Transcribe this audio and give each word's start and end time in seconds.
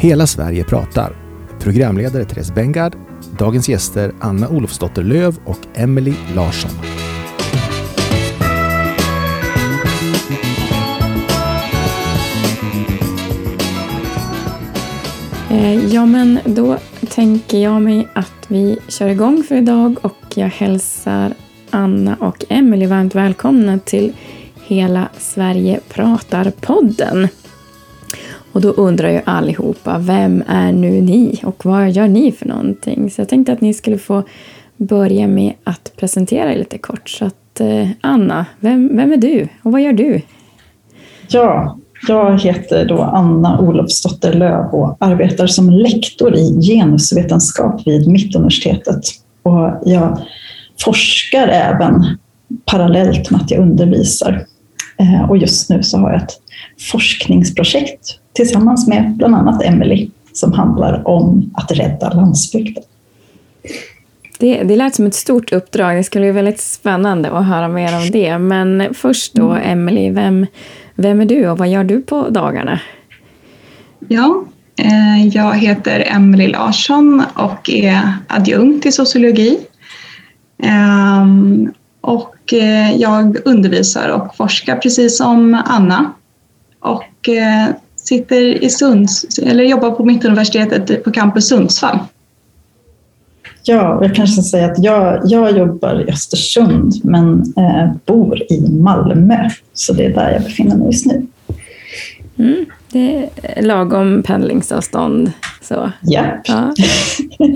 Hela 0.00 0.26
Sverige 0.26 0.64
pratar. 0.64 1.16
Programledare 1.60 2.24
Therese 2.24 2.54
Bengard. 2.54 2.96
Dagens 3.38 3.68
gäster 3.68 4.12
Anna 4.20 4.48
Olofsdotter 4.48 5.02
Löv 5.02 5.38
och 5.44 5.58
Emily 5.74 6.14
Larsson. 6.34 6.70
Eh, 15.50 15.94
ja, 15.94 16.06
men 16.06 16.38
då 16.44 16.78
tänker 17.08 17.58
jag 17.58 17.82
mig 17.82 18.08
att 18.12 18.46
vi 18.48 18.78
kör 18.88 19.08
igång 19.08 19.42
för 19.42 19.54
idag 19.56 19.96
och 20.02 20.24
jag 20.34 20.48
hälsar 20.48 21.34
Anna 21.70 22.16
och 22.20 22.44
Emily 22.48 22.86
varmt 22.86 23.14
välkomna 23.14 23.78
till 23.78 24.12
Hela 24.66 25.08
Sverige 25.18 25.80
pratar-podden. 25.88 27.28
Och 28.52 28.60
då 28.60 28.68
undrar 28.68 29.10
ju 29.10 29.20
allihopa, 29.24 29.98
vem 29.98 30.44
är 30.46 30.72
nu 30.72 31.00
ni 31.00 31.40
och 31.44 31.66
vad 31.66 31.90
gör 31.90 32.08
ni 32.08 32.32
för 32.32 32.48
någonting? 32.48 33.10
Så 33.10 33.20
jag 33.20 33.28
tänkte 33.28 33.52
att 33.52 33.60
ni 33.60 33.74
skulle 33.74 33.98
få 33.98 34.22
börja 34.76 35.26
med 35.26 35.52
att 35.64 35.92
presentera 35.96 36.52
er 36.52 36.58
lite 36.58 36.78
kort. 36.78 37.08
Så 37.08 37.24
att, 37.24 37.60
eh, 37.60 37.88
Anna, 38.00 38.46
vem, 38.60 38.96
vem 38.96 39.12
är 39.12 39.16
du 39.16 39.48
och 39.62 39.72
vad 39.72 39.82
gör 39.82 39.92
du? 39.92 40.22
Ja, 41.28 41.78
jag 42.08 42.38
heter 42.38 42.84
då 42.84 43.02
Anna 43.02 43.60
Olofsdotter 43.60 44.32
Löv 44.32 44.64
och 44.74 44.96
arbetar 45.00 45.46
som 45.46 45.70
lektor 45.70 46.34
i 46.34 46.60
genusvetenskap 46.62 47.86
vid 47.86 48.08
Mittuniversitetet. 48.08 49.00
Och 49.42 49.82
jag 49.84 50.18
forskar 50.84 51.48
även 51.48 52.18
parallellt 52.64 53.30
med 53.30 53.40
att 53.40 53.50
jag 53.50 53.60
undervisar. 53.60 54.46
Eh, 54.98 55.30
och 55.30 55.36
just 55.36 55.70
nu 55.70 55.82
så 55.82 55.98
har 55.98 56.12
jag 56.12 56.22
ett 56.22 56.32
forskningsprojekt 56.92 58.18
tillsammans 58.38 58.88
med 58.88 59.12
bland 59.16 59.34
annat 59.34 59.62
Emily 59.62 60.10
som 60.32 60.52
handlar 60.52 61.08
om 61.08 61.50
att 61.54 61.72
rädda 61.72 62.12
landsbygden. 62.12 62.82
Det, 64.38 64.62
det 64.62 64.76
lät 64.76 64.94
som 64.94 65.06
ett 65.06 65.14
stort 65.14 65.52
uppdrag. 65.52 65.96
Det 65.96 66.04
skulle 66.04 66.24
bli 66.24 66.32
väldigt 66.32 66.60
spännande 66.60 67.30
att 67.30 67.46
höra 67.46 67.68
mer 67.68 67.96
om 67.96 68.10
det. 68.10 68.38
Men 68.38 68.94
först 68.94 69.34
då, 69.34 69.50
mm. 69.50 69.62
Emily, 69.70 70.10
vem, 70.10 70.46
vem 70.94 71.20
är 71.20 71.24
du 71.24 71.48
och 71.48 71.58
vad 71.58 71.68
gör 71.68 71.84
du 71.84 72.02
på 72.02 72.28
dagarna? 72.28 72.80
Ja, 74.08 74.44
eh, 74.76 75.26
jag 75.26 75.56
heter 75.56 76.04
Emily 76.06 76.48
Larsson 76.48 77.22
och 77.34 77.70
är 77.70 78.12
adjunkt 78.28 78.86
i 78.86 78.92
sociologi. 78.92 79.58
Ehm, 80.62 81.72
och 82.00 82.52
eh, 82.52 82.96
jag 82.96 83.36
undervisar 83.44 84.08
och 84.08 84.36
forskar 84.36 84.76
precis 84.76 85.16
som 85.16 85.62
Anna. 85.66 86.12
Och 86.80 87.28
eh, 87.28 87.68
sitter 88.08 88.64
i 88.64 88.70
Sunds, 88.70 89.38
eller 89.38 89.64
jobbar 89.64 89.90
på 89.90 90.04
Mittuniversitetet 90.04 91.04
på 91.04 91.10
campus 91.10 91.48
Sundsvall. 91.48 91.98
Ja, 93.62 93.98
jag 94.02 94.14
kanske 94.14 94.42
ska 94.42 94.50
säga 94.50 94.72
att 94.72 94.84
jag, 94.84 95.20
jag 95.24 95.58
jobbar 95.58 96.00
i 96.00 96.10
Östersund 96.10 96.92
men 97.04 97.54
eh, 97.56 97.92
bor 98.06 98.42
i 98.52 98.68
Malmö. 98.70 99.50
Så 99.72 99.92
det 99.92 100.04
är 100.04 100.14
där 100.14 100.30
jag 100.30 100.42
befinner 100.42 100.76
mig 100.76 100.86
just 100.86 101.06
nu. 101.06 101.26
Mm, 102.38 102.64
det 102.92 103.28
är 103.42 103.62
lagom 103.62 104.22
pendlingsavstånd. 104.22 105.32
Så. 105.62 105.92
Japp. 106.02 106.48
Ja. 106.48 106.74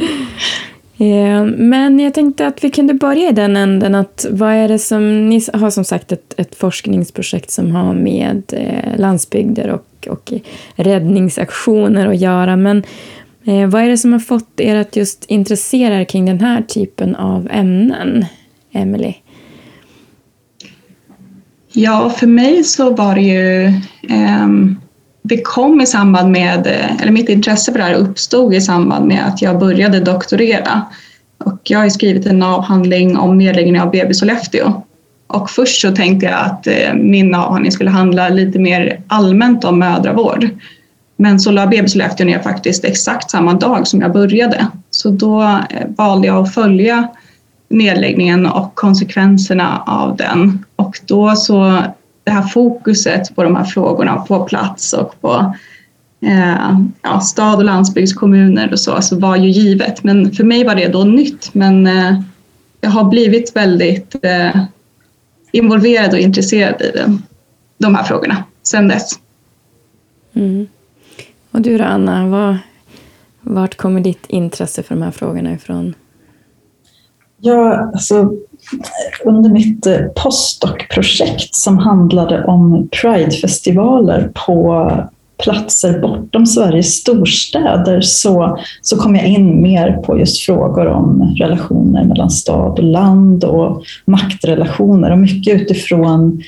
Eh, 0.98 1.44
men 1.44 2.00
jag 2.00 2.14
tänkte 2.14 2.46
att 2.46 2.64
vi 2.64 2.70
kunde 2.70 2.94
börja 2.94 3.28
i 3.28 3.32
den 3.32 3.56
änden 3.56 3.94
att 3.94 4.26
vad 4.30 4.52
är 4.52 4.68
det 4.68 4.78
som, 4.78 5.28
ni 5.28 5.42
har 5.52 5.70
som 5.70 5.84
sagt 5.84 6.12
ett, 6.12 6.34
ett 6.36 6.54
forskningsprojekt 6.54 7.50
som 7.50 7.70
har 7.70 7.94
med 7.94 8.42
eh, 8.52 9.00
landsbygder 9.00 9.68
och, 9.68 9.86
och 10.06 10.32
räddningsaktioner 10.74 12.06
att 12.06 12.20
göra. 12.20 12.56
Men 12.56 12.82
eh, 13.44 13.66
vad 13.66 13.82
är 13.82 13.88
det 13.88 13.98
som 13.98 14.12
har 14.12 14.20
fått 14.20 14.60
er 14.60 14.76
att 14.76 14.96
just 14.96 15.24
intressera 15.24 16.00
er 16.00 16.04
kring 16.04 16.26
den 16.26 16.40
här 16.40 16.62
typen 16.62 17.16
av 17.16 17.48
ämnen, 17.50 18.24
Emily? 18.72 19.14
Ja, 21.72 22.10
för 22.10 22.26
mig 22.26 22.64
så 22.64 22.90
var 22.90 23.14
det 23.14 23.20
ju 23.20 23.64
eh, 24.08 24.48
det 25.22 25.42
kom 25.42 25.80
i 25.80 25.86
samband 25.86 26.30
med, 26.32 26.66
eller 27.00 27.12
mitt 27.12 27.28
intresse 27.28 27.72
för 27.72 27.78
det 27.78 27.84
här 27.84 27.94
uppstod 27.94 28.54
i 28.54 28.60
samband 28.60 29.06
med 29.06 29.26
att 29.26 29.42
jag 29.42 29.58
började 29.58 30.00
doktorera. 30.00 30.82
Och 31.44 31.60
jag 31.62 31.78
har 31.78 31.88
skrivit 31.88 32.26
en 32.26 32.42
avhandling 32.42 33.16
om 33.16 33.38
nedläggningen 33.38 33.82
av 33.82 33.90
BB 33.90 34.14
Sollefteå. 34.14 34.82
Och 35.32 35.50
först 35.50 35.80
så 35.80 35.92
tänkte 35.92 36.26
jag 36.26 36.40
att 36.40 36.66
eh, 36.66 36.94
min 36.94 37.34
avhandling 37.34 37.72
skulle 37.72 37.90
handla 37.90 38.28
lite 38.28 38.58
mer 38.58 39.00
allmänt 39.06 39.64
om 39.64 39.78
mödravård. 39.78 40.48
Men 41.16 41.40
så 41.40 41.50
la 41.50 41.66
BB 41.66 41.88
Sollefteå 41.88 42.26
ner 42.26 42.38
faktiskt 42.38 42.84
exakt 42.84 43.30
samma 43.30 43.54
dag 43.54 43.86
som 43.86 44.00
jag 44.00 44.12
började. 44.12 44.66
Så 44.90 45.10
då 45.10 45.42
eh, 45.42 45.86
valde 45.96 46.26
jag 46.26 46.36
att 46.36 46.54
följa 46.54 47.08
nedläggningen 47.68 48.46
och 48.46 48.74
konsekvenserna 48.74 49.82
av 49.86 50.16
den. 50.16 50.64
Och 50.76 51.00
då 51.06 51.36
så 51.36 51.82
det 52.24 52.30
här 52.30 52.42
fokuset 52.42 53.34
på 53.34 53.42
de 53.42 53.56
här 53.56 53.64
frågorna 53.64 54.16
på 54.16 54.44
plats 54.44 54.92
och 54.92 55.20
på 55.20 55.54
eh, 56.26 56.78
ja, 57.02 57.20
stad 57.20 57.58
och 57.58 57.64
landsbygdskommuner 57.64 58.72
och 58.72 58.80
så, 58.80 59.02
så 59.02 59.18
var 59.18 59.36
ju 59.36 59.48
givet. 59.48 60.04
Men 60.04 60.32
för 60.32 60.44
mig 60.44 60.64
var 60.64 60.74
det 60.74 60.88
då 60.88 61.04
nytt. 61.04 61.54
Men 61.54 61.86
eh, 61.86 62.20
jag 62.80 62.90
har 62.90 63.04
blivit 63.04 63.56
väldigt 63.56 64.14
eh, 64.22 64.62
involverad 65.52 66.12
och 66.12 66.18
intresserad 66.18 66.82
i 66.82 66.90
den, 66.94 67.22
de 67.78 67.94
här 67.94 68.04
frågorna 68.04 68.44
sedan 68.62 68.88
dess. 68.88 69.10
Mm. 70.32 70.66
Och 71.50 71.60
du 71.60 71.78
då 71.78 71.84
Anna, 71.84 72.28
var, 72.28 72.58
vart 73.40 73.76
kommer 73.76 74.00
ditt 74.00 74.26
intresse 74.26 74.82
för 74.82 74.94
de 74.94 75.02
här 75.02 75.10
frågorna 75.10 75.52
ifrån? 75.52 75.94
Ja, 77.40 77.90
alltså 77.94 78.32
under 79.24 79.50
mitt 79.50 79.86
eh, 79.86 80.00
postdoc-projekt 80.16 81.54
som 81.54 81.78
handlade 81.78 82.44
om 82.44 82.88
Pride-festivaler 83.02 84.32
på 84.46 84.88
platser 85.42 86.00
bortom 86.00 86.46
Sveriges 86.46 86.94
storstäder 86.94 88.00
så, 88.00 88.58
så 88.82 88.96
kom 88.96 89.16
jag 89.16 89.26
in 89.26 89.62
mer 89.62 89.92
på 89.92 90.18
just 90.18 90.40
frågor 90.40 90.86
om 90.86 91.34
relationer 91.38 92.04
mellan 92.04 92.30
stad 92.30 92.78
och 92.78 92.84
land 92.84 93.44
och 93.44 93.82
maktrelationer 94.04 95.10
och 95.10 95.18
mycket 95.18 95.60
utifrån 95.60 96.42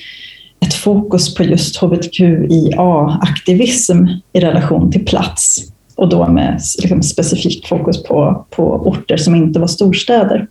ett 0.67 0.75
fokus 0.75 1.35
på 1.35 1.43
just 1.43 1.77
hbtqia-aktivism 1.77 4.07
i 4.33 4.41
relation 4.41 4.93
till 4.93 5.05
plats 5.05 5.75
och 5.97 6.09
då 6.09 6.29
med 6.29 6.61
liksom 6.83 7.03
specifikt 7.03 7.69
fokus 7.69 8.03
på, 8.03 8.47
på 8.51 8.63
orter 8.63 9.17
som 9.17 9.35
inte 9.35 9.61
var 9.61 9.67
storstäder. 9.67 10.47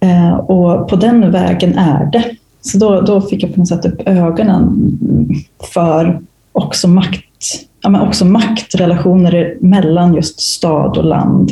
Eh, 0.00 0.36
och 0.36 0.88
på 0.88 0.96
den 0.96 1.30
vägen 1.30 1.78
är 1.78 2.10
det. 2.12 2.24
Så 2.60 2.78
då, 2.78 3.00
då 3.00 3.20
fick 3.20 3.42
jag 3.42 3.54
på 3.54 3.60
något 3.60 3.68
sätt 3.68 3.86
upp 3.86 4.02
ögonen 4.06 4.92
för 5.74 6.20
också, 6.52 6.88
makt, 6.88 7.24
ja, 7.82 7.88
men 7.88 8.00
också 8.00 8.24
maktrelationer 8.24 9.56
mellan 9.60 10.14
just 10.14 10.40
stad 10.40 10.96
och 10.96 11.04
land. 11.04 11.50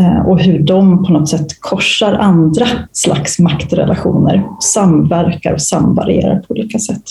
Eh, 0.00 0.26
och 0.26 0.40
hur 0.40 0.58
de 0.58 1.04
på 1.04 1.12
något 1.12 1.28
sätt 1.28 1.60
korsar 1.60 2.12
andra 2.12 2.66
slags 2.92 3.38
maktrelationer, 3.38 4.42
samverkar 4.60 5.52
och 5.52 5.62
samvarierar 5.62 6.38
på 6.38 6.54
olika 6.54 6.78
sätt. 6.78 7.04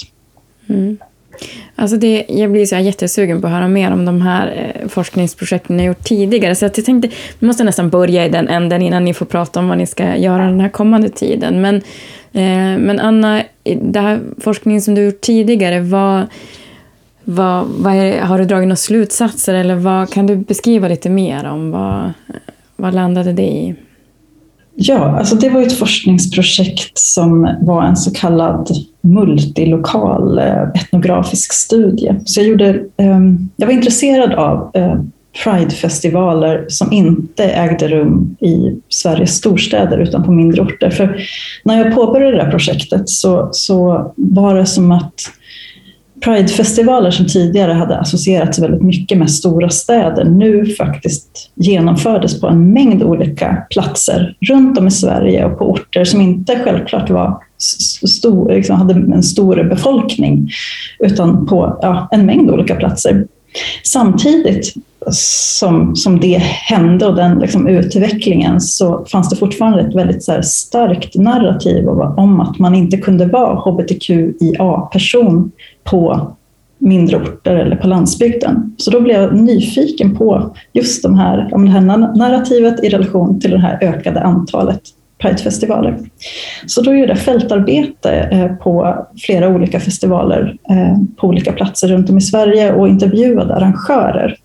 Mm. 0.70 0.98
Alltså 1.76 1.98
det, 1.98 2.26
jag 2.30 2.52
blir 2.52 2.66
så 2.66 2.76
här 2.76 2.82
jättesugen 2.82 3.42
på 3.42 3.48
att 3.48 3.54
höra 3.54 3.68
mer 3.68 3.92
om 3.92 4.06
de 4.06 4.22
här 4.22 4.76
eh, 4.82 4.88
forskningsprojekten 4.88 5.78
ni 5.78 5.84
har 5.84 5.88
gjort 5.88 6.04
tidigare. 6.04 6.56
Så 6.56 6.66
jag 6.66 6.74
tänkte, 6.74 7.10
vi 7.40 7.48
måste 7.48 7.64
nästan 7.64 7.90
börja 7.90 8.26
i 8.26 8.30
den 8.30 8.48
änden 8.48 8.82
innan 8.82 9.06
ni 9.06 9.14
får 9.14 9.26
prata 9.26 9.60
om 9.60 9.68
vad 9.68 9.78
ni 9.78 9.86
ska 9.86 10.16
göra 10.16 10.46
den 10.46 10.60
här 10.60 10.70
kommande 10.70 11.10
tiden. 11.10 11.62
Men, 11.62 11.76
eh, 12.32 12.80
men 12.80 13.00
Anna, 13.00 13.44
den 13.64 14.06
här 14.06 14.20
forskningen 14.38 14.82
som 14.82 14.96
du 14.96 15.06
gjort 15.06 15.22
tidigare, 15.22 15.80
vad, 15.80 16.26
vad, 17.30 17.66
vad 17.68 17.94
är, 17.94 18.22
har 18.22 18.40
du 18.40 18.46
dragit 18.46 18.68
några 18.68 18.76
slutsatser 18.76 19.54
eller 19.54 19.76
vad, 19.76 20.10
kan 20.10 20.28
du 20.28 20.36
beskriva 20.36 20.88
lite 20.88 21.10
mer 21.10 21.46
om 21.46 21.72
vad, 21.72 22.12
vad 22.76 22.94
landade 22.94 23.34
det 23.34 23.48
i? 23.48 23.76
Ja, 24.76 25.18
alltså 25.18 25.36
det 25.36 25.50
var 25.50 25.62
ett 25.62 25.80
forskningsprojekt 25.80 26.98
som 26.98 27.56
var 27.62 27.84
en 27.84 27.98
så 27.98 28.12
kallad 28.12 28.70
multilokal 29.02 30.40
eh, 30.40 30.64
etnografisk 30.64 31.54
studie. 31.54 32.16
Så 32.26 32.40
jag, 32.40 32.48
gjorde, 32.48 32.84
ehm, 32.98 33.50
jag 33.56 33.68
var 33.68 33.74
intresserad 33.74 34.34
av 34.34 34.72
eh, 34.74 34.96
Pride-festivaler 35.44 36.66
som 36.68 36.94
inte 36.94 37.44
ägde 37.44 37.88
rum 37.88 38.36
i 38.40 38.82
Sveriges 38.90 39.36
storstäder 39.36 39.98
utan 39.98 40.24
på 40.24 40.32
mindre 40.32 40.62
orter. 40.62 40.90
För 40.90 41.22
när 41.64 41.86
jag 41.86 41.96
påbörjade 41.96 42.38
det 42.38 42.44
här 42.44 42.52
projektet 42.52 43.10
så, 43.10 43.50
så 43.52 44.12
var 44.16 44.56
det 44.56 44.66
som 44.66 44.92
att 44.92 45.14
Pridefestivaler 46.22 47.12
som 47.12 47.28
tidigare 47.28 47.74
hade 47.74 47.98
associerats 47.98 48.60
väldigt 48.60 48.82
mycket 48.82 49.18
med 49.18 49.32
stora 49.32 49.70
städer 49.70 50.26
nu 50.26 50.66
faktiskt 50.66 51.52
genomfördes 51.56 52.42
på 52.42 52.48
en 52.48 52.74
mängd 52.74 53.04
olika 53.04 53.66
platser 53.70 54.38
runt 54.50 54.78
om 54.78 54.88
i 54.88 54.92
Sverige 54.92 55.46
och 55.46 55.60
på 55.60 55.66
orter 55.66 56.04
som 56.04 56.22
inte 56.22 56.60
självklart 56.64 57.10
var 57.10 57.44
stor, 58.08 58.52
liksom 58.52 58.76
hade 58.76 58.94
en 58.94 59.24
stor 59.24 59.64
befolkning 59.64 60.50
utan 61.00 61.48
på 61.48 61.80
ja, 61.82 62.08
en 62.12 62.26
mängd 62.26 62.52
olika 62.52 62.76
platser. 62.76 63.28
Samtidigt 63.84 64.74
som, 65.12 65.96
som 65.96 66.20
det 66.20 66.38
hände 66.42 67.06
och 67.06 67.16
den 67.16 67.40
liksom 67.40 67.68
utvecklingen 67.68 68.62
så 68.62 69.06
fanns 69.06 69.30
det 69.30 69.36
fortfarande 69.36 69.82
ett 69.82 69.96
väldigt 69.96 70.24
så 70.24 70.40
starkt 70.44 71.16
narrativ 71.16 71.88
om 71.88 72.40
att 72.42 72.60
man 72.60 72.76
inte 72.76 72.98
kunde 72.98 73.26
vara 73.26 73.56
hbtqia-person 73.56 75.52
på 75.84 76.32
mindre 76.78 77.18
orter 77.18 77.56
eller 77.56 77.76
på 77.76 77.88
landsbygden. 77.88 78.76
Så 78.78 78.92
då 78.92 79.02
blev 79.02 79.22
jag 79.22 79.36
nyfiken 79.36 80.16
på 80.16 80.56
just 80.74 81.04
de 81.04 81.16
här, 81.16 81.50
om 81.52 81.66
det 81.66 81.72
här 81.72 81.82
narrativet 82.18 82.84
i 82.84 82.90
relation 82.90 83.40
till 83.40 83.52
det 83.52 83.60
här 83.60 83.78
ökade 83.82 84.22
antalet 84.22 84.82
Pridefestivaler. 85.22 86.00
Så 86.68 86.82
då 86.82 86.94
gjorde 86.94 87.12
jag 87.12 87.20
fältarbete 87.20 88.12
eh, 88.12 88.56
på 88.56 88.96
flera 89.26 89.48
olika 89.48 89.80
festivaler 89.80 90.58
eh, 90.70 90.98
på 91.18 91.28
olika 91.28 91.54
platser 91.54 91.88
runt 91.88 92.10
om 92.10 92.18
i 92.18 92.22
Sverige 92.22 92.74
och 92.74 92.88
intervjuade 92.88 93.56
arrangörer 93.56 94.36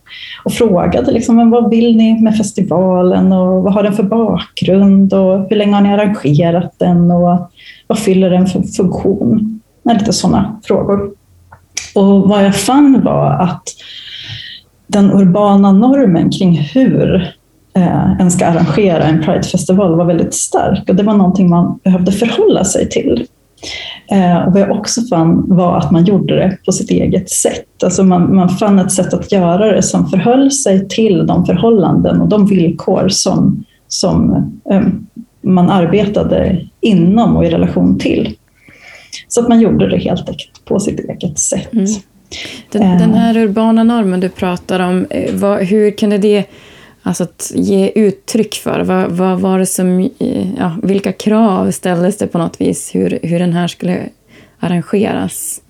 och 0.44 0.52
frågade 0.52 1.12
liksom, 1.12 1.50
vad 1.50 1.70
vill 1.70 1.96
ni 1.96 2.20
med 2.20 2.36
festivalen 2.36 3.32
och 3.32 3.62
vad 3.62 3.72
har 3.72 3.82
den 3.82 3.92
för 3.92 4.02
bakgrund 4.02 5.14
och 5.14 5.46
hur 5.50 5.56
länge 5.56 5.74
har 5.74 5.80
ni 5.80 5.92
arrangerat 5.92 6.74
den 6.78 7.10
och 7.10 7.50
vad 7.86 7.98
fyller 7.98 8.30
den 8.30 8.46
för 8.46 8.62
funktion? 8.62 9.60
Lite 9.84 10.12
sådana 10.12 10.60
frågor. 10.64 11.10
Och 11.94 12.28
vad 12.28 12.44
jag 12.44 12.56
fann 12.56 13.04
var 13.04 13.30
att 13.30 13.62
den 14.86 15.12
urbana 15.12 15.72
normen 15.72 16.30
kring 16.30 16.52
hur 16.52 17.34
eh, 17.74 18.20
en 18.20 18.30
ska 18.30 18.46
arrangera 18.46 19.04
en 19.04 19.22
Pride-festival 19.22 19.96
var 19.96 20.04
väldigt 20.04 20.34
stark 20.34 20.88
och 20.88 20.96
det 20.96 21.02
var 21.02 21.14
någonting 21.14 21.50
man 21.50 21.78
behövde 21.84 22.12
förhålla 22.12 22.64
sig 22.64 22.88
till. 22.88 23.26
Eh, 24.10 24.36
och 24.36 24.52
vad 24.52 24.62
jag 24.62 24.70
också 24.70 25.02
fann 25.02 25.44
var 25.48 25.78
att 25.78 25.90
man 25.90 26.04
gjorde 26.04 26.36
det 26.36 26.58
på 26.64 26.72
sitt 26.72 26.90
eget 26.90 27.30
sätt. 27.30 27.82
Alltså 27.84 28.04
man, 28.04 28.34
man 28.34 28.48
fann 28.48 28.78
ett 28.78 28.92
sätt 28.92 29.14
att 29.14 29.32
göra 29.32 29.72
det 29.72 29.82
som 29.82 30.08
förhöll 30.08 30.50
sig 30.50 30.88
till 30.88 31.26
de 31.26 31.46
förhållanden 31.46 32.20
och 32.20 32.28
de 32.28 32.46
villkor 32.46 33.08
som, 33.08 33.64
som 33.88 34.32
eh, 34.70 34.82
man 35.42 35.70
arbetade 35.70 36.66
inom 36.80 37.36
och 37.36 37.44
i 37.44 37.50
relation 37.50 37.98
till. 37.98 38.36
Så 39.28 39.40
att 39.40 39.48
man 39.48 39.60
gjorde 39.60 39.88
det 39.88 39.98
helt 39.98 40.28
enkelt 40.28 40.64
på 40.64 40.80
sitt 40.80 41.00
eget 41.00 41.38
sätt. 41.38 41.72
Mm. 41.72 41.86
Den, 42.70 42.98
den, 42.98 43.10
eh. 43.10 43.16
här 43.16 43.36
urbana 43.36 43.84
normen 43.84 44.20
du 44.20 44.28
pratar 44.28 44.80
om, 44.80 45.06
eh, 45.10 45.34
vad, 45.34 45.58
hur 45.58 45.90
kunde 45.90 46.18
det 46.18 46.44
alltså 47.04 47.24
att 47.24 47.52
ge 47.54 47.92
uttryck 47.94 48.54
för? 48.54 48.80
Vad, 48.80 49.10
vad 49.10 49.40
var 49.40 49.58
det 49.58 49.66
som, 49.66 50.10
eh, 50.18 50.54
ja, 50.58 50.76
vilka 50.82 51.12
krav 51.12 51.70
ställdes 51.70 52.18
det 52.18 52.26
på 52.26 52.38
något 52.38 52.60
vis 52.60 52.94
hur, 52.94 53.18
hur 53.22 53.38
den 53.38 53.52
här 53.52 53.68
skulle 53.68 54.08
arrangeras? 54.58 55.60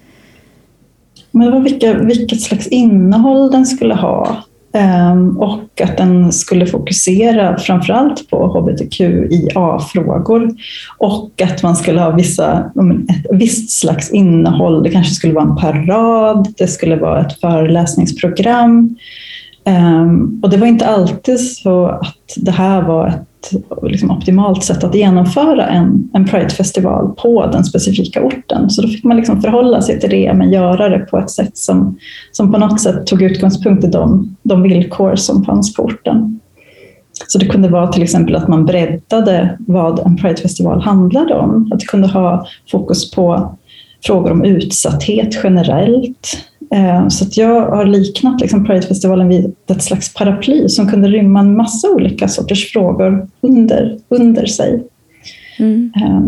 Men 1.30 1.46
det 1.46 1.52
var 1.52 1.60
vilka, 1.60 1.94
vilket 1.94 2.40
slags 2.40 2.66
innehåll 2.66 3.50
den 3.50 3.66
skulle 3.66 3.94
ha. 3.94 4.44
Ehm, 4.74 5.38
och 5.38 5.80
att 5.80 5.96
den 5.96 6.32
skulle 6.32 6.66
fokusera 6.66 7.58
framförallt 7.58 8.30
på 8.30 8.46
hbtqia-frågor 8.46 10.50
och 10.98 11.42
att 11.42 11.62
man 11.62 11.76
skulle 11.76 12.00
ha 12.00 12.10
vissa, 12.10 12.72
ett 13.08 13.26
visst 13.30 13.70
slags 13.70 14.10
innehåll. 14.10 14.82
Det 14.82 14.90
kanske 14.90 15.14
skulle 15.14 15.32
vara 15.32 15.44
en 15.44 15.56
parad, 15.56 16.54
det 16.58 16.66
skulle 16.66 16.96
vara 16.96 17.20
ett 17.20 17.40
föreläsningsprogram. 17.40 18.96
Ehm, 19.64 20.40
och 20.42 20.50
det 20.50 20.56
var 20.56 20.66
inte 20.66 20.86
alltid 20.86 21.40
så 21.40 21.86
att 21.86 22.34
det 22.36 22.50
här 22.50 22.82
var 22.82 23.06
ett 23.08 23.52
liksom 23.82 24.10
optimalt 24.10 24.64
sätt 24.64 24.84
att 24.84 24.94
genomföra 24.94 25.66
en, 25.66 26.10
en 26.12 26.24
Pride-festival 26.24 27.14
på 27.16 27.46
den 27.46 27.64
specifika 27.64 28.22
orten. 28.22 28.70
Så 28.70 28.82
då 28.82 28.88
fick 28.88 29.04
man 29.04 29.16
liksom 29.16 29.42
förhålla 29.42 29.82
sig 29.82 30.00
till 30.00 30.10
det, 30.10 30.32
men 30.34 30.52
göra 30.52 30.88
det 30.88 30.98
på 30.98 31.18
ett 31.18 31.30
sätt 31.30 31.56
som, 31.56 31.98
som 32.32 32.52
på 32.52 32.58
något 32.58 32.80
sätt 32.80 33.06
tog 33.06 33.22
utgångspunkt 33.22 33.84
i 33.84 33.88
de, 33.88 34.36
de 34.42 34.62
villkor 34.62 35.16
som 35.16 35.44
fanns 35.44 35.74
på 35.74 35.82
orten. 35.82 36.40
Så 37.28 37.38
det 37.38 37.46
kunde 37.46 37.68
vara 37.68 37.86
till 37.86 38.02
exempel 38.02 38.36
att 38.36 38.48
man 38.48 38.66
breddade 38.66 39.58
vad 39.58 39.98
en 39.98 40.16
Pride-festival 40.16 40.80
handlade 40.80 41.34
om. 41.34 41.70
Att 41.72 41.80
det 41.80 41.86
kunde 41.86 42.08
ha 42.08 42.46
fokus 42.70 43.10
på 43.10 43.56
frågor 44.06 44.30
om 44.30 44.44
utsatthet 44.44 45.40
generellt, 45.44 46.38
så 47.08 47.24
att 47.24 47.36
jag 47.36 47.66
har 47.66 47.84
liknat 47.84 48.40
liksom 48.40 48.66
Pridefestivalen 48.66 49.28
vid 49.28 49.54
ett 49.66 49.82
slags 49.82 50.14
paraply 50.14 50.68
som 50.68 50.88
kunde 50.90 51.08
rymma 51.08 51.40
en 51.40 51.56
massa 51.56 51.90
olika 51.90 52.28
sorters 52.28 52.72
frågor 52.72 53.28
under, 53.40 53.98
under 54.08 54.46
sig. 54.46 54.84
Mm. 55.58 55.92
Eh, 55.96 56.20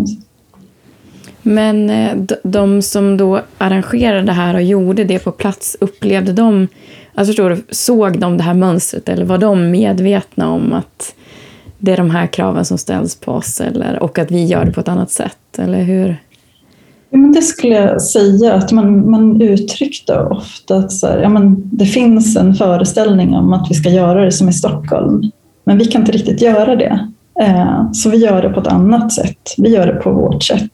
Men 1.42 1.90
eh, 1.90 2.16
de 2.42 2.82
som 2.82 3.16
då 3.16 3.40
arrangerade 3.58 4.22
det 4.22 4.32
här 4.32 4.54
och 4.54 4.62
gjorde 4.62 5.04
det 5.04 5.18
på 5.18 5.32
plats, 5.32 5.76
upplevde 5.80 6.32
de, 6.32 6.68
alltså 7.14 7.30
förstår 7.30 7.50
du, 7.50 7.64
såg 7.70 8.18
de 8.18 8.36
det 8.36 8.42
här 8.42 8.54
mönstret 8.54 9.08
eller 9.08 9.24
var 9.24 9.38
de 9.38 9.70
medvetna 9.70 10.50
om 10.50 10.72
att 10.72 11.14
det 11.78 11.92
är 11.92 11.96
de 11.96 12.10
här 12.10 12.26
kraven 12.26 12.64
som 12.64 12.78
ställs 12.78 13.16
på 13.16 13.32
oss 13.32 13.60
eller, 13.60 14.02
och 14.02 14.18
att 14.18 14.30
vi 14.30 14.44
gör 14.44 14.64
det 14.64 14.72
på 14.72 14.80
ett 14.80 14.88
annat 14.88 15.10
sätt? 15.10 15.58
Eller 15.58 15.82
hur? 15.82 16.16
Men 17.10 17.32
det 17.32 17.42
skulle 17.42 17.74
jag 17.74 18.02
säga, 18.02 18.54
att 18.54 18.72
man, 18.72 19.10
man 19.10 19.42
uttryckte 19.42 20.18
ofta 20.18 20.76
att 20.76 20.92
så 20.92 21.06
här, 21.06 21.18
ja, 21.18 21.28
men 21.28 21.56
det 21.64 21.86
finns 21.86 22.36
en 22.36 22.54
föreställning 22.54 23.34
om 23.34 23.52
att 23.52 23.70
vi 23.70 23.74
ska 23.74 23.88
göra 23.88 24.24
det 24.24 24.32
som 24.32 24.48
i 24.48 24.52
Stockholm, 24.52 25.22
men 25.64 25.78
vi 25.78 25.84
kan 25.84 26.02
inte 26.02 26.12
riktigt 26.12 26.42
göra 26.42 26.76
det. 26.76 27.08
Eh, 27.40 27.92
så 27.92 28.10
vi 28.10 28.16
gör 28.16 28.42
det 28.42 28.48
på 28.48 28.60
ett 28.60 28.66
annat 28.66 29.12
sätt. 29.12 29.54
Vi 29.58 29.68
gör 29.68 29.86
det 29.86 29.94
på 29.94 30.12
vårt 30.12 30.42
sätt. 30.42 30.70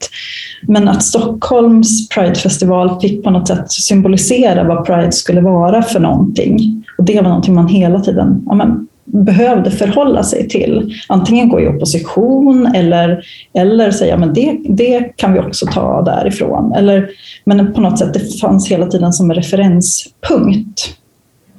Men 0.67 0.87
att 0.87 1.03
Stockholms 1.03 2.09
Pridefestival 2.09 3.01
fick 3.01 3.23
på 3.23 3.29
något 3.29 3.47
sätt 3.47 3.71
symbolisera 3.71 4.63
vad 4.63 4.85
Pride 4.85 5.11
skulle 5.11 5.41
vara 5.41 5.81
för 5.81 5.99
någonting. 5.99 6.85
Och 6.97 7.03
det 7.03 7.15
var 7.15 7.29
någonting 7.29 7.53
man 7.53 7.67
hela 7.67 7.99
tiden 7.99 8.43
ja, 8.45 8.55
men, 8.55 8.87
behövde 9.05 9.71
förhålla 9.71 10.23
sig 10.23 10.47
till. 10.49 10.93
Antingen 11.07 11.49
gå 11.49 11.61
i 11.61 11.67
opposition 11.67 12.65
eller, 12.75 13.25
eller 13.53 13.91
säga 13.91 14.17
men 14.17 14.33
det, 14.33 14.57
det 14.69 15.13
kan 15.15 15.33
vi 15.33 15.39
också 15.39 15.65
ta 15.65 16.01
därifrån. 16.01 16.73
Eller, 16.73 17.09
men 17.45 17.73
på 17.73 17.81
något 17.81 17.99
sätt, 17.99 18.13
det 18.13 18.39
fanns 18.41 18.71
hela 18.71 18.85
tiden 18.85 19.13
som 19.13 19.31
en 19.31 19.35
referenspunkt. 19.35 20.97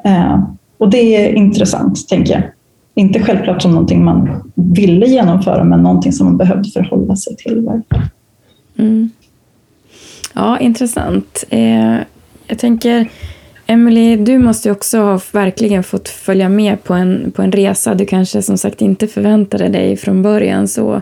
Eh, 0.05 0.45
och 0.79 0.91
det 0.91 1.17
är 1.17 1.33
intressant, 1.33 2.09
tänker 2.09 2.35
jag. 2.35 2.43
Inte 2.95 3.23
självklart 3.23 3.63
som 3.63 3.71
någonting 3.71 4.05
man 4.05 4.51
ville 4.55 5.07
genomföra, 5.07 5.65
men 5.65 5.83
någonting 5.83 6.13
som 6.13 6.27
man 6.27 6.37
behövde 6.37 6.71
förhålla 6.71 7.17
sig 7.17 7.37
till. 7.37 7.69
Mm. 8.79 9.11
Ja, 10.35 10.59
intressant. 10.59 11.45
Eh, 11.51 11.97
jag 12.47 12.59
tänker 12.59 13.09
Emily, 13.67 14.17
du 14.17 14.39
måste 14.39 14.69
ju 14.69 14.73
också 14.73 14.99
ha 14.99 15.21
verkligen 15.33 15.85
fått 15.85 16.09
följa 16.09 16.49
med 16.49 16.85
på 16.85 16.95
en, 16.95 17.33
på 17.37 17.43
en 17.43 17.53
resa 17.53 17.95
du 17.95 18.07
kanske 18.07 18.43
som 18.43 18.59
sagt 18.59 18.83
inte 18.83 19.07
förväntade 19.07 19.69
dig 19.69 19.97
från 19.97 20.23
början. 20.23 20.69
Så, 20.69 20.95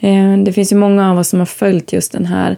eh, 0.00 0.36
det 0.44 0.52
finns 0.52 0.72
ju 0.72 0.76
många 0.76 1.10
av 1.10 1.18
oss 1.18 1.28
som 1.28 1.38
har 1.38 1.46
följt 1.46 1.92
just 1.92 2.12
den 2.12 2.26
här 2.26 2.56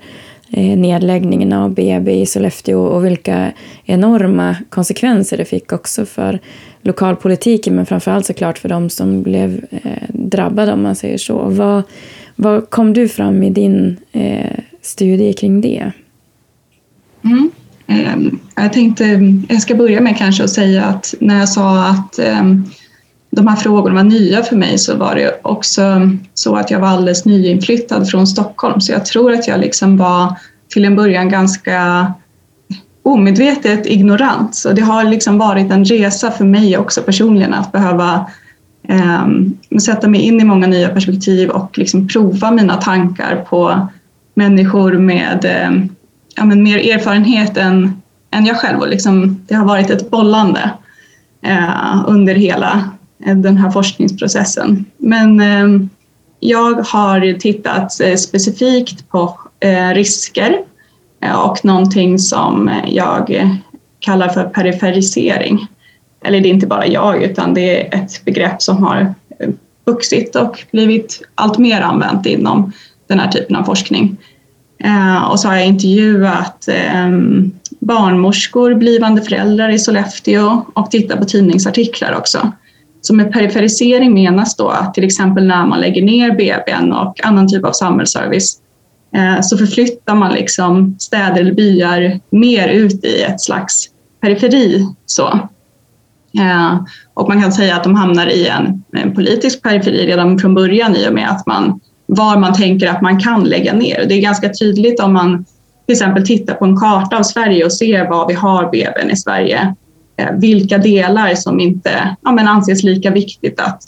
eh, 0.50 0.78
nedläggningen 0.78 1.52
av 1.52 1.70
BB 1.70 2.20
i 2.20 2.26
Sollefteå 2.26 2.80
och 2.80 3.04
vilka 3.04 3.52
enorma 3.84 4.56
konsekvenser 4.70 5.36
det 5.36 5.44
fick 5.44 5.72
också 5.72 6.06
för 6.06 6.38
lokalpolitiken 6.82 7.76
men 7.76 7.86
framförallt 7.86 8.26
såklart 8.26 8.58
för 8.58 8.68
de 8.68 8.90
som 8.90 9.22
blev 9.22 9.64
eh, 9.70 10.08
drabbade 10.08 10.72
om 10.72 10.82
man 10.82 10.96
säger 10.96 11.18
så. 11.18 11.38
Vad, 11.38 11.82
vad 12.36 12.70
kom 12.70 12.92
du 12.92 13.08
fram 13.08 13.42
i 13.42 13.50
din 13.50 13.96
eh, 14.12 14.58
studie 14.80 15.32
kring 15.32 15.60
det? 15.60 15.92
Mm. 17.24 17.50
Ehm, 17.92 18.38
jag 18.54 18.72
tänkte, 18.72 19.04
jag 19.48 19.62
ska 19.62 19.74
börja 19.74 20.00
med 20.00 20.18
kanske 20.18 20.44
att 20.44 20.50
säga 20.50 20.84
att 20.84 21.14
när 21.20 21.38
jag 21.38 21.48
sa 21.48 21.86
att 21.86 22.18
ehm, 22.18 22.64
de 23.30 23.48
här 23.48 23.56
frågorna 23.56 23.94
var 23.94 24.02
nya 24.02 24.42
för 24.42 24.56
mig 24.56 24.78
så 24.78 24.96
var 24.96 25.14
det 25.14 25.40
också 25.42 26.08
så 26.34 26.56
att 26.56 26.70
jag 26.70 26.80
var 26.80 26.88
alldeles 26.88 27.24
nyinflyttad 27.24 28.10
från 28.10 28.26
Stockholm 28.26 28.80
så 28.80 28.92
jag 28.92 29.04
tror 29.04 29.32
att 29.32 29.48
jag 29.48 29.60
liksom 29.60 29.96
var 29.96 30.36
till 30.68 30.84
en 30.84 30.96
början 30.96 31.28
ganska 31.28 32.12
omedvetet 33.02 33.86
ignorant. 33.86 34.54
Så 34.54 34.72
det 34.72 34.82
har 34.82 35.04
liksom 35.04 35.38
varit 35.38 35.70
en 35.70 35.84
resa 35.84 36.30
för 36.30 36.44
mig 36.44 36.78
också 36.78 37.02
personligen 37.02 37.54
att 37.54 37.72
behöva 37.72 38.26
eh, 38.88 39.26
sätta 39.80 40.08
mig 40.08 40.20
in 40.20 40.40
i 40.40 40.44
många 40.44 40.66
nya 40.66 40.88
perspektiv 40.88 41.48
och 41.48 41.78
liksom 41.78 42.08
prova 42.08 42.50
mina 42.50 42.76
tankar 42.76 43.44
på 43.48 43.88
människor 44.34 44.92
med 44.92 45.44
eh, 45.44 45.70
ja, 46.36 46.44
men 46.44 46.62
mer 46.62 46.78
erfarenhet 46.78 47.56
än, 47.56 48.02
än 48.30 48.46
jag 48.46 48.56
själv 48.56 48.78
och 48.78 48.88
liksom, 48.88 49.44
det 49.48 49.54
har 49.54 49.64
varit 49.64 49.90
ett 49.90 50.10
bollande 50.10 50.70
eh, 51.42 52.04
under 52.06 52.34
hela 52.34 52.90
eh, 53.26 53.36
den 53.36 53.56
här 53.56 53.70
forskningsprocessen. 53.70 54.84
Men 54.96 55.40
eh, 55.40 55.88
jag 56.40 56.74
har 56.74 57.38
tittat 57.38 58.00
eh, 58.00 58.14
specifikt 58.14 59.08
på 59.08 59.38
eh, 59.60 59.88
risker 59.94 60.58
eh, 61.22 61.34
och 61.34 61.64
någonting 61.64 62.18
som 62.18 62.70
jag 62.86 63.50
kallar 64.00 64.28
för 64.28 64.44
periferisering. 64.44 65.66
Eller 66.24 66.40
det 66.40 66.48
är 66.48 66.54
inte 66.54 66.66
bara 66.66 66.86
jag 66.86 67.22
utan 67.22 67.54
det 67.54 67.94
är 67.94 68.02
ett 68.02 68.24
begrepp 68.24 68.62
som 68.62 68.82
har 68.82 69.14
eh, 69.38 69.50
vuxit 69.84 70.36
och 70.36 70.64
blivit 70.70 71.22
allt 71.34 71.58
mer 71.58 71.80
använt 71.80 72.26
inom 72.26 72.72
den 73.06 73.20
här 73.20 73.28
typen 73.28 73.56
av 73.56 73.64
forskning. 73.64 74.16
Eh, 74.84 75.30
och 75.30 75.40
så 75.40 75.48
har 75.48 75.54
jag 75.54 75.66
intervjuat 75.66 76.68
ehm, 76.68 77.52
barnmorskor, 77.80 78.74
blivande 78.74 79.22
föräldrar 79.22 79.68
i 79.68 79.78
Sollefteå 79.78 80.64
och 80.74 80.90
tittat 80.90 81.18
på 81.18 81.24
tidningsartiklar 81.24 82.16
också. 82.16 82.52
Så 83.00 83.14
med 83.14 83.32
periferisering 83.32 84.14
menas 84.14 84.56
då 84.56 84.68
att 84.68 84.94
till 84.94 85.04
exempel 85.04 85.46
när 85.46 85.66
man 85.66 85.80
lägger 85.80 86.02
ner 86.02 86.30
BBn 86.30 86.92
och 86.92 87.24
annan 87.24 87.48
typ 87.48 87.64
av 87.64 87.72
samhällsservice 87.72 88.56
eh, 89.14 89.40
så 89.40 89.58
förflyttar 89.58 90.14
man 90.14 90.32
liksom 90.32 90.96
städer 90.98 91.40
eller 91.40 91.54
byar 91.54 92.20
mer 92.30 92.68
ut 92.68 93.04
i 93.04 93.22
ett 93.22 93.40
slags 93.40 93.88
periferi. 94.20 94.86
Så. 95.06 95.28
Eh, 96.38 96.80
och 97.14 97.28
man 97.28 97.42
kan 97.42 97.52
säga 97.52 97.76
att 97.76 97.84
de 97.84 97.94
hamnar 97.94 98.26
i 98.26 98.48
en, 98.48 98.84
en 98.92 99.14
politisk 99.14 99.62
periferi 99.62 100.06
redan 100.06 100.38
från 100.38 100.54
början 100.54 100.96
i 100.96 101.08
och 101.08 101.14
med 101.14 101.30
att 101.30 101.46
man 101.46 101.80
var 102.14 102.36
man 102.36 102.54
tänker 102.54 102.88
att 102.88 103.02
man 103.02 103.20
kan 103.20 103.44
lägga 103.44 103.72
ner. 103.72 104.06
Det 104.08 104.14
är 104.14 104.20
ganska 104.20 104.48
tydligt 104.48 105.00
om 105.00 105.12
man 105.12 105.44
till 105.86 105.92
exempel 105.92 106.26
tittar 106.26 106.54
på 106.54 106.64
en 106.64 106.76
karta 106.76 107.18
av 107.18 107.22
Sverige 107.22 107.64
och 107.64 107.72
ser 107.72 108.08
var 108.08 108.28
vi 108.28 108.34
har 108.34 108.64
BBn 108.70 109.10
i 109.10 109.16
Sverige. 109.16 109.74
Eh, 110.16 110.32
vilka 110.32 110.78
delar 110.78 111.34
som 111.34 111.60
inte 111.60 112.16
ja, 112.22 112.32
men 112.32 112.48
anses 112.48 112.82
lika 112.82 113.10
viktigt 113.10 113.60
att, 113.60 113.82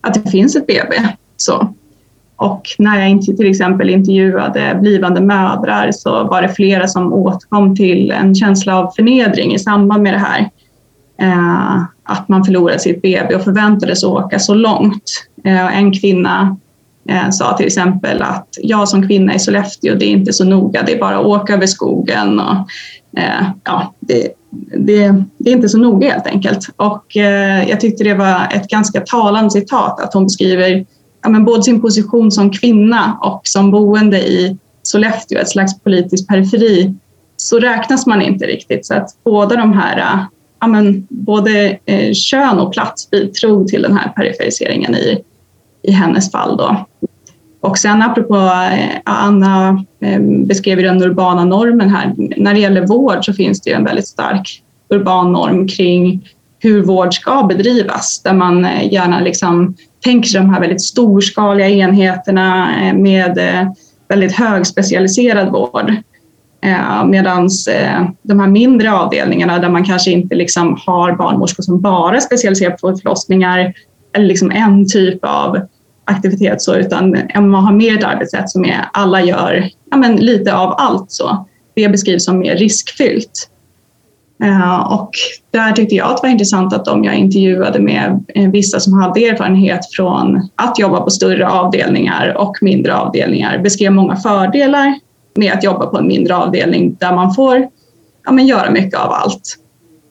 att 0.00 0.14
det 0.14 0.30
finns 0.30 0.56
ett 0.56 0.66
BB. 0.66 0.96
Så. 1.36 1.74
Och 2.36 2.62
när 2.78 3.08
jag 3.08 3.22
till 3.22 3.50
exempel 3.50 3.90
intervjuade 3.90 4.78
blivande 4.80 5.20
mödrar 5.20 5.92
så 5.92 6.24
var 6.24 6.42
det 6.42 6.48
flera 6.48 6.88
som 6.88 7.12
återkom 7.12 7.76
till 7.76 8.10
en 8.10 8.34
känsla 8.34 8.78
av 8.78 8.90
förnedring 8.96 9.54
i 9.54 9.58
samband 9.58 10.02
med 10.02 10.14
det 10.14 10.18
här. 10.18 10.50
Eh, 11.20 11.82
att 12.02 12.28
man 12.28 12.44
förlorade 12.44 12.78
sitt 12.78 13.02
BB 13.02 13.34
och 13.34 13.44
förväntades 13.44 14.04
åka 14.04 14.38
så 14.38 14.54
långt. 14.54 15.02
Eh, 15.44 15.78
en 15.78 15.92
kvinna 15.92 16.56
Eh, 17.08 17.30
sa 17.30 17.56
till 17.56 17.66
exempel 17.66 18.22
att 18.22 18.48
jag 18.62 18.88
som 18.88 19.08
kvinna 19.08 19.34
i 19.34 19.38
Sollefteå, 19.38 19.94
det 19.94 20.04
är 20.04 20.10
inte 20.10 20.32
så 20.32 20.44
noga, 20.44 20.82
det 20.82 20.92
är 20.92 21.00
bara 21.00 21.18
att 21.18 21.26
åka 21.26 21.54
över 21.54 21.66
skogen. 21.66 22.40
Och, 22.40 22.56
eh, 23.20 23.46
ja, 23.64 23.94
det, 24.00 24.28
det, 24.78 25.14
det, 25.38 25.50
är 25.50 25.54
inte 25.54 25.68
så 25.68 25.78
noga 25.78 26.12
helt 26.12 26.26
enkelt. 26.26 26.68
Och 26.76 27.16
eh, 27.16 27.68
jag 27.68 27.80
tyckte 27.80 28.04
det 28.04 28.14
var 28.14 28.48
ett 28.54 28.68
ganska 28.68 29.00
talande 29.00 29.50
citat 29.50 30.00
att 30.00 30.14
hon 30.14 30.24
beskriver 30.24 30.86
ja, 31.22 31.28
men 31.28 31.44
både 31.44 31.62
sin 31.62 31.80
position 31.80 32.30
som 32.30 32.50
kvinna 32.50 33.18
och 33.22 33.40
som 33.44 33.70
boende 33.70 34.18
i 34.18 34.56
Sollefteå, 34.82 35.38
ett 35.38 35.48
slags 35.48 35.80
politisk 35.80 36.28
periferi, 36.28 36.94
så 37.36 37.58
räknas 37.58 38.06
man 38.06 38.22
inte 38.22 38.46
riktigt. 38.46 38.86
Så 38.86 38.94
att 38.94 39.08
båda 39.24 39.56
de 39.56 39.72
här, 39.72 39.98
eh, 39.98 40.24
ja, 40.60 40.66
men 40.66 41.06
både 41.10 41.78
eh, 41.84 42.12
kön 42.12 42.58
och 42.58 42.72
plats 42.72 43.10
bidrog 43.10 43.68
till 43.68 43.82
den 43.82 43.96
här 43.96 44.08
periferiseringen 44.08 44.94
i, 44.94 45.24
i 45.82 45.92
hennes 45.92 46.32
fall. 46.32 46.56
Då. 46.56 46.86
Och 47.60 47.78
sen 47.78 48.02
apropå 48.02 48.36
eh, 48.72 49.00
Anna 49.04 49.84
eh, 50.00 50.20
beskrev 50.20 50.82
den 50.82 51.02
urbana 51.02 51.44
normen 51.44 51.88
här. 51.88 52.14
När 52.36 52.54
det 52.54 52.60
gäller 52.60 52.86
vård 52.86 53.24
så 53.24 53.32
finns 53.32 53.60
det 53.60 53.70
ju 53.70 53.76
en 53.76 53.84
väldigt 53.84 54.08
stark 54.08 54.62
urban 54.90 55.32
norm 55.32 55.68
kring 55.68 56.28
hur 56.58 56.82
vård 56.82 57.14
ska 57.14 57.42
bedrivas 57.42 58.22
där 58.24 58.32
man 58.32 58.64
eh, 58.64 58.92
gärna 58.92 59.20
liksom 59.20 59.76
tänker 60.04 60.28
sig 60.28 60.40
de 60.40 60.50
här 60.50 60.60
väldigt 60.60 60.82
storskaliga 60.82 61.68
enheterna 61.68 62.68
med 62.94 63.38
väldigt 64.08 64.32
högspecialiserad 64.32 65.52
vård. 65.52 65.92
Medan 67.06 67.48
de 68.22 68.40
här 68.40 68.46
mindre 68.46 68.92
avdelningarna 68.92 69.58
där 69.58 69.68
man 69.68 69.84
kanske 69.84 70.10
inte 70.10 70.34
liksom 70.34 70.78
har 70.86 71.12
barnmorskor 71.12 71.62
som 71.62 71.80
bara 71.80 72.20
specialiserar 72.20 72.70
på 72.70 72.96
förlossningar 72.96 73.74
eller 74.18 74.28
liksom 74.28 74.50
en 74.50 74.88
typ 74.88 75.18
av 75.22 75.60
aktivitet 76.04 76.62
så, 76.62 76.74
utan 76.74 77.16
man 77.34 77.64
har 77.64 77.72
mer 77.72 77.98
ett 77.98 78.04
arbetssätt 78.04 78.50
som 78.50 78.64
är 78.64 78.84
alla 78.92 79.22
gör 79.22 79.70
ja, 79.90 79.96
men 79.96 80.16
lite 80.16 80.54
av 80.54 80.74
allt. 80.78 81.10
så. 81.10 81.46
Det 81.74 81.88
beskrivs 81.88 82.24
som 82.24 82.38
mer 82.38 82.56
riskfyllt. 82.56 83.50
Eh, 84.42 84.92
och 84.92 85.10
där 85.50 85.72
tyckte 85.72 85.94
jag 85.94 86.10
att 86.10 86.16
det 86.16 86.22
var 86.22 86.32
intressant 86.32 86.72
att 86.72 86.84
de 86.84 87.04
jag 87.04 87.14
intervjuade 87.14 87.80
med 87.80 88.24
eh, 88.34 88.50
vissa 88.50 88.80
som 88.80 88.92
hade 88.92 89.26
erfarenhet 89.26 89.80
från 89.92 90.48
att 90.54 90.78
jobba 90.78 91.00
på 91.00 91.10
större 91.10 91.48
avdelningar 91.48 92.36
och 92.38 92.58
mindre 92.60 92.96
avdelningar 92.96 93.58
beskrev 93.58 93.92
många 93.92 94.16
fördelar 94.16 94.94
med 95.34 95.52
att 95.52 95.64
jobba 95.64 95.86
på 95.86 95.98
en 95.98 96.06
mindre 96.06 96.36
avdelning 96.36 96.96
där 97.00 97.14
man 97.14 97.34
får 97.34 97.68
ja, 98.24 98.32
men 98.32 98.46
göra 98.46 98.70
mycket 98.70 99.00
av 99.00 99.12
allt. 99.12 99.56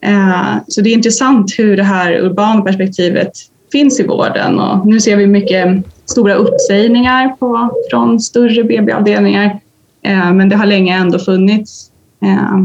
Eh, 0.01 0.55
så 0.67 0.81
det 0.81 0.89
är 0.89 0.93
intressant 0.93 1.53
hur 1.57 1.77
det 1.77 1.83
här 1.83 2.13
urbana 2.13 2.61
perspektivet 2.61 3.31
finns 3.71 3.99
i 3.99 4.07
vården. 4.07 4.59
Och 4.59 4.87
nu 4.87 4.99
ser 4.99 5.15
vi 5.15 5.27
mycket 5.27 5.85
stora 6.05 6.33
uppsägningar 6.33 7.29
på, 7.29 7.69
från 7.89 8.19
större 8.19 8.63
BB-avdelningar. 8.63 9.59
Eh, 10.01 10.33
men 10.33 10.49
det 10.49 10.55
har 10.55 10.65
länge 10.65 10.95
ändå 10.95 11.19
funnits 11.19 11.91
eh, 12.23 12.57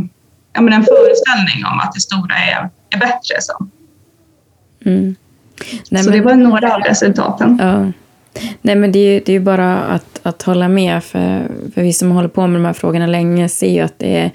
ja, 0.52 0.60
men 0.60 0.72
en 0.72 0.84
föreställning 0.84 1.64
om 1.72 1.78
att 1.78 1.92
det 1.94 2.00
stora 2.00 2.34
är, 2.34 2.70
är 2.90 2.98
bättre. 2.98 3.40
Så, 3.40 3.66
mm. 4.84 5.14
Nej, 5.90 6.02
så 6.02 6.10
men, 6.10 6.18
det 6.18 6.24
var 6.24 6.34
några 6.34 6.74
av 6.74 6.80
resultaten. 6.80 7.58
Ja. 7.62 7.92
Nej, 8.62 8.76
men 8.76 8.92
det 8.92 8.98
är 8.98 9.12
ju 9.12 9.20
det 9.26 9.32
är 9.32 9.40
bara 9.40 9.78
att, 9.78 10.20
att 10.22 10.42
hålla 10.42 10.68
med. 10.68 11.04
För, 11.04 11.48
för 11.74 11.82
vi 11.82 11.92
som 11.92 12.10
håller 12.10 12.28
på 12.28 12.46
med 12.46 12.60
de 12.60 12.64
här 12.64 12.72
frågorna 12.72 13.06
länge 13.06 13.48
ser 13.48 13.70
ju 13.70 13.80
att 13.80 13.98
det 13.98 14.16
är 14.16 14.30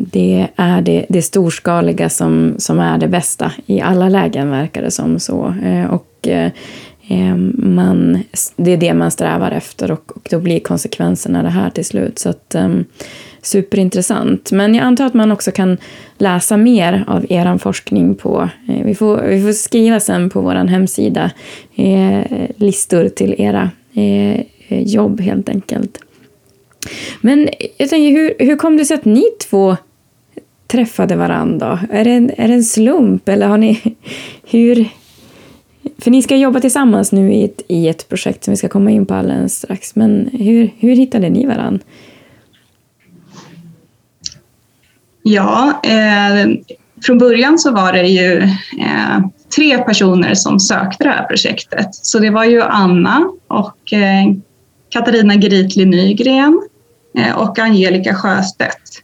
det 0.00 0.48
är 0.56 0.82
det, 0.82 1.06
det 1.08 1.22
storskaliga 1.22 2.08
som, 2.08 2.54
som 2.58 2.78
är 2.80 2.98
det 2.98 3.08
bästa 3.08 3.52
i 3.66 3.80
alla 3.80 4.08
lägen, 4.08 4.50
verkar 4.50 4.82
det 4.82 4.90
som. 4.90 5.18
så. 5.20 5.54
Eh, 5.64 5.84
och 5.84 6.28
eh, 6.28 7.36
man, 7.54 8.22
det 8.56 8.70
är 8.72 8.76
det 8.76 8.94
man 8.94 9.10
strävar 9.10 9.50
efter 9.50 9.90
och, 9.90 10.12
och 10.16 10.28
då 10.30 10.38
blir 10.38 10.60
konsekvenserna 10.60 11.42
det 11.42 11.48
här 11.48 11.70
till 11.70 11.84
slut. 11.84 12.18
Så 12.18 12.28
att, 12.28 12.56
superintressant. 13.42 14.52
Men 14.52 14.74
jag 14.74 14.84
antar 14.84 15.06
att 15.06 15.14
man 15.14 15.32
också 15.32 15.50
kan 15.50 15.78
läsa 16.18 16.56
mer 16.56 17.04
av 17.06 17.26
er 17.28 17.58
forskning 17.58 18.14
på... 18.14 18.48
Eh, 18.68 18.84
vi, 18.84 18.94
får, 18.94 19.22
vi 19.22 19.42
får 19.42 19.52
skriva 19.52 20.00
sen 20.00 20.30
på 20.30 20.40
vår 20.40 20.54
hemsida 20.54 21.30
listor 22.56 23.08
till 23.08 23.34
era 23.38 23.70
jobb 24.68 25.20
helt 25.20 25.48
enkelt. 25.48 25.98
Men 27.20 27.48
jag 27.76 27.88
tänker, 27.88 28.10
hur, 28.10 28.34
hur 28.38 28.56
kom 28.56 28.76
det 28.76 28.84
sig 28.84 28.94
att 28.94 29.04
ni 29.04 29.24
två 29.50 29.76
träffade 30.68 31.16
varandra? 31.16 31.80
Är 31.90 32.04
det 32.04 32.10
en, 32.10 32.30
är 32.36 32.48
det 32.48 32.54
en 32.54 32.64
slump 32.64 33.28
eller 33.28 33.46
har 33.46 33.58
ni... 33.58 33.96
Hur... 34.50 34.88
För 35.98 36.10
ni 36.10 36.22
ska 36.22 36.36
jobba 36.36 36.60
tillsammans 36.60 37.12
nu 37.12 37.32
i 37.32 37.44
ett, 37.44 37.62
i 37.68 37.88
ett 37.88 38.08
projekt 38.08 38.44
som 38.44 38.52
vi 38.52 38.56
ska 38.56 38.68
komma 38.68 38.90
in 38.90 39.06
på 39.06 39.14
alldeles 39.14 39.54
strax. 39.54 39.96
Men 39.96 40.30
hur, 40.32 40.70
hur 40.78 40.96
hittade 40.96 41.28
ni 41.30 41.46
varandra? 41.46 41.80
Ja, 45.22 45.80
eh, 45.84 46.46
från 47.02 47.18
början 47.18 47.58
så 47.58 47.72
var 47.72 47.92
det 47.92 48.08
ju 48.08 48.42
eh, 48.78 49.18
tre 49.56 49.78
personer 49.78 50.34
som 50.34 50.60
sökte 50.60 51.04
det 51.04 51.10
här 51.10 51.24
projektet. 51.24 51.94
Så 51.94 52.18
det 52.18 52.30
var 52.30 52.44
ju 52.44 52.62
Anna 52.62 53.30
och 53.48 53.92
eh, 53.92 54.32
Katarina 54.88 55.36
Gritli 55.36 55.84
Nygren 55.84 56.60
eh, 57.18 57.38
och 57.38 57.58
Angelica 57.58 58.14
Sjöstedt. 58.14 59.02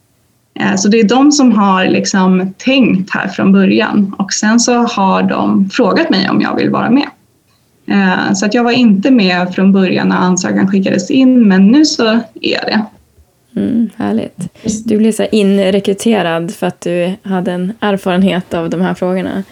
Eh, 0.61 0.77
så 0.77 0.89
det 0.89 1.01
är 1.01 1.09
de 1.09 1.33
som 1.33 1.53
har 1.53 1.85
liksom 1.85 2.55
tänkt 2.59 3.11
här 3.11 3.29
från 3.29 3.53
början 3.53 4.15
och 4.19 4.33
sen 4.33 4.61
så 4.61 4.75
har 4.75 5.23
de 5.23 5.71
frågat 5.71 6.11
mig 6.11 6.31
om 6.31 6.41
jag 6.41 6.57
vill 6.57 6.71
vara 6.71 6.91
med. 6.91 7.09
Eh, 7.87 8.33
så 8.35 8.47
att 8.47 8.55
jag 8.55 8.65
var 8.65 8.73
inte 8.73 9.11
med 9.11 9.55
från 9.55 9.73
början 9.73 10.09
när 10.09 10.17
ansökan 10.17 10.69
skickades 10.69 11.11
in 11.11 11.49
men 11.49 11.67
nu 11.69 11.85
så 11.85 12.07
är 12.07 12.21
jag 12.41 12.65
det. 12.67 12.85
Mm, 13.57 13.91
härligt. 13.97 14.39
Du 14.85 14.99
blev 14.99 15.13
så 15.13 15.27
inrekryterad 15.33 16.55
för 16.55 16.67
att 16.67 16.81
du 16.81 17.13
hade 17.23 17.53
en 17.53 17.73
erfarenhet 17.81 18.55
av 18.55 18.71
de 18.71 18.81
här 18.81 18.95
frågorna. 18.95 19.43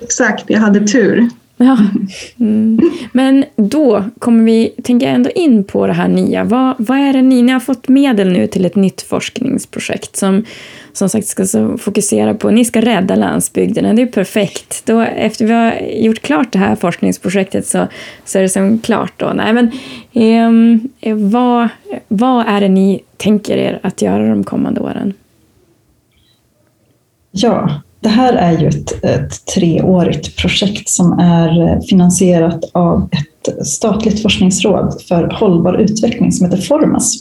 Exakt, 0.00 0.44
jag 0.50 0.60
hade 0.60 0.86
tur. 0.86 1.28
Ja. 1.60 1.78
Mm. 2.40 2.80
Men 3.12 3.44
då 3.56 4.04
kommer 4.18 4.44
vi, 4.44 4.74
tänker 4.82 5.06
jag 5.06 5.14
ändå 5.14 5.30
in 5.30 5.64
på 5.64 5.86
det 5.86 5.92
här 5.92 6.08
nya. 6.08 6.44
Vad, 6.44 6.74
vad 6.78 6.98
är 6.98 7.12
det 7.12 7.22
ni, 7.22 7.42
ni 7.42 7.52
har 7.52 7.60
fått 7.60 7.88
medel 7.88 8.32
nu 8.32 8.46
till 8.46 8.64
ett 8.64 8.76
nytt 8.76 9.02
forskningsprojekt 9.02 10.16
som 10.16 10.44
som 10.92 11.08
sagt 11.08 11.26
ska 11.26 11.46
så 11.46 11.78
fokusera 11.78 12.34
på, 12.34 12.50
ni 12.50 12.64
ska 12.64 12.80
rädda 12.80 13.16
landsbygden. 13.16 13.96
Det 13.96 14.02
är 14.02 14.06
perfekt. 14.06 14.86
Då, 14.86 15.00
efter 15.00 15.46
vi 15.46 15.52
har 15.52 15.80
gjort 15.80 16.20
klart 16.20 16.52
det 16.52 16.58
här 16.58 16.76
forskningsprojektet 16.76 17.66
så, 17.66 17.86
så 18.24 18.38
är 18.38 18.42
det 18.42 18.48
som 18.48 18.78
klart 18.78 19.12
då. 19.16 19.32
Nej, 19.34 19.52
men, 19.52 19.70
eh, 21.00 21.16
vad, 21.16 21.68
vad 22.08 22.46
är 22.48 22.60
det 22.60 22.68
ni 22.68 23.00
tänker 23.16 23.56
er 23.56 23.80
att 23.82 24.02
göra 24.02 24.28
de 24.28 24.44
kommande 24.44 24.80
åren? 24.80 25.14
Ja, 27.30 27.80
det 28.00 28.08
här 28.08 28.32
är 28.32 28.58
ju 28.58 28.68
ett, 28.68 29.04
ett 29.04 29.46
treårigt 29.46 30.36
projekt 30.36 30.88
som 30.88 31.18
är 31.18 31.62
eh, 31.62 31.80
finansierat 31.80 32.70
av 32.72 33.08
ett 33.12 33.66
statligt 33.66 34.22
forskningsråd 34.22 35.02
för 35.08 35.30
hållbar 35.30 35.74
utveckling 35.74 36.32
som 36.32 36.46
heter 36.46 36.62
Formas. 36.62 37.14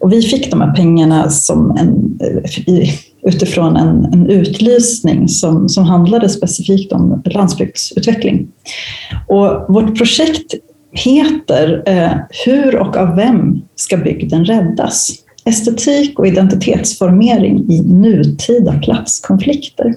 Och 0.00 0.12
vi 0.12 0.22
fick 0.22 0.50
de 0.50 0.60
här 0.60 0.74
pengarna 0.74 1.30
som 1.30 1.70
en, 1.70 2.18
eh, 2.28 2.90
utifrån 3.22 3.76
en, 3.76 4.04
en 4.04 4.30
utlysning 4.30 5.28
som, 5.28 5.68
som 5.68 5.84
handlade 5.84 6.28
specifikt 6.28 6.92
om 6.92 7.22
landsbygdsutveckling. 7.24 8.48
Och 9.28 9.74
vårt 9.74 9.98
projekt 9.98 10.54
heter 10.92 11.82
eh, 11.86 12.12
Hur 12.44 12.76
och 12.76 12.96
av 12.96 13.16
vem 13.16 13.62
ska 13.76 13.96
bygden 13.96 14.44
räddas? 14.44 15.23
Estetik 15.44 16.18
och 16.18 16.26
identitetsformering 16.26 17.70
i 17.70 17.82
nutida 17.82 18.78
platskonflikter. 18.78 19.94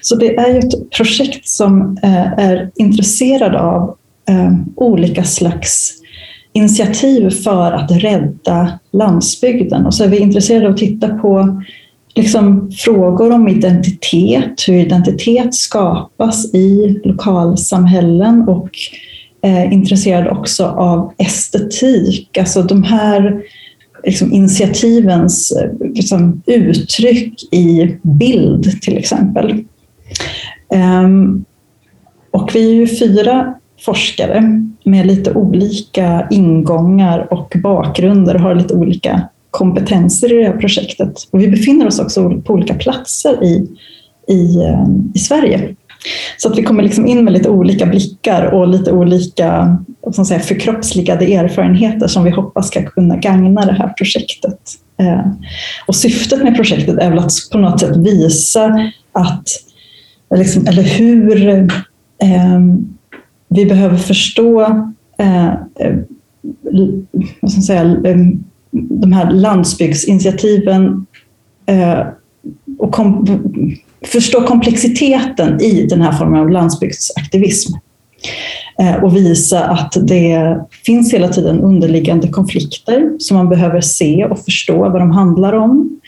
Så 0.00 0.16
det 0.16 0.36
är 0.36 0.58
ett 0.58 0.90
projekt 0.90 1.48
som 1.48 1.98
eh, 2.02 2.32
är 2.38 2.70
intresserad 2.76 3.54
av 3.54 3.96
eh, 4.28 4.52
olika 4.76 5.24
slags 5.24 5.92
initiativ 6.52 7.30
för 7.30 7.72
att 7.72 7.90
rädda 7.90 8.78
landsbygden. 8.92 9.86
Och 9.86 9.94
så 9.94 10.04
är 10.04 10.08
vi 10.08 10.18
intresserade 10.18 10.66
av 10.66 10.72
att 10.72 10.78
titta 10.78 11.08
på 11.08 11.62
liksom, 12.14 12.70
frågor 12.72 13.32
om 13.32 13.48
identitet, 13.48 14.68
hur 14.68 14.74
identitet 14.74 15.54
skapas 15.54 16.54
i 16.54 17.00
lokalsamhällen 17.04 18.48
och 18.48 18.70
eh, 19.42 19.72
intresserad 19.72 20.38
också 20.38 20.64
av 20.64 21.12
estetik, 21.18 22.38
alltså 22.38 22.62
de 22.62 22.82
här 22.82 23.42
liksom, 24.06 24.32
initiativens 24.32 25.52
eh, 25.52 25.88
liksom, 25.94 26.42
uttryck 26.46 27.54
i 27.54 27.96
bild 28.02 28.82
till 28.82 28.98
exempel. 28.98 29.64
Ehm, 30.74 31.44
och 32.30 32.50
vi 32.54 32.70
är 32.70 32.74
ju 32.74 32.86
fyra 32.86 33.54
forskare 33.80 34.62
med 34.84 35.06
lite 35.06 35.32
olika 35.32 36.26
ingångar 36.30 37.32
och 37.32 37.56
bakgrunder 37.62 38.34
och 38.34 38.40
har 38.40 38.54
lite 38.54 38.74
olika 38.74 39.28
kompetenser 39.50 40.32
i 40.32 40.36
det 40.36 40.44
här 40.44 40.56
projektet. 40.56 41.28
Och 41.30 41.40
vi 41.40 41.48
befinner 41.48 41.86
oss 41.86 41.98
också 41.98 42.40
på 42.44 42.52
olika 42.52 42.74
platser 42.74 43.44
i, 43.44 43.68
i, 44.28 44.56
eh, 44.56 44.86
i 45.14 45.18
Sverige. 45.18 45.74
Så 46.36 46.48
att 46.48 46.58
vi 46.58 46.62
kommer 46.62 46.82
liksom 46.82 47.06
in 47.06 47.24
med 47.24 47.32
lite 47.32 47.48
olika 47.48 47.86
blickar 47.86 48.42
och 48.54 48.68
lite 48.68 48.92
olika 48.92 49.78
som 50.14 50.26
säga, 50.26 50.40
förkroppsligade 50.40 51.34
erfarenheter 51.34 52.06
som 52.06 52.24
vi 52.24 52.30
hoppas 52.30 52.68
ska 52.68 52.82
kunna 52.82 53.16
gagna 53.16 53.66
det 53.66 53.72
här 53.72 53.88
projektet. 53.88 54.60
Eh, 55.00 55.26
och 55.86 55.94
syftet 55.94 56.42
med 56.42 56.56
projektet 56.56 56.98
är 56.98 57.10
väl 57.10 57.18
att 57.18 57.32
på 57.52 57.58
något 57.58 57.80
sätt 57.80 57.96
visa 57.96 58.90
att, 59.12 59.48
liksom, 60.34 60.66
eller 60.66 60.82
hur 60.82 61.46
eh, 62.22 62.60
vi 63.48 63.66
behöver 63.66 63.96
förstå 63.96 64.62
eh, 65.18 65.46
eh 65.46 65.96
vad 67.40 67.52
ska 67.52 67.60
säga, 67.60 67.82
eh, 67.82 68.16
de 68.70 69.12
här 69.12 69.30
landsbygdsinitiativen 69.30 71.06
och 72.78 72.92
kom, 72.92 73.26
förstå 74.04 74.46
komplexiteten 74.46 75.60
i 75.60 75.86
den 75.86 76.02
här 76.02 76.12
formen 76.12 76.40
av 76.40 76.50
landsbygdsaktivism 76.50 77.72
Eh, 78.78 79.04
och 79.04 79.16
visa 79.16 79.64
att 79.64 79.96
det 80.00 80.60
finns 80.86 81.14
hela 81.14 81.28
tiden 81.28 81.60
underliggande 81.60 82.28
konflikter 82.28 83.10
som 83.18 83.36
man 83.36 83.48
behöver 83.48 83.80
se 83.80 84.24
och 84.24 84.38
förstå 84.38 84.76
vad 84.76 85.00
de 85.00 85.10
handlar 85.10 85.52
om. 85.52 86.00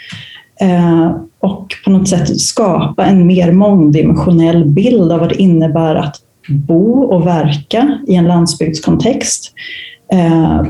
Eh, 0.60 1.16
och 1.40 1.74
på 1.84 1.90
något 1.90 2.08
sätt 2.08 2.40
skapa 2.40 3.04
en 3.04 3.26
mer 3.26 3.52
mångdimensionell 3.52 4.64
bild 4.64 5.12
av 5.12 5.20
vad 5.20 5.28
det 5.28 5.42
innebär 5.42 5.94
att 5.94 6.16
bo 6.48 7.02
och 7.02 7.26
verka 7.26 7.98
i 8.06 8.14
en 8.14 8.28
landsbygdskontext. 8.28 9.52
Eh, 10.12 10.62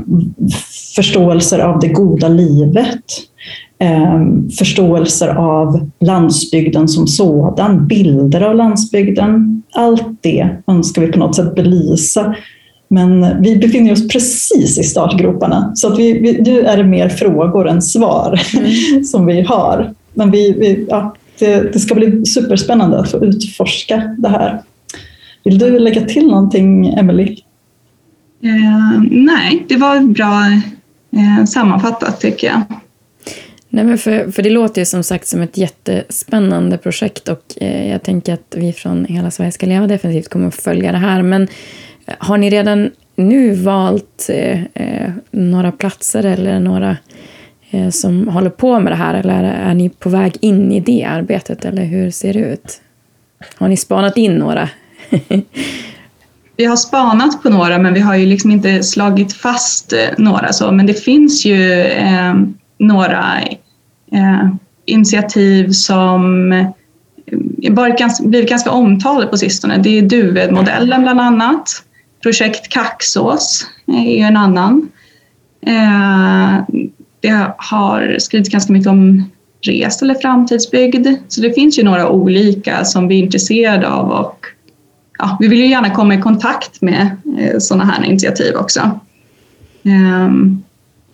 förståelser 0.97 1.59
av 1.59 1.81
det 1.81 1.89
goda 1.89 2.29
livet, 2.29 3.05
eh, 3.79 4.27
förståelser 4.59 5.29
av 5.29 5.91
landsbygden 6.01 6.89
som 6.89 7.07
sådan, 7.07 7.87
bilder 7.87 8.41
av 8.41 8.55
landsbygden. 8.57 9.63
Allt 9.73 10.23
det 10.23 10.49
önskar 10.67 11.03
vi 11.03 11.13
på 11.13 11.19
något 11.19 11.37
sätt 11.37 11.55
belysa. 11.55 12.35
Men 12.89 13.43
vi 13.43 13.57
befinner 13.57 13.93
oss 13.93 14.09
precis 14.09 14.79
i 14.79 14.83
startgroparna, 14.83 15.73
så 15.75 15.93
att 15.93 15.99
vi, 15.99 16.19
vi, 16.19 16.43
nu 16.43 16.61
är 16.61 16.77
det 16.77 16.85
mer 16.85 17.09
frågor 17.09 17.69
än 17.69 17.83
svar 17.83 18.41
mm. 18.57 19.05
som 19.05 19.27
vi 19.27 19.43
har. 19.43 19.95
Men 20.15 20.31
vi, 20.31 20.53
vi 20.53 20.87
ja, 20.89 21.15
det, 21.39 21.73
det, 21.73 21.79
ska 21.79 21.95
bli 21.95 22.27
superspännande 22.27 22.99
att 22.99 23.11
få 23.11 23.25
utforska 23.25 24.17
det 24.19 24.29
här. 24.29 24.63
Vill 25.45 25.59
du 25.59 25.79
lägga 25.79 26.01
till 26.01 26.27
någonting, 26.27 26.87
Emelie? 26.89 27.37
Uh, 28.45 29.03
nej, 29.11 29.67
det 29.69 29.77
var 29.77 30.01
bra 30.01 30.43
uh, 31.17 31.45
sammanfattat 31.45 32.21
tycker 32.21 32.47
jag. 32.47 32.63
Nej, 33.69 33.85
men 33.85 33.99
för, 33.99 34.31
för 34.31 34.43
det 34.43 34.51
låter 34.51 34.81
ju 34.81 34.85
som 34.85 35.03
sagt 35.03 35.27
som 35.27 35.43
ett 35.43 35.57
jättespännande 35.57 36.79
projekt 36.79 37.29
och 37.29 37.43
eh, 37.57 37.91
jag 37.91 38.03
tänker 38.03 38.35
att 38.35 38.55
vi 38.57 38.73
från 38.73 39.05
Hela 39.05 39.31
Sverige 39.31 39.53
ska 39.53 39.67
leva 39.67 39.87
definitivt 39.87 40.29
kommer 40.29 40.49
att 40.49 40.55
följa 40.55 40.93
det 40.93 40.99
här. 40.99 41.23
Men 41.23 41.49
eh, 42.07 42.15
har 42.19 42.39
ni 42.39 42.51
redan 42.51 42.91
nu 43.17 43.55
valt 43.55 44.27
eh, 44.29 44.63
eh, 44.75 45.13
några 45.31 45.73
platser 45.73 46.25
eller 46.25 46.61
några 46.61 46.97
eh, 47.71 47.91
som 47.91 48.29
håller 48.29 48.51
på 48.51 48.81
med 48.81 48.93
det 48.93 48.97
här 48.97 49.15
eller 49.15 49.45
är 49.45 49.75
ni 49.75 49.89
på 49.89 50.09
väg 50.09 50.37
in 50.41 50.73
i 50.73 50.81
det 50.81 51.05
arbetet 51.05 51.65
eller 51.65 51.85
hur 51.85 52.11
ser 52.11 52.33
det 52.33 52.41
ut? 52.41 52.81
Har 53.55 53.69
ni 53.69 53.77
spanat 53.77 54.17
in 54.17 54.35
några? 54.35 54.69
vi 56.57 56.65
har 56.65 56.77
spanat 56.77 57.43
på 57.43 57.51
några 57.51 57.79
men 57.79 57.95
vi 57.95 58.01
har 58.01 58.17
ju 58.17 58.27
liksom 58.27 58.51
inte 58.51 58.83
slagit 58.83 59.33
fast 59.33 59.93
eh, 59.93 59.99
några 60.19 60.53
så 60.53 60.73
men 60.73 60.87
det 60.87 60.95
finns 60.95 61.45
ju 61.45 61.83
eh, 61.83 62.35
några 62.79 63.41
eh, 64.13 64.49
initiativ 64.85 65.71
som 65.71 66.53
eh, 66.53 66.67
varit 67.71 67.99
ganska, 67.99 68.25
blivit 68.25 68.49
ganska 68.49 68.71
omtalade 68.71 69.27
på 69.27 69.37
sistone. 69.37 69.79
Det 69.79 69.99
är 69.99 70.03
Duved-modellen 70.03 71.03
bland 71.03 71.21
annat. 71.21 71.69
Projekt 72.23 72.69
Kaxås 72.69 73.67
är 73.87 74.27
en 74.27 74.37
annan. 74.37 74.89
Eh, 75.67 76.65
det 77.21 77.47
har 77.57 78.17
skrivits 78.19 78.51
ganska 78.51 78.73
mycket 78.73 78.89
om 78.89 79.31
rest 79.61 80.03
eller 80.03 80.15
framtidsbygd. 80.15 81.07
Så 81.29 81.41
det 81.41 81.53
finns 81.53 81.79
ju 81.79 81.83
några 81.83 82.09
olika 82.09 82.85
som 82.85 83.09
vi 83.09 83.19
är 83.19 83.23
intresserade 83.23 83.89
av 83.89 84.11
och 84.11 84.47
ja, 85.19 85.37
vi 85.41 85.49
vill 85.49 85.59
ju 85.59 85.67
gärna 85.67 85.91
komma 85.91 86.15
i 86.15 86.21
kontakt 86.21 86.83
med 86.83 87.17
eh, 87.39 87.59
sådana 87.59 87.85
här 87.85 88.05
initiativ 88.05 88.55
också. 88.55 89.01
Um, 89.83 90.65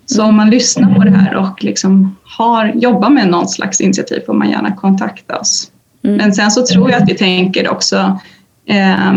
så 0.07 0.25
om 0.25 0.37
man 0.37 0.51
lyssnar 0.51 0.95
på 0.95 1.03
det 1.03 1.11
här 1.11 1.35
och 1.35 1.65
liksom 1.65 2.17
har, 2.25 2.73
jobbar 2.75 3.11
med 3.11 3.29
någon 3.29 3.49
slags 3.49 3.81
initiativ 3.81 4.21
får 4.27 4.35
man 4.35 4.51
gärna 4.51 4.73
kontakta 4.73 5.39
oss. 5.39 5.71
Mm. 6.05 6.17
Men 6.17 6.33
sen 6.33 6.51
så 6.51 6.67
tror 6.67 6.91
jag 6.91 7.03
att 7.03 7.09
vi 7.09 7.15
tänker 7.15 7.69
också 7.69 8.19
eh, 8.67 9.13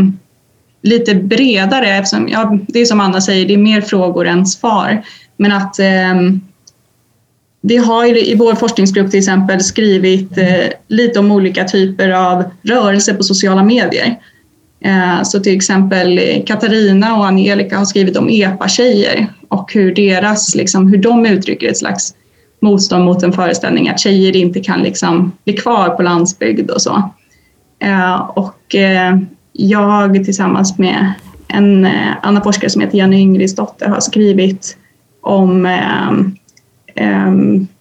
lite 0.82 1.16
bredare 1.16 1.98
eftersom, 1.98 2.28
ja, 2.28 2.58
det 2.68 2.80
är 2.80 2.86
som 2.86 3.00
Anna 3.00 3.22
säger, 3.22 3.48
det 3.48 3.54
är 3.54 3.58
mer 3.58 3.82
frågor 3.82 4.28
än 4.28 4.46
svar. 4.46 5.02
Men 5.38 5.52
att 5.52 5.80
eh, 5.80 6.16
vi 7.62 7.78
har 7.78 8.06
i 8.06 8.36
vår 8.36 8.56
forskningsgrupp 8.56 9.12
till 9.12 9.20
exempel 9.20 9.62
skrivit 9.62 10.38
eh, 10.38 10.68
lite 10.88 11.20
om 11.20 11.32
olika 11.32 11.64
typer 11.64 12.10
av 12.10 12.44
rörelser 12.62 13.14
på 13.14 13.24
sociala 13.24 13.64
medier. 13.64 14.16
Eh, 14.80 15.24
så 15.24 15.40
till 15.40 15.56
exempel 15.56 16.18
eh, 16.18 16.44
Katarina 16.46 17.18
och 17.18 17.28
Angelica 17.28 17.78
har 17.78 17.86
skrivit 17.86 18.18
om 18.18 18.30
EPA-tjejer 18.30 19.28
och 19.48 19.74
hur, 19.74 19.96
deras, 19.96 20.56
liksom, 20.56 20.88
hur 20.88 20.98
de 20.98 21.26
uttrycker 21.26 21.70
ett 21.70 21.78
slags 21.78 22.14
motstånd 22.60 23.06
mot 23.06 23.24
en 23.24 23.34
föreställning 23.34 23.90
att 23.90 24.00
tjejer 24.00 24.36
inte 24.36 24.60
kan 24.60 24.80
liksom 24.80 25.32
bli 25.46 25.54
kvar 25.54 25.90
på 25.90 26.04
landsbygd 26.04 26.72
och 26.72 26.82
så. 26.82 27.12
Eh, 27.80 28.16
och 28.16 28.76
jag 29.52 30.26
tillsammans 30.26 30.78
med 30.78 31.14
en 31.48 31.88
annan 32.22 32.44
forskare 32.44 32.70
som 32.70 32.82
heter 32.82 32.98
Jenny 32.98 33.20
Ingridsdotter 33.20 33.88
har 33.88 34.00
skrivit 34.00 34.78
om 35.22 35.78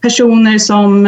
personer 0.01 0.59
som 0.59 1.07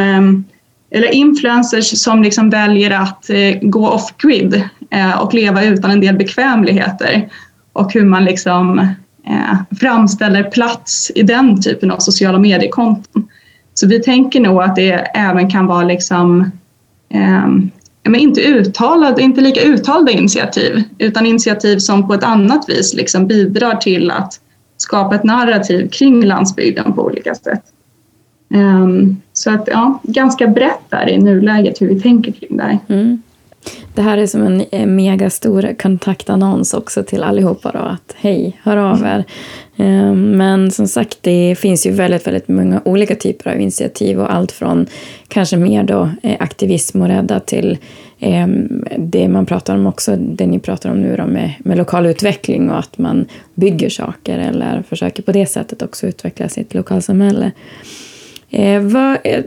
eller 0.90 1.14
influencers 1.14 2.00
som 2.02 2.22
liksom 2.22 2.50
väljer 2.50 2.90
att 2.90 3.30
eh, 3.30 3.58
gå 3.62 3.88
off-grid 3.88 4.62
eh, 4.90 5.20
och 5.20 5.34
leva 5.34 5.64
utan 5.64 5.90
en 5.90 6.00
del 6.00 6.16
bekvämligheter 6.16 7.28
och 7.72 7.92
hur 7.92 8.04
man 8.04 8.24
liksom 8.24 8.78
eh, 9.26 9.76
framställer 9.80 10.42
plats 10.42 11.12
i 11.14 11.22
den 11.22 11.62
typen 11.62 11.90
av 11.90 11.98
sociala 11.98 12.38
mediekonton. 12.38 13.28
Så 13.74 13.86
vi 13.86 14.02
tänker 14.02 14.40
nog 14.40 14.62
att 14.62 14.76
det 14.76 14.92
även 15.14 15.50
kan 15.50 15.66
vara 15.66 15.84
liksom, 15.84 16.50
ehm, 17.10 17.70
men 18.02 18.20
inte, 18.20 18.40
uttalad, 18.40 19.18
inte 19.20 19.40
lika 19.40 19.60
uttalade 19.60 20.12
initiativ 20.12 20.82
utan 20.98 21.26
initiativ 21.26 21.78
som 21.78 22.08
på 22.08 22.14
ett 22.14 22.24
annat 22.24 22.68
vis 22.68 22.94
liksom 22.94 23.26
bidrar 23.26 23.76
till 23.76 24.10
att 24.10 24.40
skapa 24.76 25.14
ett 25.14 25.24
narrativ 25.24 25.88
kring 25.88 26.24
landsbygden 26.24 26.92
på 26.92 27.04
olika 27.04 27.34
sätt. 27.34 27.62
Um, 28.48 29.22
så 29.32 29.50
att 29.50 29.68
ja, 29.72 30.00
ganska 30.02 30.46
brett 30.46 30.80
där 30.88 31.08
i 31.08 31.18
nuläget 31.18 31.80
hur 31.80 31.88
vi 31.88 32.00
tänker 32.00 32.32
kring 32.32 32.56
det 32.56 32.62
här. 32.62 32.78
Mm. 32.88 33.22
Det 33.94 34.02
här 34.02 34.18
är 34.18 34.26
som 34.26 34.62
en 34.70 34.96
megastor 34.96 35.74
kontaktannons 35.78 36.74
också 36.74 37.02
till 37.02 37.22
allihopa 37.22 37.70
då, 37.72 37.78
att 37.78 38.14
hej, 38.16 38.60
hör 38.62 38.76
av 38.76 39.02
er. 39.02 39.24
Ehm, 39.76 40.30
men 40.30 40.70
som 40.70 40.88
sagt, 40.88 41.18
det 41.20 41.58
finns 41.58 41.86
ju 41.86 41.90
väldigt, 41.90 42.26
väldigt 42.26 42.48
många 42.48 42.82
olika 42.84 43.14
typer 43.14 43.50
av 43.50 43.60
initiativ 43.60 44.20
och 44.20 44.34
allt 44.34 44.52
från 44.52 44.86
kanske 45.28 45.56
mer 45.56 45.82
då 45.82 46.10
eh, 46.22 46.36
aktivism 46.40 47.02
och 47.02 47.08
rädda 47.08 47.40
till 47.40 47.78
ehm, 48.18 48.84
det 48.98 49.28
man 49.28 49.46
pratar 49.46 49.74
om 49.74 49.86
också, 49.86 50.16
det 50.16 50.46
ni 50.46 50.58
pratar 50.58 50.90
om 50.90 51.00
nu 51.00 51.16
då 51.16 51.26
med, 51.26 51.54
med 51.58 51.78
lokal 51.78 52.06
utveckling 52.06 52.70
och 52.70 52.78
att 52.78 52.98
man 52.98 53.26
bygger 53.54 53.88
saker 53.88 54.38
eller 54.38 54.82
försöker 54.88 55.22
på 55.22 55.32
det 55.32 55.46
sättet 55.46 55.82
också 55.82 56.06
utveckla 56.06 56.48
sitt 56.48 56.74
lokalsamhälle. 56.74 57.52
Eh, 58.50 58.82
vad, 58.82 59.18
eh, 59.24 59.44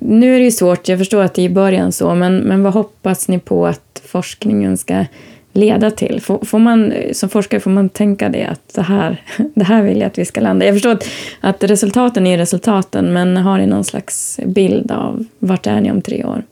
nu 0.00 0.34
är 0.34 0.38
det 0.38 0.44
ju 0.44 0.50
svårt, 0.50 0.88
jag 0.88 0.98
förstår 0.98 1.22
att 1.22 1.34
det 1.34 1.42
är 1.42 1.46
i 1.46 1.50
början 1.50 1.92
så, 1.92 2.14
men, 2.14 2.38
men 2.38 2.62
vad 2.62 2.72
hoppas 2.72 3.28
ni 3.28 3.38
på 3.38 3.66
att 3.66 4.02
forskningen 4.06 4.76
ska 4.76 5.04
leda 5.52 5.90
till? 5.90 6.20
Får, 6.20 6.44
får 6.44 6.58
man, 6.58 6.92
eh, 6.92 7.12
som 7.12 7.28
forskare 7.28 7.60
får 7.60 7.70
man 7.70 7.88
tänka 7.88 8.28
det, 8.28 8.44
att 8.44 8.74
det 8.74 8.82
här, 8.82 9.22
det 9.54 9.64
här 9.64 9.82
vill 9.82 9.98
jag 9.98 10.06
att 10.06 10.18
vi 10.18 10.24
ska 10.24 10.40
landa 10.40 10.66
Jag 10.66 10.74
förstår 10.74 10.90
att, 10.90 11.08
att 11.40 11.64
resultaten 11.64 12.26
är 12.26 12.38
resultaten, 12.38 13.12
men 13.12 13.36
har 13.36 13.58
ni 13.58 13.66
någon 13.66 13.84
slags 13.84 14.40
bild 14.46 14.92
av 14.92 15.24
vart 15.38 15.66
är 15.66 15.80
ni 15.80 15.90
om 15.90 16.02
tre 16.02 16.24
år? 16.24 16.42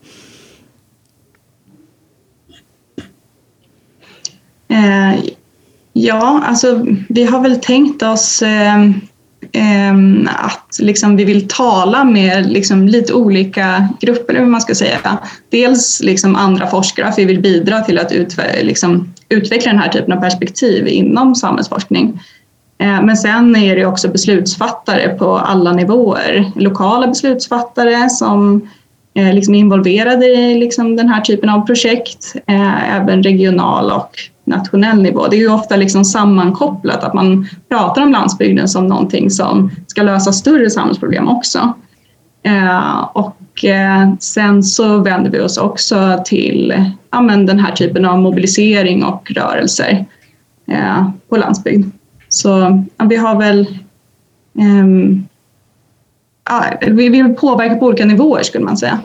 Eh, 4.67 5.19
ja, 5.93 6.43
alltså 6.45 6.85
vi 7.09 7.23
har 7.23 7.41
väl 7.41 7.59
tänkt 7.59 8.03
oss 8.03 8.41
eh, 8.41 8.83
eh, 8.83 8.91
Ehm, 9.51 10.29
att 10.37 10.79
liksom, 10.79 11.15
vi 11.15 11.25
vill 11.25 11.47
tala 11.47 12.03
med 12.03 12.51
liksom, 12.51 12.87
lite 12.87 13.13
olika 13.13 13.87
grupper, 13.99 14.33
eller 14.33 14.43
hur 14.43 14.51
man 14.51 14.61
ska 14.61 14.75
säga. 14.75 15.17
Dels 15.49 16.01
liksom, 16.03 16.35
andra 16.35 16.67
forskare, 16.67 17.05
att 17.05 17.19
vi 17.19 17.25
vill 17.25 17.41
bidra 17.41 17.81
till 17.81 17.99
att 17.99 18.11
utve 18.11 18.63
liksom, 18.63 19.13
utveckla 19.29 19.71
den 19.71 19.81
här 19.81 19.89
typen 19.89 20.13
av 20.13 20.21
perspektiv 20.21 20.87
inom 20.87 21.35
samhällsforskning. 21.35 22.19
Ehm, 22.77 23.05
men 23.05 23.17
sen 23.17 23.55
är 23.55 23.75
det 23.75 23.85
också 23.85 24.07
beslutsfattare 24.07 25.09
på 25.09 25.37
alla 25.37 25.71
nivåer. 25.71 26.51
Lokala 26.55 27.07
beslutsfattare 27.07 28.09
som 28.09 28.69
eh, 29.13 29.33
liksom 29.33 29.55
är 29.55 29.59
involverade 29.59 30.25
i 30.25 30.59
liksom 30.59 30.95
den 30.95 31.07
här 31.07 31.21
typen 31.21 31.49
av 31.49 31.65
projekt, 31.65 32.35
ehm, 32.47 32.73
även 33.01 33.23
regional 33.23 33.91
och 33.91 34.11
nationell 34.49 35.01
nivå. 35.01 35.27
Det 35.27 35.35
är 35.35 35.39
ju 35.39 35.53
ofta 35.53 35.75
liksom 35.75 36.05
sammankopplat 36.05 37.03
att 37.03 37.13
man 37.13 37.47
pratar 37.69 38.01
om 38.01 38.11
landsbygden 38.11 38.67
som 38.67 38.87
någonting 38.87 39.29
som 39.29 39.71
ska 39.87 40.03
lösa 40.03 40.31
större 40.31 40.69
samhällsproblem 40.69 41.27
också. 41.27 41.73
Eh, 42.43 42.99
och 43.13 43.65
eh, 43.65 44.13
sen 44.19 44.63
så 44.63 44.97
vänder 44.97 45.31
vi 45.31 45.39
oss 45.39 45.57
också 45.57 46.21
till 46.25 46.85
ja, 47.11 47.21
men 47.21 47.45
den 47.45 47.59
här 47.59 47.71
typen 47.71 48.05
av 48.05 48.19
mobilisering 48.19 49.03
och 49.03 49.31
rörelser 49.31 50.05
eh, 50.67 51.09
på 51.29 51.37
landsbygd. 51.37 51.91
Så 52.29 52.83
ja, 52.97 53.05
vi 53.05 53.15
har 53.15 53.39
väl 53.39 53.67
um, 54.53 55.27
ja, 56.49 56.63
vi 56.87 57.09
vill 57.09 57.35
påverka 57.35 57.75
på 57.75 57.85
olika 57.85 58.05
nivåer 58.05 58.43
skulle 58.43 58.65
man 58.65 58.77
säga. 58.77 58.99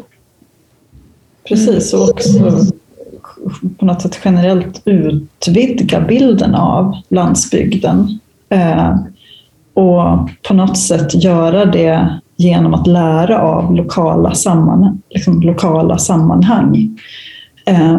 Precis, 1.49 1.95
och 1.95 2.09
också 2.09 2.39
på 3.79 3.85
något 3.85 4.03
sätt 4.03 4.19
generellt 4.25 4.83
utvidga 4.85 6.01
bilden 6.01 6.55
av 6.55 6.97
landsbygden. 7.09 8.19
Eh, 8.49 8.97
och 9.75 10.31
på 10.49 10.55
något 10.55 10.79
sätt 10.79 11.25
göra 11.25 11.65
det 11.65 12.21
genom 12.37 12.75
att 12.75 12.87
lära 12.87 13.43
av 13.43 13.75
lokala, 13.75 14.35
samman, 14.35 15.03
liksom 15.11 15.41
lokala 15.41 15.99
sammanhang. 15.99 16.99
Eh, 17.67 17.99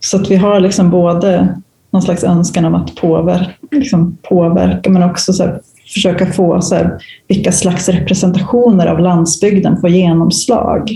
så 0.00 0.16
att 0.16 0.30
vi 0.30 0.36
har 0.36 0.60
liksom 0.60 0.90
både 0.90 1.56
någon 1.90 2.02
slags 2.02 2.24
önskan 2.24 2.64
om 2.64 2.74
att 2.74 2.94
påverka, 2.96 3.52
liksom 3.70 4.16
påverka 4.22 4.90
men 4.90 5.02
också 5.02 5.32
så 5.32 5.42
här, 5.42 5.60
försöka 5.94 6.26
få 6.26 6.60
så 6.60 6.74
här, 6.74 6.98
vilka 7.28 7.52
slags 7.52 7.88
representationer 7.88 8.86
av 8.86 9.00
landsbygden 9.00 9.80
får 9.80 9.90
genomslag. 9.90 10.90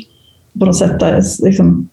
På 0.58 0.66
något 0.66 0.76
sätt 0.76 1.00
där, 1.00 1.22
liksom, 1.44 1.88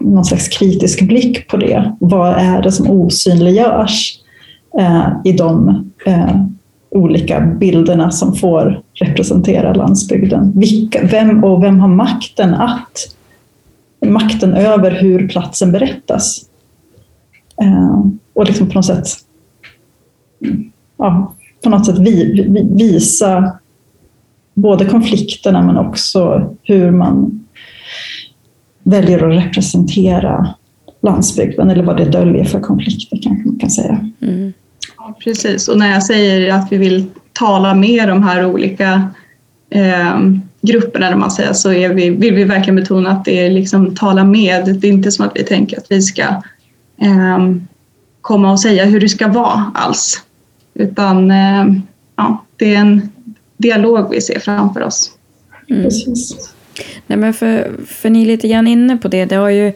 någon 0.00 0.24
slags 0.24 0.48
kritisk 0.48 1.02
blick 1.02 1.48
på 1.48 1.56
det. 1.56 1.96
Vad 2.00 2.32
är 2.32 2.62
det 2.62 2.72
som 2.72 2.90
osynliggörs 2.90 4.18
eh, 4.78 5.08
i 5.24 5.32
de 5.32 5.68
eh, 6.06 6.44
olika 6.90 7.40
bilderna 7.40 8.10
som 8.10 8.34
får 8.34 8.82
representera 8.94 9.74
landsbygden? 9.74 10.52
Vilka, 10.56 11.06
vem 11.06 11.44
och 11.44 11.62
vem 11.62 11.80
har 11.80 11.88
makten 11.88 12.54
att 12.54 13.14
makten 14.06 14.54
över 14.54 14.90
hur 14.90 15.28
platsen 15.28 15.72
berättas? 15.72 16.44
Eh, 17.62 18.04
och 18.34 18.46
liksom 18.46 18.68
på 18.68 18.74
något 18.74 18.86
sätt 18.86 19.06
ja, 20.98 21.34
på 21.64 21.70
något 21.70 21.86
sätt 21.86 21.98
vi, 21.98 22.42
vi, 22.48 22.68
visa 22.74 23.58
både 24.54 24.84
konflikterna 24.84 25.62
men 25.62 25.76
också 25.76 26.50
hur 26.62 26.90
man 26.90 27.44
väljer 28.82 29.28
att 29.28 29.44
representera 29.44 30.54
landsbygden 31.02 31.70
eller 31.70 31.84
vad 31.84 31.96
det 31.96 32.04
döljer 32.04 32.44
för 32.44 32.60
konflikter 32.60 33.18
kanske 33.22 33.48
man 33.48 33.58
kan 33.58 33.70
säga. 33.70 34.10
Mm. 34.20 34.52
Ja, 34.96 35.18
precis, 35.24 35.68
och 35.68 35.78
när 35.78 35.92
jag 35.92 36.02
säger 36.02 36.54
att 36.54 36.72
vi 36.72 36.76
vill 36.76 37.06
tala 37.32 37.74
med 37.74 38.08
de 38.08 38.22
här 38.22 38.46
olika 38.46 39.10
eh, 39.70 40.18
grupperna, 40.60 41.16
man 41.16 41.30
säger, 41.30 41.52
så 41.52 41.72
är 41.72 41.94
vi, 41.94 42.10
vill 42.10 42.34
vi 42.34 42.44
verkligen 42.44 42.76
betona 42.76 43.10
att 43.10 43.24
det 43.24 43.46
är 43.46 43.50
liksom 43.50 43.94
tala 43.96 44.24
med. 44.24 44.78
Det 44.80 44.88
är 44.88 44.92
inte 44.92 45.10
som 45.10 45.26
att 45.26 45.32
vi 45.34 45.44
tänker 45.44 45.78
att 45.78 45.86
vi 45.88 46.02
ska 46.02 46.22
eh, 47.00 47.38
komma 48.20 48.52
och 48.52 48.60
säga 48.60 48.84
hur 48.84 49.00
det 49.00 49.08
ska 49.08 49.28
vara 49.28 49.72
alls, 49.74 50.22
utan 50.74 51.30
eh, 51.30 51.64
ja, 52.16 52.44
det 52.56 52.74
är 52.74 52.78
en 52.78 53.08
dialog 53.56 54.10
vi 54.10 54.20
ser 54.20 54.38
framför 54.38 54.82
oss. 54.82 55.10
Mm. 55.70 55.82
Precis. 55.82 56.54
Nej, 57.06 57.18
men 57.18 57.34
för, 57.34 57.70
för 57.86 58.10
ni 58.10 58.22
är 58.22 58.26
lite 58.26 58.48
grann 58.48 58.66
inne 58.66 58.96
på 58.96 59.08
det. 59.08 59.24
Det 59.24 59.36
har 59.36 59.48
ju, 59.48 59.72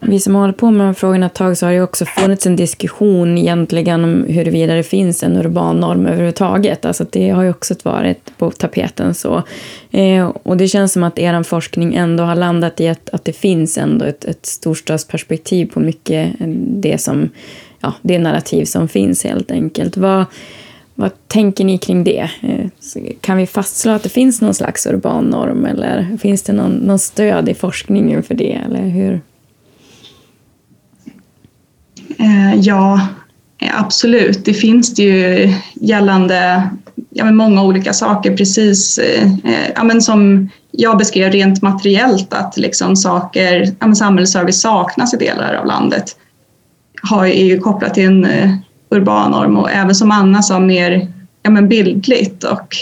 vi 0.00 0.20
som 0.20 0.34
har 0.34 0.42
hållit 0.42 0.56
på 0.56 0.70
med 0.70 0.80
de 0.80 0.86
här 0.86 0.94
frågorna 0.94 1.26
ett 1.26 1.34
tag 1.34 1.58
så 1.58 1.66
har 1.66 1.72
det 1.72 1.82
också 1.82 2.04
funnits 2.04 2.46
en 2.46 2.56
diskussion 2.56 3.38
egentligen 3.38 4.04
om 4.04 4.24
huruvida 4.28 4.74
det 4.74 4.82
finns 4.82 5.22
en 5.22 5.36
urban 5.36 5.80
norm 5.80 6.06
överhuvudtaget. 6.06 6.84
Alltså 6.84 7.06
det 7.10 7.30
har 7.30 7.42
ju 7.42 7.50
också 7.50 7.74
varit 7.82 8.38
på 8.38 8.50
tapeten. 8.50 9.14
så. 9.14 9.42
Eh, 9.90 10.28
och 10.42 10.56
det 10.56 10.68
känns 10.68 10.92
som 10.92 11.02
att 11.02 11.18
er 11.18 11.42
forskning 11.42 11.94
ändå 11.94 12.24
har 12.24 12.34
landat 12.34 12.80
i 12.80 12.88
att, 12.88 13.10
att 13.10 13.24
det 13.24 13.32
finns 13.32 13.78
ändå 13.78 14.04
ett, 14.04 14.24
ett 14.24 14.46
storstadsperspektiv 14.46 15.66
på 15.66 15.80
mycket 15.80 16.32
det 16.66 16.98
som, 16.98 17.30
ja, 17.80 17.92
det 18.02 18.18
narrativ 18.18 18.64
som 18.64 18.88
finns 18.88 19.24
helt 19.24 19.50
enkelt. 19.50 19.96
Vad, 19.96 20.24
vad 20.94 21.28
tänker 21.28 21.64
ni 21.64 21.78
kring 21.78 22.04
det? 22.04 22.30
Eh, 22.42 22.66
kan 23.20 23.36
vi 23.36 23.46
fastslå 23.46 23.92
att 23.92 24.02
det 24.02 24.08
finns 24.08 24.40
någon 24.40 24.54
slags 24.54 24.86
urban 24.86 25.24
norm 25.24 25.64
eller 25.64 26.18
finns 26.20 26.42
det 26.42 26.52
någon, 26.52 26.72
någon 26.72 26.98
stöd 26.98 27.48
i 27.48 27.54
forskningen 27.54 28.22
för 28.22 28.34
det? 28.34 28.52
Eller 28.52 28.88
hur? 28.88 29.20
Eh, 32.18 32.54
ja, 32.60 33.08
absolut. 33.72 34.44
Det 34.44 34.54
finns 34.54 34.94
det 34.94 35.02
ju 35.02 35.52
gällande 35.74 36.70
ja, 37.10 37.24
men 37.24 37.36
många 37.36 37.62
olika 37.62 37.92
saker, 37.92 38.36
precis 38.36 38.98
eh, 38.98 39.30
ja, 39.74 39.84
men 39.84 40.02
som 40.02 40.48
jag 40.70 40.98
beskrev 40.98 41.32
rent 41.32 41.62
materiellt 41.62 42.34
att 42.34 42.56
liksom 42.56 42.96
saker, 42.96 43.74
ja, 43.80 43.86
men 43.86 43.96
samhällsservice 43.96 44.60
saknas 44.60 45.14
i 45.14 45.16
delar 45.16 45.54
av 45.54 45.66
landet 45.66 46.16
har, 47.02 47.26
är 47.26 47.44
ju 47.44 47.58
kopplat 47.58 47.94
till 47.94 48.06
en 48.06 48.26
urban 48.90 49.30
norm 49.30 49.56
och 49.56 49.70
även 49.70 49.94
som 49.94 50.10
Anna 50.10 50.42
sa 50.42 50.60
mer 50.60 51.08
ja, 51.42 51.50
men 51.50 51.68
bildligt. 51.68 52.44
Och, 52.44 52.76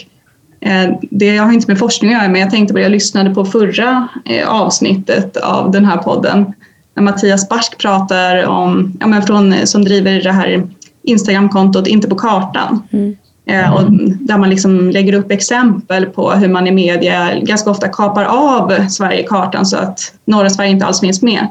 eh, 0.60 0.90
det 1.10 1.36
har 1.36 1.52
inte 1.52 1.70
med 1.70 1.78
forskning 1.78 2.14
att 2.14 2.20
göra 2.20 2.32
men 2.32 2.40
jag 2.40 2.50
tänkte 2.50 2.72
på 2.72 2.78
det, 2.78 2.82
jag 2.82 2.92
lyssnade 2.92 3.34
på 3.34 3.44
förra 3.44 4.08
eh, 4.24 4.48
avsnittet 4.48 5.36
av 5.36 5.70
den 5.70 5.84
här 5.84 5.96
podden 5.96 6.52
när 6.94 7.02
Mattias 7.02 7.48
Barsk 7.48 7.78
pratar 7.78 8.46
om, 8.46 8.92
ja, 9.00 9.06
men 9.06 9.22
från, 9.22 9.66
som 9.66 9.84
driver 9.84 10.22
det 10.22 10.32
här 10.32 10.66
Instagramkontot 11.02 11.86
Inte 11.86 12.08
på 12.08 12.14
kartan. 12.14 12.82
Mm. 12.90 13.16
Eh, 13.46 13.74
och 13.74 13.92
där 14.20 14.38
man 14.38 14.50
liksom 14.50 14.90
lägger 14.90 15.12
upp 15.12 15.30
exempel 15.30 16.06
på 16.06 16.30
hur 16.30 16.48
man 16.48 16.66
i 16.66 16.70
media 16.70 17.40
ganska 17.40 17.70
ofta 17.70 17.88
kapar 17.88 18.24
av 18.24 18.88
Sverigekartan 18.88 19.66
så 19.66 19.76
att 19.76 20.12
norra 20.24 20.50
Sverige 20.50 20.70
inte 20.70 20.86
alls 20.86 21.00
finns 21.00 21.22
med. 21.22 21.46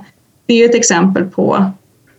Det 0.46 0.54
är 0.54 0.70
ett 0.70 0.76
exempel 0.76 1.24
på 1.24 1.72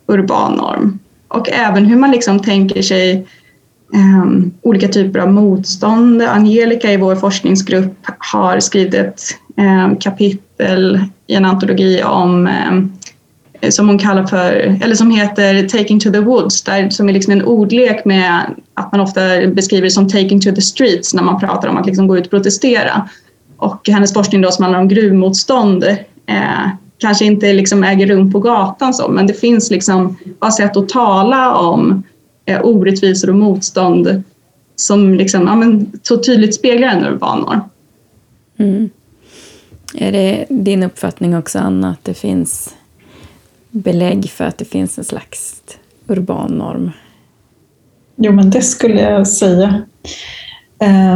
urban 0.07 0.53
norm 0.53 0.99
och 1.29 1.49
även 1.49 1.85
hur 1.85 1.97
man 1.97 2.11
liksom 2.11 2.41
tänker 2.41 2.83
sig 2.83 3.27
um, 3.95 4.55
olika 4.63 4.89
typer 4.89 5.21
av 5.21 5.33
motstånd. 5.33 6.23
Angelica 6.23 6.93
i 6.93 6.97
vår 6.97 7.17
forskningsgrupp 7.17 8.07
har 8.19 8.61
skrivit 8.61 8.95
ett 8.95 9.23
um, 9.57 9.97
kapitel 9.97 11.01
i 11.27 11.35
en 11.35 11.45
antologi 11.45 12.03
om 12.03 12.49
um, 12.73 12.93
som 13.71 13.89
hon 13.89 13.99
kallar 13.99 14.27
för, 14.27 14.53
eller 14.83 14.95
som 14.95 15.11
heter 15.11 15.69
Taking 15.69 16.01
to 16.01 16.11
the 16.11 16.21
Woods, 16.21 16.63
där, 16.63 16.91
som 16.91 17.09
är 17.09 17.13
liksom 17.13 17.33
en 17.33 17.43
ordlek 17.43 18.05
med 18.05 18.55
att 18.75 18.93
man 18.93 19.01
ofta 19.01 19.47
beskriver 19.47 19.85
det 19.85 19.91
som 19.91 20.09
Taking 20.09 20.41
to 20.41 20.55
the 20.55 20.61
Streets 20.61 21.15
när 21.15 21.23
man 21.23 21.41
pratar 21.41 21.69
om 21.69 21.77
att 21.77 21.87
liksom 21.87 22.07
gå 22.07 22.19
ut 22.19 22.25
och 22.25 22.31
protestera. 22.31 23.09
Och 23.57 23.89
hennes 23.89 24.15
forskning 24.15 24.41
då 24.41 24.51
som 24.51 24.63
handlar 24.63 24.81
om 24.81 24.89
gruvmotstånd 24.89 25.85
eh, 26.27 26.69
kanske 26.99 27.25
inte 27.25 27.53
liksom 27.53 27.85
äger 27.85 28.07
rum 28.07 28.33
på 28.33 28.41
gatan 28.41 28.95
så, 28.95 29.09
men 29.09 29.27
det 29.27 29.35
finns 29.35 29.71
liksom 29.71 30.17
bara 30.39 30.51
sätt 30.51 30.77
att 30.77 30.89
tala 30.89 31.57
om 31.57 32.03
eh, 32.45 32.61
orättvisor 32.63 33.31
och 33.31 33.37
motstånd 33.37 34.23
som 34.77 35.15
liksom, 35.15 35.47
ja, 35.47 35.57
men, 35.57 35.93
så 36.03 36.17
tydligt 36.23 36.55
speglar 36.55 36.89
en 36.89 37.05
urban 37.05 37.41
norm. 37.41 37.61
Mm. 38.57 38.91
Är 39.95 40.13
det 40.13 40.47
din 40.49 40.83
uppfattning 40.83 41.37
också, 41.37 41.59
Anna, 41.59 41.91
att 41.91 42.05
det 42.05 42.15
finns 42.15 42.75
belägg 43.71 44.31
för 44.31 44.45
att 44.45 44.59
det 44.59 44.65
finns 44.65 44.99
en 44.99 45.05
slags 45.05 45.63
urban 46.07 46.53
norm? 46.53 46.91
Jo, 48.17 48.33
men 48.33 48.51
det 48.51 48.63
skulle 48.63 49.01
jag 49.01 49.29
säga. 49.29 49.83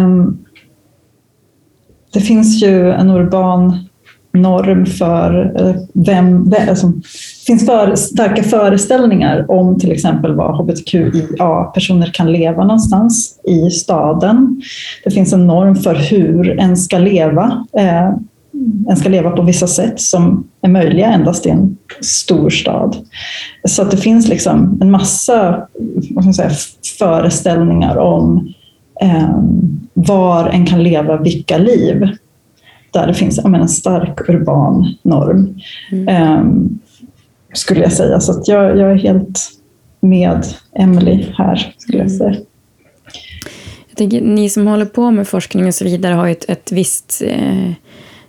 Um, 0.04 0.44
det 2.12 2.20
finns 2.20 2.62
ju 2.62 2.92
en 2.92 3.10
urban 3.10 3.88
norm 4.32 4.86
för 4.86 5.52
eh, 5.56 5.74
vem 5.92 6.50
vem, 6.50 6.68
alltså, 6.68 6.92
finns 7.46 7.66
för, 7.66 7.94
starka 7.94 8.42
föreställningar 8.42 9.50
om 9.50 9.78
till 9.78 9.92
exempel 9.92 10.34
var 10.34 10.52
hbtqia-personer 10.52 12.10
kan 12.12 12.32
leva 12.32 12.64
någonstans 12.64 13.40
i 13.44 13.70
staden. 13.70 14.62
Det 15.04 15.10
finns 15.10 15.32
en 15.32 15.46
norm 15.46 15.76
för 15.76 15.94
hur 15.94 16.60
en 16.60 16.76
ska 16.76 16.98
leva. 16.98 17.66
Eh, 17.76 18.10
en 18.88 18.96
ska 18.96 19.08
leva 19.08 19.30
på 19.30 19.42
vissa 19.42 19.66
sätt 19.66 20.00
som 20.00 20.48
är 20.62 20.68
möjliga 20.68 21.06
endast 21.06 21.46
i 21.46 21.50
en 21.50 21.76
stor 22.00 22.50
stad. 22.50 22.96
Så 23.64 23.82
att 23.82 23.90
det 23.90 23.96
finns 23.96 24.28
liksom 24.28 24.78
en 24.80 24.90
massa 24.90 25.66
vad 26.10 26.24
ska 26.24 26.24
man 26.24 26.34
säga, 26.34 26.50
föreställningar 26.98 27.96
om 27.96 28.54
eh, 29.00 29.38
var 29.94 30.48
en 30.48 30.66
kan 30.66 30.82
leva 30.82 31.16
vilka 31.16 31.58
liv 31.58 32.08
där 32.92 33.06
det 33.06 33.14
finns 33.14 33.44
menar, 33.44 33.58
en 33.58 33.68
stark 33.68 34.28
urban 34.28 34.94
norm. 35.02 35.60
Mm. 35.90 36.38
Um, 36.40 36.78
skulle 37.52 37.80
jag 37.80 37.92
säga. 37.92 38.20
Så 38.20 38.32
att 38.32 38.48
jag, 38.48 38.78
jag 38.78 38.90
är 38.90 38.96
helt 38.96 39.40
med 40.00 40.46
Emily 40.72 41.26
här, 41.36 41.74
skulle 41.78 41.98
jag 41.98 42.06
mm. 42.06 42.18
säga. 42.18 42.36
Jag 43.88 43.96
tänker, 43.96 44.20
ni 44.20 44.48
som 44.48 44.66
håller 44.66 44.84
på 44.84 45.10
med 45.10 45.28
forskning 45.28 45.66
och 45.66 45.74
så 45.74 45.84
vidare 45.84 46.14
har 46.14 46.26
ju 46.26 46.32
ett, 46.32 46.44
ett 46.48 46.72
visst 46.72 47.22
eh, 47.26 47.70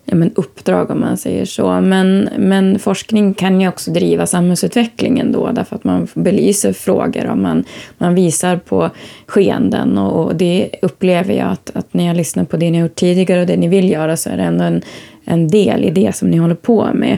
ja, 0.05 0.15
men 0.15 0.31
uppdrag 0.35 0.91
om 0.91 0.99
man 0.99 1.17
säger 1.17 1.45
så. 1.45 1.81
Men, 1.81 2.29
men 2.37 2.79
forskning 2.79 3.33
kan 3.33 3.61
ju 3.61 3.67
också 3.67 3.91
driva 3.91 4.27
samhällsutvecklingen 4.27 5.31
då 5.31 5.51
därför 5.51 5.75
att 5.75 5.83
man 5.83 6.07
belyser 6.13 6.73
frågor 6.73 7.29
och 7.29 7.37
man, 7.37 7.63
man 7.97 8.15
visar 8.15 8.57
på 8.57 8.89
skeenden 9.27 9.97
och, 9.97 10.25
och 10.25 10.35
det 10.35 10.69
upplever 10.81 11.33
jag 11.33 11.47
att, 11.47 11.71
att 11.73 11.93
när 11.93 12.07
jag 12.07 12.17
lyssnar 12.17 12.43
på 12.43 12.57
det 12.57 12.71
ni 12.71 12.77
har 12.77 12.87
gjort 12.87 12.95
tidigare 12.95 13.41
och 13.41 13.47
det 13.47 13.57
ni 13.57 13.67
vill 13.67 13.91
göra 13.91 14.17
så 14.17 14.29
är 14.29 14.37
det 14.37 14.43
ändå 14.43 14.63
en, 14.63 14.81
en 15.25 15.47
del 15.47 15.83
i 15.83 15.89
det 15.89 16.15
som 16.15 16.29
ni 16.29 16.37
håller 16.37 16.55
på 16.55 16.89
med. 16.93 17.17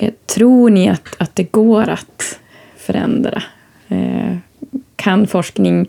Eh, 0.00 0.12
tror 0.26 0.70
ni 0.70 0.88
att, 0.88 1.02
att 1.18 1.34
det 1.34 1.52
går 1.52 1.88
att 1.88 2.38
förändra? 2.76 3.42
Eh, 3.88 4.36
kan 4.96 5.26
forskning 5.26 5.88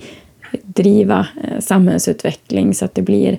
driva 0.64 1.28
eh, 1.44 1.60
samhällsutveckling 1.60 2.74
så 2.74 2.86
att 2.86 2.96
det 2.96 3.02
blir 3.02 3.38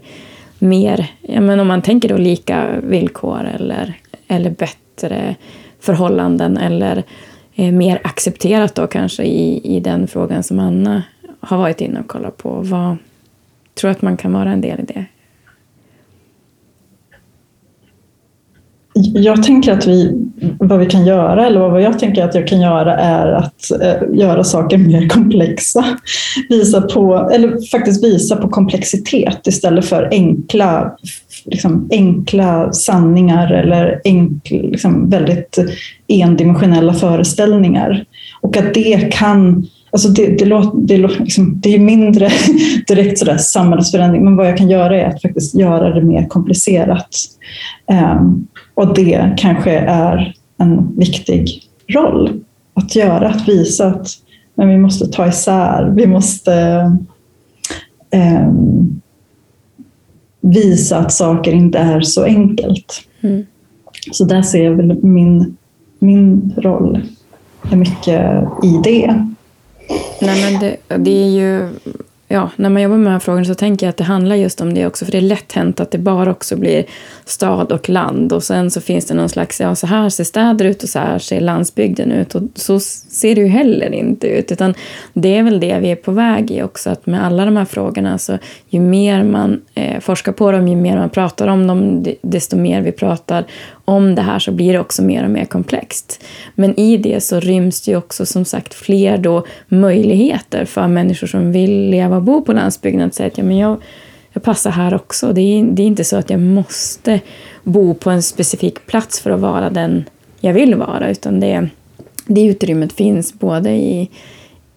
mer, 0.61 1.07
ja, 1.21 1.41
men 1.41 1.61
om 1.61 1.67
man 1.67 1.83
tänker 1.83 2.09
då 2.09 2.17
lika 2.17 2.81
villkor 2.83 3.45
eller, 3.45 3.95
eller 4.29 4.51
bättre 4.51 5.37
förhållanden 5.81 6.57
eller 6.57 7.05
eh, 7.55 7.73
mer 7.73 8.01
accepterat 8.05 8.75
då 8.75 8.87
kanske 8.87 9.23
i, 9.23 9.77
i 9.77 9.81
den 9.81 10.09
frågan 10.09 10.43
som 10.43 10.59
Anna 10.59 11.03
har 11.41 11.59
varit 11.59 11.81
inne 11.81 12.01
och 12.01 12.09
kollat 12.09 12.37
på. 12.37 12.51
Vad, 12.51 12.97
tror 13.75 13.91
att 13.91 14.03
man 14.03 14.17
kan 14.17 14.33
vara 14.33 14.53
en 14.53 14.61
del 14.61 14.81
i 14.81 14.85
det? 14.85 15.05
Jag 19.15 19.43
tänker 19.43 19.73
att 19.73 19.87
vi, 19.87 20.29
vad 20.59 20.79
vi 20.79 20.87
kan 20.87 21.07
göra, 21.07 21.47
eller 21.47 21.61
vad 21.61 21.83
jag 21.83 21.99
tänker 21.99 22.25
att 22.25 22.35
jag 22.35 22.49
kan 22.49 22.61
göra 22.61 22.97
är 22.99 23.33
att 23.33 23.71
eh, 23.83 24.19
göra 24.19 24.45
saker 24.45 24.79
mer 24.79 25.09
komplexa. 25.09 25.85
Visa 26.49 26.81
på, 26.81 27.31
eller 27.33 27.71
faktiskt 27.71 28.05
visa 28.05 28.37
på 28.37 28.49
komplexitet 28.49 29.47
istället 29.47 29.85
för 29.85 30.09
enkla, 30.11 30.97
liksom, 31.45 31.89
enkla 31.91 32.73
sanningar 32.73 33.53
eller 33.53 34.01
enkl, 34.05 34.55
liksom, 34.55 35.11
väldigt 35.11 35.59
endimensionella 36.09 36.95
föreställningar. 36.95 38.05
Och 38.41 38.57
att 38.57 38.75
det 38.75 39.13
kan 39.13 39.67
Alltså 39.93 40.09
det, 40.09 40.39
det, 40.39 40.45
låter, 40.45 40.79
det, 40.79 40.97
liksom, 40.97 41.61
det 41.61 41.75
är 41.75 41.79
mindre 41.79 42.29
direkt 42.87 43.19
sådär 43.19 43.37
samhällsförändring, 43.37 44.25
men 44.25 44.37
vad 44.37 44.49
jag 44.49 44.57
kan 44.57 44.71
göra 44.71 45.01
är 45.01 45.07
att 45.07 45.23
faktiskt 45.23 45.55
göra 45.55 45.95
det 45.95 46.03
mer 46.03 46.27
komplicerat. 46.29 47.17
Um, 48.17 48.47
och 48.75 48.95
det 48.95 49.35
kanske 49.37 49.71
är 49.79 50.35
en 50.59 50.99
viktig 50.99 51.63
roll 51.89 52.41
att 52.75 52.97
göra, 52.97 53.29
att 53.29 53.49
visa 53.49 53.87
att 53.87 54.09
men 54.55 54.69
vi 54.69 54.79
måste 54.79 55.07
ta 55.07 55.29
isär, 55.29 55.93
vi 55.97 56.07
måste 56.07 56.83
um, 58.13 59.01
visa 60.41 60.99
att 60.99 61.13
saker 61.13 61.53
inte 61.53 61.79
är 61.79 62.01
så 62.01 62.25
enkelt. 62.25 63.03
Mm. 63.21 63.47
Så 64.13 64.25
där 64.25 64.43
ser 64.43 64.65
jag 64.65 64.73
väl 64.73 65.05
min, 65.05 65.57
min 65.99 66.55
roll 66.57 67.01
är 67.71 67.77
mycket 67.77 68.43
i 68.65 68.81
det. 68.85 69.30
Nej, 70.21 70.53
men 70.53 70.61
det, 70.61 70.77
det 70.97 71.11
är 71.11 71.29
ju 71.29 71.69
ja, 72.33 72.51
när 72.57 72.71
man 72.71 72.83
jobbar 72.83 72.97
med 72.97 73.07
de 73.07 73.13
här 73.13 73.21
frågorna 73.21 73.45
så 73.45 73.55
tänker 73.55 73.87
jag 73.87 73.91
att 73.91 73.97
det 73.97 74.05
handlar 74.05 74.37
just 74.37 74.61
om 74.61 74.75
det 74.75 74.87
också. 74.87 75.05
För 75.05 75.13
det 75.13 75.19
är 75.19 75.23
lätt 75.23 75.53
hänt 75.53 75.81
att 75.81 75.91
det 75.91 75.99
bara 75.99 76.31
också 76.31 76.57
blir 76.57 76.85
stad 77.25 77.73
och 77.73 77.89
land. 77.89 78.33
Och 78.33 78.43
sen 78.43 78.71
så 78.71 78.81
finns 78.81 79.07
det 79.07 79.15
någon 79.15 79.29
slags, 79.29 79.61
ja 79.61 79.75
så 79.75 79.87
här 79.87 80.09
ser 80.09 80.25
städer 80.25 80.65
ut 80.65 80.83
och 80.83 80.89
så 80.89 80.99
här 80.99 81.19
ser 81.19 81.41
landsbygden 81.41 82.13
ut. 82.13 82.35
Och 82.35 82.43
så 82.55 82.81
ser 82.81 83.35
det 83.35 83.41
ju 83.41 83.47
heller 83.47 83.95
inte 83.95 84.27
ut. 84.27 84.53
Utan 84.53 84.75
det 85.13 85.37
är 85.37 85.43
väl 85.43 85.61
det 85.61 85.79
vi 85.79 85.91
är 85.91 85.97
på 85.97 86.13
väg 86.13 86.51
i 86.51 86.63
också. 86.63 86.91
Att 86.91 87.07
med 87.07 87.25
alla 87.27 87.45
de 87.45 87.57
här 87.57 87.65
frågorna, 87.65 88.19
så 88.19 88.39
ju 88.69 88.81
mer 88.81 89.23
man 89.23 89.61
eh, 89.75 90.01
forskar 90.01 90.33
på 90.33 90.53
dem, 90.53 90.69
ju 90.69 90.77
mer 90.77 90.97
man 90.97 91.11
pratar 91.11 91.49
om 91.49 91.67
dem, 91.67 92.07
desto 92.23 92.57
mer 92.57 92.81
vi 92.81 92.93
pratar 92.93 93.45
om 93.91 94.15
det 94.15 94.23
här 94.23 94.39
så 94.39 94.53
blir 94.53 94.73
det 94.73 94.79
också 94.79 95.03
mer 95.03 95.25
och 95.25 95.31
mer 95.31 95.45
komplext. 95.45 96.25
Men 96.55 96.81
i 96.81 96.97
det 96.97 97.21
så 97.21 97.41
ryms 97.41 97.81
det 97.81 97.91
ju 97.91 97.97
också 97.97 98.27
som 98.27 98.45
sagt 98.45 98.75
fler 98.75 99.19
då 99.19 99.47
möjligheter 99.69 100.65
för 100.65 100.89
människor 100.89 101.27
som 101.27 101.53
vill 101.53 101.91
leva 101.91 102.17
och 102.17 102.23
bo 102.23 102.43
på 102.43 102.53
landsbygden 102.53 103.07
att 103.07 103.15
säga 103.15 103.27
att 103.27 103.39
ja, 103.39 103.45
men 103.45 103.59
jag, 103.59 103.77
jag 104.33 104.43
passar 104.43 104.71
här 104.71 104.95
också. 104.95 105.33
Det 105.33 105.41
är, 105.41 105.65
det 105.65 105.83
är 105.83 105.87
inte 105.87 106.05
så 106.05 106.17
att 106.17 106.31
jag 106.31 106.41
måste 106.41 107.21
bo 107.63 107.95
på 107.95 108.11
en 108.11 108.23
specifik 108.23 108.87
plats 108.87 109.21
för 109.21 109.31
att 109.31 109.41
vara 109.41 109.71
den 109.71 110.05
jag 110.41 110.53
vill 110.53 110.75
vara, 110.75 111.11
utan 111.11 111.41
det, 111.41 111.69
det 112.27 112.43
utrymmet 112.43 112.93
finns 112.93 113.35
både 113.35 113.71
i, 113.71 114.11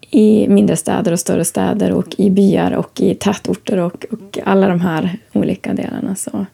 i 0.10 0.47
mindre 0.47 0.76
städer 0.76 1.12
och 1.12 1.19
större 1.19 1.45
städer 1.45 1.91
och 1.91 2.15
i 2.17 2.30
byar 2.30 2.71
och 2.71 3.02
i 3.02 3.15
tätorter 3.15 3.78
och, 3.78 4.06
och 4.12 4.39
alla 4.45 4.67
de 4.67 4.82
här 4.82 5.17
olika 5.34 5.73
delarna. 5.73 6.15
Så 6.15 6.45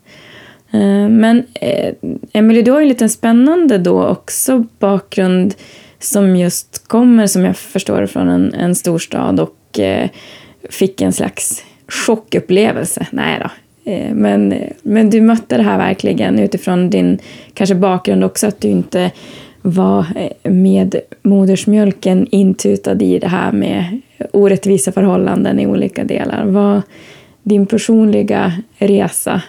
Eh, 0.71 1.09
men 1.09 1.43
eh, 1.53 1.93
Emily, 2.01 2.19
Emelie, 2.33 2.61
du 2.61 2.71
har 2.71 2.79
ju 2.79 2.83
en 2.83 2.89
liten 2.89 3.09
spännande 3.09 3.77
då 3.77 4.05
också 4.07 4.65
bakgrund 4.79 5.55
som 5.99 6.35
just 6.35 6.87
kommer, 6.87 7.27
som 7.27 7.45
jag 7.45 7.57
förstår 7.57 8.05
från 8.05 8.29
en, 8.29 8.53
en 8.53 8.75
storstad 8.75 9.39
och 9.39 9.79
eh, 9.79 10.09
fick 10.69 11.01
en 11.01 11.13
slags 11.13 11.63
chockupplevelse. 11.87 13.07
Nej 13.11 13.39
då. 13.39 13.49
Men, 14.13 14.53
men 14.81 15.09
du 15.09 15.21
mötte 15.21 15.57
det 15.57 15.63
här 15.63 15.77
verkligen 15.77 16.39
utifrån 16.39 16.89
din 16.89 17.19
kanske 17.53 17.75
bakgrund 17.75 18.23
också, 18.23 18.47
att 18.47 18.61
du 18.61 18.67
inte 18.67 19.11
var 19.61 20.05
med 20.43 20.95
modersmjölken 21.21 22.27
intutad 22.31 23.01
i 23.01 23.19
det 23.19 23.27
här 23.27 23.51
med 23.51 24.01
orättvisa 24.31 24.91
förhållanden 24.91 25.59
i 25.59 25.67
olika 25.67 26.03
delar. 26.03 26.45
Vad 26.45 26.81
din 27.43 27.65
personliga 27.65 28.53
resa 28.77 29.41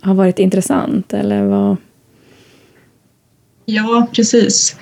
har 0.00 0.14
varit 0.14 0.38
intressant? 0.38 1.14
Eller 1.14 1.42
vad? 1.42 1.76
Ja, 3.64 4.06
precis. 4.12 4.76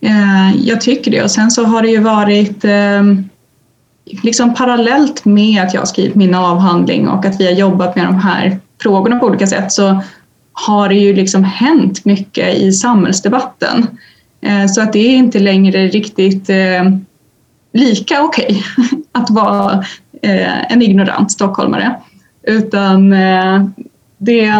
Eh, 0.00 0.56
jag 0.56 0.80
tycker 0.80 1.10
det. 1.10 1.22
Och 1.22 1.30
sen 1.30 1.50
så 1.50 1.64
har 1.64 1.82
det 1.82 1.88
ju 1.88 1.98
varit 1.98 2.64
ehm, 2.64 3.28
liksom 4.22 4.54
parallellt 4.54 5.24
med 5.24 5.62
att 5.62 5.74
jag 5.74 5.80
har 5.80 5.86
skrivit 5.86 6.14
min 6.14 6.34
avhandling 6.34 7.08
och 7.08 7.24
att 7.24 7.40
vi 7.40 7.46
har 7.46 7.52
jobbat 7.52 7.96
med 7.96 8.06
de 8.06 8.14
här 8.18 8.58
frågorna 8.82 9.18
på 9.18 9.26
olika 9.26 9.46
sätt 9.46 9.72
så 9.72 10.02
har 10.52 10.88
det 10.88 10.94
ju 10.94 11.14
liksom 11.14 11.44
hänt 11.44 12.04
mycket 12.04 12.54
i 12.54 12.72
samhällsdebatten. 12.72 13.86
Eh, 14.40 14.66
så 14.66 14.82
att 14.82 14.92
det 14.92 14.98
är 14.98 15.16
inte 15.16 15.38
längre 15.38 15.88
riktigt 15.88 16.50
ehm, 16.50 17.06
lika 17.72 18.22
okej 18.22 18.62
okay 18.78 18.98
att 19.12 19.30
vara 19.30 19.84
eh, 20.22 20.72
en 20.72 20.82
ignorant 20.82 21.32
stockholmare. 21.32 21.96
Utan 22.46 23.12
det, 24.22 24.52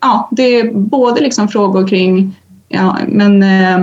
ja, 0.00 0.28
det 0.32 0.42
är 0.42 0.72
både 0.74 1.20
liksom 1.20 1.48
frågor 1.48 1.88
kring, 1.88 2.36
ja, 2.68 2.98
men, 3.08 3.42
eh, 3.42 3.80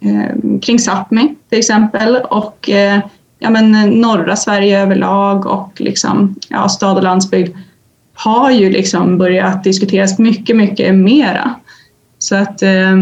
eh, 0.00 0.60
kring 0.62 0.78
Sápmi 0.78 1.34
till 1.48 1.58
exempel 1.58 2.16
och 2.16 2.70
eh, 2.70 3.00
ja, 3.38 3.50
men, 3.50 3.90
norra 3.90 4.36
Sverige 4.36 4.82
överlag 4.82 5.46
och 5.46 5.80
liksom, 5.80 6.34
ja, 6.48 6.68
stad 6.68 6.96
och 6.96 7.02
landsbygd 7.02 7.56
har 8.14 8.50
ju 8.50 8.70
liksom 8.70 9.18
börjat 9.18 9.64
diskuteras 9.64 10.18
mycket, 10.18 10.56
mycket 10.56 10.94
mera. 10.94 11.54
Så 12.18 12.36
att 12.36 12.62
eh, 12.62 12.96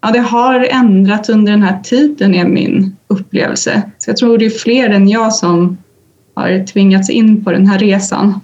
ja, 0.00 0.10
det 0.12 0.18
har 0.18 0.66
ändrats 0.70 1.28
under 1.28 1.52
den 1.52 1.62
här 1.62 1.80
tiden 1.82 2.34
är 2.34 2.44
min 2.44 2.96
upplevelse. 3.08 3.82
Så 3.98 4.10
jag 4.10 4.16
tror 4.16 4.38
det 4.38 4.46
är 4.46 4.50
fler 4.50 4.90
än 4.90 5.08
jag 5.08 5.34
som 5.34 5.78
har 6.34 6.66
tvingats 6.66 7.10
in 7.10 7.44
på 7.44 7.52
den 7.52 7.66
här 7.66 7.78
resan 7.78 8.40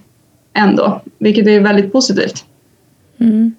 ändå, 0.53 1.01
vilket 1.17 1.47
är 1.47 1.59
väldigt 1.59 1.91
positivt. 1.91 2.45
Mm. 3.19 3.55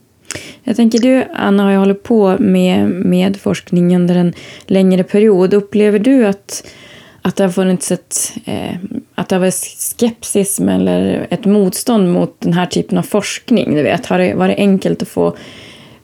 Jag 0.65 0.77
tänker 0.77 0.99
du, 0.99 1.25
Anna, 1.35 1.63
har 1.63 1.71
ju 1.71 1.77
hållit 1.77 2.03
på 2.03 2.37
med, 2.39 2.91
med 2.91 3.37
forskning 3.37 3.97
under 3.97 4.15
en 4.15 4.33
längre 4.67 5.05
period. 5.05 5.55
Upplever 5.55 5.99
du 5.99 6.27
att, 6.27 6.67
att 7.23 7.37
det 7.37 7.45
har 7.45 7.51
funnits 7.51 7.93
ett, 7.93 8.33
eh, 8.45 8.77
att 9.15 9.29
det 9.29 9.35
har 9.35 9.41
varit 9.41 9.55
skepsis 9.99 10.61
eller 10.61 11.27
ett 11.31 11.45
motstånd 11.45 12.13
mot 12.13 12.41
den 12.41 12.53
här 12.53 12.67
typen 12.67 12.99
av 12.99 13.03
forskning? 13.03 13.75
Du 13.75 13.83
vet, 13.83 14.07
har 14.07 14.19
det 14.19 14.35
varit 14.35 14.59
enkelt 14.59 15.03
att 15.03 15.09
få, 15.09 15.37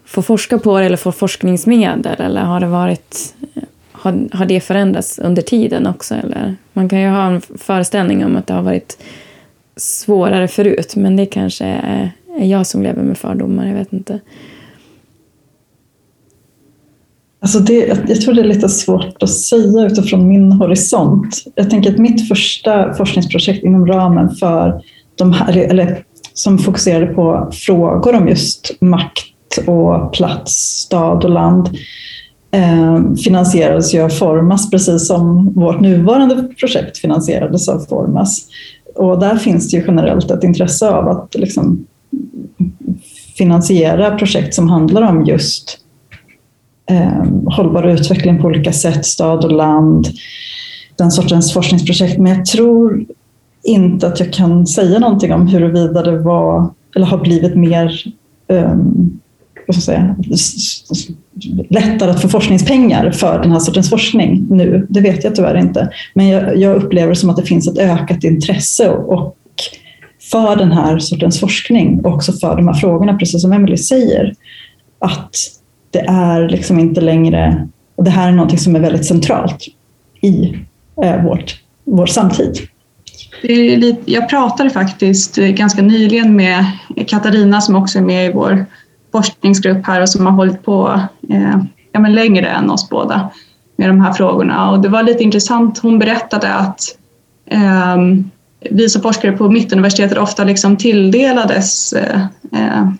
få 0.04 0.22
forska 0.22 0.58
på 0.58 0.78
det 0.78 0.86
eller 0.86 0.96
få 0.96 1.12
forskningsmedel? 1.12 2.20
Eller 2.20 2.40
har 2.40 2.60
det 2.60 2.66
varit 2.66 3.34
har, 3.92 4.28
har 4.32 4.46
det 4.46 4.60
förändrats 4.60 5.18
under 5.18 5.42
tiden 5.42 5.86
också? 5.86 6.14
Eller? 6.14 6.56
Man 6.72 6.88
kan 6.88 7.00
ju 7.00 7.08
ha 7.08 7.26
en 7.26 7.40
föreställning 7.40 8.24
om 8.24 8.36
att 8.36 8.46
det 8.46 8.54
har 8.54 8.62
varit 8.62 8.98
svårare 9.80 10.48
förut, 10.48 10.96
men 10.96 11.16
det 11.16 11.26
kanske 11.26 11.64
är, 11.64 12.12
är 12.38 12.46
jag 12.46 12.66
som 12.66 12.82
lever 12.82 13.02
med 13.02 13.18
fördomar, 13.18 13.66
jag 13.66 13.74
vet 13.74 13.92
inte. 13.92 14.20
Alltså 17.42 17.58
det, 17.58 17.86
jag 18.08 18.20
tror 18.20 18.34
det 18.34 18.40
är 18.40 18.44
lite 18.44 18.68
svårt 18.68 19.22
att 19.22 19.30
säga 19.30 19.86
utifrån 19.86 20.28
min 20.28 20.52
horisont. 20.52 21.44
Jag 21.54 21.70
tänker 21.70 21.90
att 21.92 21.98
mitt 21.98 22.28
första 22.28 22.94
forskningsprojekt 22.94 23.64
inom 23.64 23.86
ramen 23.86 24.30
för 24.30 24.82
de 25.16 25.32
här, 25.32 25.56
eller 25.56 26.04
som 26.34 26.58
fokuserade 26.58 27.06
på 27.06 27.50
frågor 27.52 28.14
om 28.16 28.28
just 28.28 28.80
makt 28.80 29.58
och 29.66 30.12
plats, 30.12 30.52
stad 30.52 31.24
och 31.24 31.30
land, 31.30 31.68
eh, 32.50 33.14
finansierades 33.24 33.94
ju 33.94 34.02
av 34.02 34.08
Formas 34.08 34.70
precis 34.70 35.06
som 35.06 35.52
vårt 35.54 35.80
nuvarande 35.80 36.54
projekt 36.58 36.98
finansierades 36.98 37.68
av 37.68 37.78
Formas. 37.78 38.46
Och 38.94 39.20
där 39.20 39.36
finns 39.36 39.70
det 39.70 39.76
ju 39.76 39.84
generellt 39.86 40.30
ett 40.30 40.44
intresse 40.44 40.90
av 40.90 41.08
att 41.08 41.34
liksom 41.34 41.86
finansiera 43.36 44.16
projekt 44.16 44.54
som 44.54 44.68
handlar 44.68 45.02
om 45.02 45.24
just 45.24 45.78
eh, 46.90 47.24
hållbar 47.56 47.86
utveckling 47.88 48.40
på 48.40 48.46
olika 48.46 48.72
sätt, 48.72 49.06
stad 49.06 49.44
och 49.44 49.52
land, 49.52 50.06
den 50.96 51.10
sortens 51.10 51.52
forskningsprojekt. 51.52 52.18
Men 52.18 52.36
jag 52.36 52.46
tror 52.46 53.04
inte 53.62 54.06
att 54.06 54.20
jag 54.20 54.32
kan 54.32 54.66
säga 54.66 54.98
någonting 54.98 55.32
om 55.32 55.46
huruvida 55.46 56.02
det 56.02 56.18
var 56.18 56.70
eller 56.96 57.06
har 57.06 57.18
blivit 57.18 57.56
mer 57.56 58.14
um, 58.48 59.19
vad 59.66 59.74
ska 59.76 59.82
säga, 59.82 60.16
lättare 61.68 62.10
att 62.10 62.22
få 62.22 62.28
forskningspengar 62.28 63.10
för 63.10 63.42
den 63.42 63.52
här 63.52 63.58
sortens 63.58 63.90
forskning 63.90 64.46
nu. 64.50 64.86
Det 64.90 65.00
vet 65.00 65.24
jag 65.24 65.34
tyvärr 65.34 65.56
inte. 65.56 65.92
Men 66.14 66.28
jag, 66.28 66.56
jag 66.56 66.76
upplever 66.76 67.14
som 67.14 67.30
att 67.30 67.36
det 67.36 67.42
finns 67.42 67.68
ett 67.68 67.78
ökat 67.78 68.24
intresse 68.24 68.90
och 68.90 69.36
för 70.30 70.56
den 70.56 70.72
här 70.72 70.98
sortens 70.98 71.40
forskning 71.40 72.00
och 72.04 72.14
också 72.14 72.32
för 72.32 72.56
de 72.56 72.68
här 72.68 72.74
frågorna, 72.74 73.18
precis 73.18 73.42
som 73.42 73.52
Emelie 73.52 73.78
säger. 73.78 74.34
Att 74.98 75.36
det 75.90 76.00
är 76.00 76.48
liksom 76.48 76.78
inte 76.78 77.00
längre, 77.00 77.68
och 77.96 78.04
det 78.04 78.10
här 78.10 78.28
är 78.28 78.32
något 78.32 78.60
som 78.60 78.76
är 78.76 78.80
väldigt 78.80 79.06
centralt 79.06 79.66
i 80.20 80.56
eh, 81.02 81.24
vårt, 81.24 81.60
vår 81.84 82.06
samtid. 82.06 82.58
Lite, 83.42 84.12
jag 84.12 84.28
pratade 84.28 84.70
faktiskt 84.70 85.36
ganska 85.36 85.82
nyligen 85.82 86.36
med 86.36 86.64
Katarina 87.06 87.60
som 87.60 87.74
också 87.74 87.98
är 87.98 88.02
med 88.02 88.26
i 88.26 88.32
vår 88.32 88.66
forskningsgrupp 89.12 89.86
här 89.86 90.00
och 90.02 90.08
som 90.08 90.26
har 90.26 90.32
hållit 90.32 90.62
på 90.62 91.00
eh, 91.28 91.58
ja, 91.92 92.00
men 92.00 92.14
längre 92.14 92.46
än 92.46 92.70
oss 92.70 92.88
båda 92.88 93.30
med 93.76 93.88
de 93.88 94.00
här 94.00 94.12
frågorna. 94.12 94.70
Och 94.70 94.80
det 94.80 94.88
var 94.88 95.02
lite 95.02 95.22
intressant, 95.22 95.78
hon 95.78 95.98
berättade 95.98 96.54
att 96.54 96.80
eh, 97.46 97.96
vi 98.70 98.88
som 98.88 99.02
forskare 99.02 99.32
på 99.32 99.50
Mittuniversitetet 99.50 100.18
ofta 100.18 100.44
liksom 100.44 100.76
tilldelades 100.76 101.92
eh, 101.92 102.20
eh, 102.52 102.90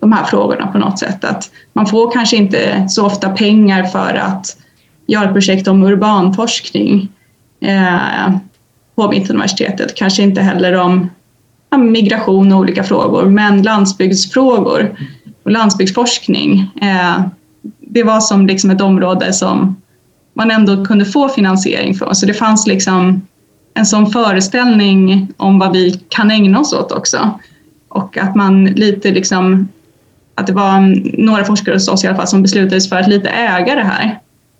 de 0.00 0.12
här 0.12 0.24
frågorna 0.24 0.66
på 0.66 0.78
något 0.78 0.98
sätt. 0.98 1.24
Att 1.24 1.50
man 1.72 1.86
får 1.86 2.12
kanske 2.12 2.36
inte 2.36 2.88
så 2.88 3.06
ofta 3.06 3.30
pengar 3.30 3.84
för 3.84 4.14
att 4.14 4.56
göra 5.06 5.24
ett 5.24 5.32
projekt 5.32 5.68
om 5.68 5.82
urbanforskning 5.82 7.08
eh, 7.60 8.36
på 8.94 9.08
Mittuniversitetet. 9.08 9.94
Kanske 9.94 10.22
inte 10.22 10.40
heller 10.40 10.74
om 10.74 11.10
ja, 11.70 11.78
migration 11.78 12.52
och 12.52 12.58
olika 12.58 12.84
frågor, 12.84 13.24
men 13.24 13.62
landsbygdsfrågor 13.62 14.96
och 15.44 15.50
landsbygdsforskning. 15.50 16.70
Eh, 16.80 17.22
det 17.80 18.02
var 18.02 18.20
som 18.20 18.46
liksom 18.46 18.70
ett 18.70 18.80
område 18.80 19.32
som 19.32 19.76
man 20.34 20.50
ändå 20.50 20.84
kunde 20.84 21.04
få 21.04 21.28
finansiering 21.28 21.94
från, 21.94 22.14
Så 22.14 22.26
det 22.26 22.34
fanns 22.34 22.66
liksom 22.66 23.22
en 23.74 23.86
sån 23.86 24.10
föreställning 24.10 25.28
om 25.36 25.58
vad 25.58 25.72
vi 25.72 26.00
kan 26.08 26.30
ägna 26.30 26.60
oss 26.60 26.72
åt 26.72 26.92
också. 26.92 27.38
Och 27.88 28.18
att 28.18 28.34
man 28.34 28.64
lite 28.64 29.10
liksom, 29.10 29.68
att 30.34 30.46
det 30.46 30.52
var 30.52 30.80
några 31.22 31.44
forskare 31.44 31.74
hos 31.74 31.88
oss 31.88 32.04
i 32.04 32.06
alla 32.06 32.16
fall 32.16 32.26
som 32.26 32.42
beslutade 32.42 32.80
sig 32.80 32.88
för 32.88 32.96
att 32.96 33.08
lite 33.08 33.28
äga 33.28 33.74
det 33.74 33.84
här. 33.84 34.18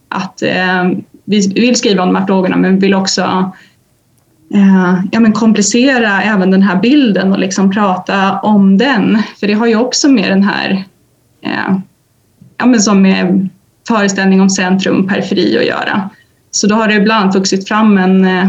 Att 0.09 0.43
eh, 0.43 0.85
vi 1.25 1.49
vill 1.55 1.77
skriva 1.77 2.03
om 2.03 2.09
de 2.09 2.17
här 2.17 2.27
frågorna 2.27 2.57
men 2.57 2.75
vi 2.75 2.81
vill 2.81 2.95
också 2.95 3.53
eh, 4.55 5.01
ja, 5.13 5.21
men 5.21 5.33
komplicera 5.33 6.23
även 6.23 6.51
den 6.51 6.63
här 6.63 6.81
bilden 6.81 7.33
och 7.33 7.39
liksom 7.39 7.71
prata 7.71 8.39
om 8.39 8.79
den. 8.79 9.23
För 9.41 9.47
det 9.47 9.53
har 9.53 9.67
ju 9.67 9.77
också 9.77 10.09
med 10.09 10.31
den 10.31 10.43
här, 10.43 10.85
eh, 11.43 11.77
ja, 12.57 12.67
men 12.67 12.81
som 12.81 13.03
med 13.03 13.49
föreställning 13.89 14.41
om 14.41 14.51
centrum 14.51 15.09
periferi 15.09 15.59
att 15.59 15.67
göra. 15.67 16.11
Så 16.51 16.67
då 16.67 16.75
har 16.75 16.89
det 16.89 16.95
ibland 16.95 17.35
vuxit 17.35 17.69
fram 17.69 17.99
en, 17.99 18.25
eh, 18.25 18.49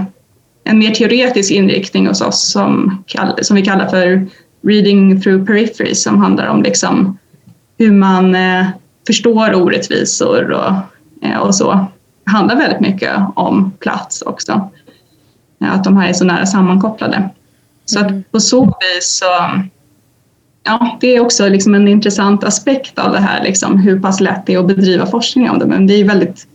en 0.63 0.79
mer 0.79 0.91
teoretisk 0.91 1.51
inriktning 1.51 2.07
hos 2.07 2.21
oss 2.21 2.51
som, 2.51 3.03
som 3.41 3.55
vi 3.55 3.61
kallar 3.61 3.87
för 3.87 4.27
reading 4.63 5.21
through 5.21 5.45
periphery 5.45 5.95
som 5.95 6.21
handlar 6.21 6.47
om 6.47 6.63
liksom 6.63 7.17
hur 7.77 7.91
man 7.91 8.35
eh, 8.35 8.65
förstår 9.07 9.55
orättvisor 9.55 10.51
och, 10.51 10.71
eh, 11.27 11.37
och 11.37 11.55
så. 11.55 11.87
Det 12.25 12.31
handlar 12.31 12.55
väldigt 12.55 12.79
mycket 12.79 13.11
om 13.35 13.71
plats 13.79 14.21
också 14.21 14.69
att 15.59 15.83
de 15.83 15.97
här 15.97 16.09
är 16.09 16.13
så 16.13 16.25
nära 16.25 16.45
sammankopplade. 16.45 17.29
Så 17.85 17.99
att 17.99 18.09
mm. 18.09 18.23
på 18.31 18.39
så 18.39 18.65
vis 18.65 19.19
så, 19.19 19.25
ja, 20.63 20.97
det 21.01 21.15
är 21.15 21.19
också 21.19 21.47
liksom 21.47 21.75
en 21.75 21.87
intressant 21.87 22.43
aspekt 22.43 22.99
av 22.99 23.11
det 23.11 23.19
här, 23.19 23.43
liksom, 23.43 23.79
hur 23.79 23.99
pass 23.99 24.19
lätt 24.19 24.45
det 24.45 24.53
är 24.53 24.59
att 24.59 24.67
bedriva 24.67 25.05
forskning 25.05 25.49
om 25.49 25.59
det. 25.59 25.65
Men 25.65 25.87
det 25.87 25.93
är 25.93 26.03
väldigt, 26.03 26.47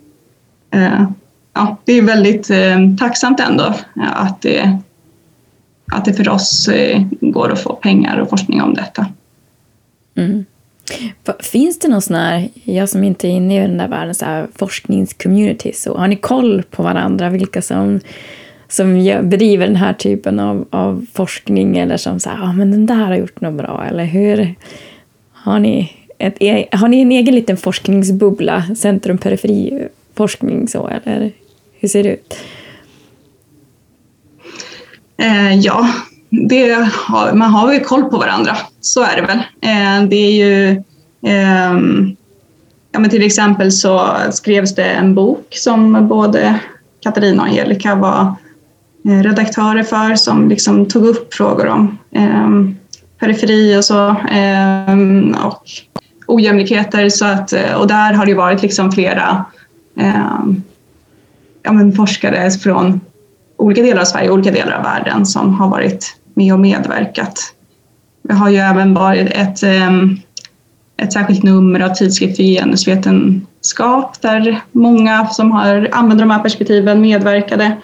eh, 0.70 1.04
ja, 1.52 1.76
det 1.84 1.92
är 1.92 2.02
väldigt 2.02 2.50
eh, 2.50 2.78
tacksamt 2.98 3.40
ändå 3.40 3.74
att 3.96 4.42
det, 4.42 4.78
att 5.92 6.04
det 6.04 6.12
för 6.12 6.28
oss 6.28 6.68
eh, 6.68 7.02
går 7.20 7.52
att 7.52 7.62
få 7.62 7.72
pengar 7.74 8.18
och 8.18 8.30
forskning 8.30 8.62
om 8.62 8.74
detta. 8.74 9.06
Mm. 10.14 10.44
Finns 11.40 11.78
det 11.78 11.88
någon 11.88 12.02
sån 12.02 12.16
här, 12.16 12.48
jag 12.64 12.88
som 12.88 13.04
inte 13.04 13.28
är 13.28 13.30
inne 13.30 13.56
i 13.56 13.60
den 13.60 13.78
där 13.78 13.88
världen, 13.88 14.14
så 14.14 14.24
här 14.24 14.48
forskningscommunity, 14.54 15.72
så 15.72 15.98
har 15.98 16.08
ni 16.08 16.16
koll 16.16 16.62
på 16.70 16.82
varandra, 16.82 17.30
vilka 17.30 17.62
som 17.62 18.00
som 18.70 18.94
bedriver 19.22 19.66
den 19.66 19.76
här 19.76 19.92
typen 19.92 20.40
av, 20.40 20.66
av 20.70 21.06
forskning 21.12 21.78
eller 21.78 21.96
som 21.96 22.20
säger 22.20 22.42
ah, 22.42 22.52
men 22.52 22.70
den 22.70 22.86
där 22.86 22.94
har 22.94 23.16
gjort 23.16 23.40
något 23.40 23.54
bra 23.54 23.84
eller 23.88 24.04
hur? 24.04 24.54
Har 25.32 25.58
ni, 25.58 25.92
ett, 26.18 26.36
e, 26.40 26.68
har 26.72 26.88
ni 26.88 27.00
en 27.00 27.12
egen 27.12 27.34
liten 27.34 27.56
forskningsbubbla, 27.56 28.64
centrum 28.76 29.18
periferi 29.18 29.88
forskning 30.14 30.68
så 30.68 30.90
eller 31.04 31.32
hur 31.72 31.88
ser 31.88 32.02
det 32.02 32.08
ut? 32.08 32.34
Eh, 35.16 35.54
ja, 35.54 35.88
det 36.30 36.88
har, 36.92 37.32
man 37.32 37.50
har 37.50 37.72
ju 37.72 37.80
koll 37.80 38.04
på 38.04 38.18
varandra, 38.18 38.56
så 38.80 39.02
är 39.02 39.16
det 39.16 39.22
väl. 39.22 39.38
Eh, 39.60 40.08
det 40.08 40.16
är 40.16 40.32
ju 40.32 40.70
eh, 41.26 41.72
ja, 42.92 42.98
men 42.98 43.10
till 43.10 43.22
exempel 43.22 43.72
så 43.72 44.16
skrevs 44.30 44.74
det 44.74 44.84
en 44.84 45.14
bok 45.14 45.46
som 45.50 46.08
både 46.08 46.58
Katarina 47.00 47.42
och 47.42 47.48
Angelica 47.48 47.94
var 47.94 48.34
Eh, 49.04 49.22
redaktörer 49.22 49.82
för 49.82 50.14
som 50.14 50.48
liksom 50.48 50.86
tog 50.86 51.04
upp 51.04 51.34
frågor 51.34 51.66
om 51.66 51.98
eh, 52.10 52.50
periferi 53.18 53.76
och 53.76 53.84
så 53.84 54.08
eh, 54.08 55.44
och 55.44 55.62
ojämlikheter. 56.26 57.08
Så 57.08 57.24
att, 57.24 57.52
eh, 57.52 57.74
och 57.74 57.86
där 57.86 58.12
har 58.12 58.26
det 58.26 58.34
varit 58.34 58.62
liksom 58.62 58.92
flera 58.92 59.44
eh, 59.96 60.40
ja, 61.62 61.72
men 61.72 61.92
forskare 61.92 62.50
från 62.50 63.00
olika 63.56 63.82
delar 63.82 64.00
av 64.00 64.04
Sverige 64.04 64.28
och 64.28 64.34
olika 64.34 64.50
delar 64.50 64.72
av 64.72 64.82
världen 64.82 65.26
som 65.26 65.54
har 65.54 65.68
varit 65.68 66.16
med 66.34 66.52
och 66.52 66.60
medverkat. 66.60 67.38
Det 68.22 68.34
har 68.34 68.48
ju 68.48 68.56
även 68.56 68.94
varit 68.94 69.30
ett, 69.30 69.62
ehm, 69.62 70.16
ett 70.96 71.12
särskilt 71.12 71.42
nummer 71.42 71.80
av 71.80 71.88
tidskrift 71.88 72.36
för 72.36 72.42
genusvetenskap 72.42 74.22
där 74.22 74.60
många 74.72 75.26
som 75.26 75.52
har 75.52 75.88
använder 75.92 76.24
de 76.24 76.30
här 76.30 76.42
perspektiven 76.42 77.00
medverkade. 77.00 77.76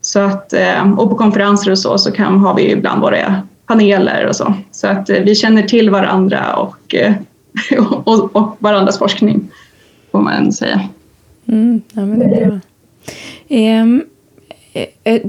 Så 0.00 0.20
att, 0.20 0.52
eh, 0.52 0.92
och 0.92 1.10
på 1.10 1.16
konferenser 1.16 1.70
och 1.70 1.78
så, 1.78 1.98
så 1.98 2.12
kan, 2.12 2.38
har 2.38 2.54
vi 2.54 2.70
ibland 2.70 3.02
våra 3.02 3.42
paneler 3.66 4.26
och 4.26 4.36
så. 4.36 4.54
Så 4.70 4.86
att 4.86 5.10
eh, 5.10 5.20
vi 5.20 5.34
känner 5.34 5.62
till 5.62 5.90
varandra 5.90 6.68
eh, 6.94 7.14
och, 7.78 8.08
och, 8.08 8.36
och 8.36 8.56
varandras 8.58 8.98
forskning, 8.98 9.50
får 10.12 10.20
man 10.20 10.52
säga. 10.52 10.88
Mm, 11.48 11.82
ja, 11.92 12.06
men 12.06 12.18
det 12.18 12.24
är 12.24 12.46
bra. 12.46 12.60
Um, 13.48 14.02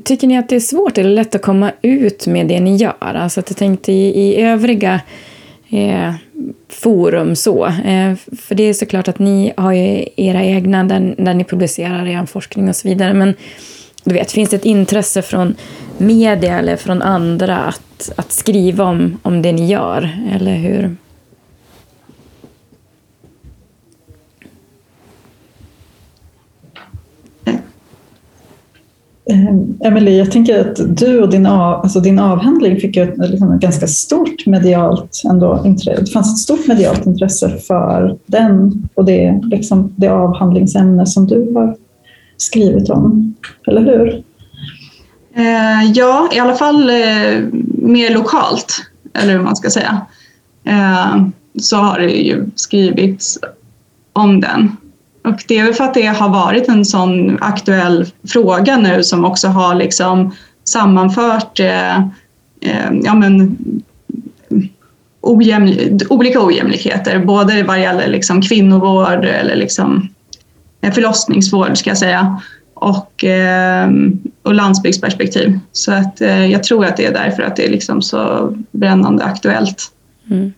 tycker 0.04 0.28
ni 0.28 0.38
att 0.38 0.50
det 0.50 0.56
är 0.56 0.60
svårt 0.60 0.98
eller 0.98 1.10
lätt 1.10 1.36
att 1.36 1.42
komma 1.42 1.72
ut 1.82 2.28
med 2.28 2.48
det 2.48 2.60
ni 2.60 2.76
gör? 2.76 2.94
Alltså 3.00 3.40
att 3.40 3.50
jag 3.50 3.58
tänkte 3.58 3.92
i, 3.92 4.08
i 4.08 4.42
övriga 4.42 5.02
eh, 5.70 6.14
forum 6.70 7.36
så. 7.36 7.66
Eh, 7.66 8.16
för 8.38 8.56
det 8.56 8.64
är 8.64 8.74
såklart 8.74 9.08
att 9.08 9.20
ni 9.20 9.54
har 9.58 9.72
ju 9.72 10.06
era 10.16 10.44
egna 10.44 10.84
där, 10.84 11.16
där 11.18 11.34
ni 11.34 11.44
publicerar 11.44 12.08
er 12.08 12.26
forskning 12.26 12.70
och 12.70 12.76
så 12.76 12.88
vidare. 12.88 13.14
Men 13.14 13.34
du 14.04 14.14
vet, 14.14 14.32
finns 14.32 14.50
det 14.50 14.56
ett 14.56 14.66
intresse 14.66 15.22
från 15.22 15.56
media 15.98 16.60
eller 16.60 16.76
från 16.76 17.02
andra 17.02 17.58
att, 17.58 18.12
att 18.16 18.32
skriva 18.32 18.84
om, 18.84 19.18
om 19.22 19.42
det 19.42 19.52
ni 19.52 19.68
gör? 19.68 20.10
Eller 20.32 20.56
hur? 20.56 20.96
Eh, 29.26 29.88
Emelie, 29.88 30.18
jag 30.18 30.32
tänker 30.32 30.60
att 30.60 30.98
du 30.98 31.22
och 31.22 31.30
din, 31.30 31.46
av, 31.46 31.82
alltså 31.82 32.00
din 32.00 32.20
avhandling 32.20 32.80
fick 32.80 32.98
ett, 32.98 33.18
liksom 33.18 33.52
ett 33.52 33.62
ganska 33.62 33.88
stort 33.88 34.46
medialt 34.46 35.22
ändå, 35.30 35.62
intresse. 35.66 36.02
Det 36.02 36.12
fanns 36.12 36.34
ett 36.34 36.40
stort 36.40 36.68
medialt 36.68 37.06
intresse 37.06 37.50
för 37.50 38.18
den 38.26 38.88
och 38.96 39.06
det, 39.06 39.42
liksom, 39.44 39.94
det 39.96 40.08
avhandlingsämne 40.08 41.06
som 41.06 41.28
du 41.28 41.54
har 41.54 41.76
skrivit 42.42 42.90
om, 42.90 43.36
eller 43.68 43.82
hur? 43.82 44.24
Eh, 45.36 45.92
ja, 45.94 46.30
i 46.34 46.40
alla 46.40 46.56
fall 46.56 46.90
eh, 46.90 47.44
mer 47.78 48.14
lokalt, 48.14 48.82
eller 49.14 49.34
hur 49.34 49.42
man 49.42 49.56
ska 49.56 49.70
säga. 49.70 50.06
Eh, 50.66 51.26
så 51.60 51.76
har 51.76 52.00
det 52.00 52.12
ju 52.12 52.46
skrivits 52.56 53.40
om 54.14 54.42
den. 54.42 54.78
Och 55.24 55.44
det 55.48 55.58
är 55.58 55.64
väl 55.64 55.74
för 55.74 55.84
att 55.84 55.94
det 55.94 56.06
har 56.06 56.30
varit 56.30 56.68
en 56.68 56.86
sån 56.86 57.38
aktuell 57.42 58.06
fråga 58.28 58.78
nu 58.78 59.04
som 59.04 59.26
också 59.26 59.48
har 59.48 59.76
liksom 59.76 60.36
sammanfört 60.64 61.60
eh, 61.60 61.98
eh, 62.62 62.92
ja, 63.04 63.16
men, 63.16 63.58
ojäml 65.22 66.00
olika 66.10 66.46
ojämlikheter, 66.46 67.20
både 67.20 67.64
vad 67.64 67.82
gäller 67.82 68.08
liksom 68.08 68.42
kvinnovård 68.42 69.26
eller 69.26 69.56
liksom 69.56 70.10
förlossningsvård 70.82 71.78
ska 71.78 71.90
jag 71.90 71.98
säga 71.98 72.42
och, 72.82 73.24
eh, 73.24 73.90
och 74.44 74.54
landsbygdsperspektiv. 74.54 75.60
Så 75.72 75.92
att, 75.92 76.22
eh, 76.22 76.46
jag 76.46 76.64
tror 76.64 76.86
att 76.86 76.98
det 76.98 77.06
är 77.06 77.14
därför 77.14 77.44
att 77.44 77.56
det 77.56 77.66
är 77.66 77.72
liksom 77.72 78.02
så 78.02 78.52
brännande 78.72 79.24
aktuellt. 79.24 79.84
Mm. 80.30 80.54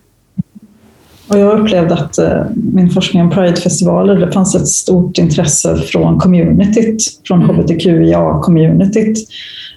Och 1.28 1.38
jag 1.38 1.60
upplevde 1.60 1.94
att 1.94 2.18
eh, 2.18 2.42
min 2.54 2.90
forskning 2.90 3.22
om 3.22 3.30
Pride-festivaler, 3.30 4.14
det 4.14 4.32
fanns 4.32 4.54
ett 4.54 4.68
stort 4.68 5.18
intresse 5.18 5.76
från 5.76 6.18
communityt, 6.18 7.02
från 7.26 7.42
mm. 7.42 7.56
hbtqia-communityt, 7.56 9.16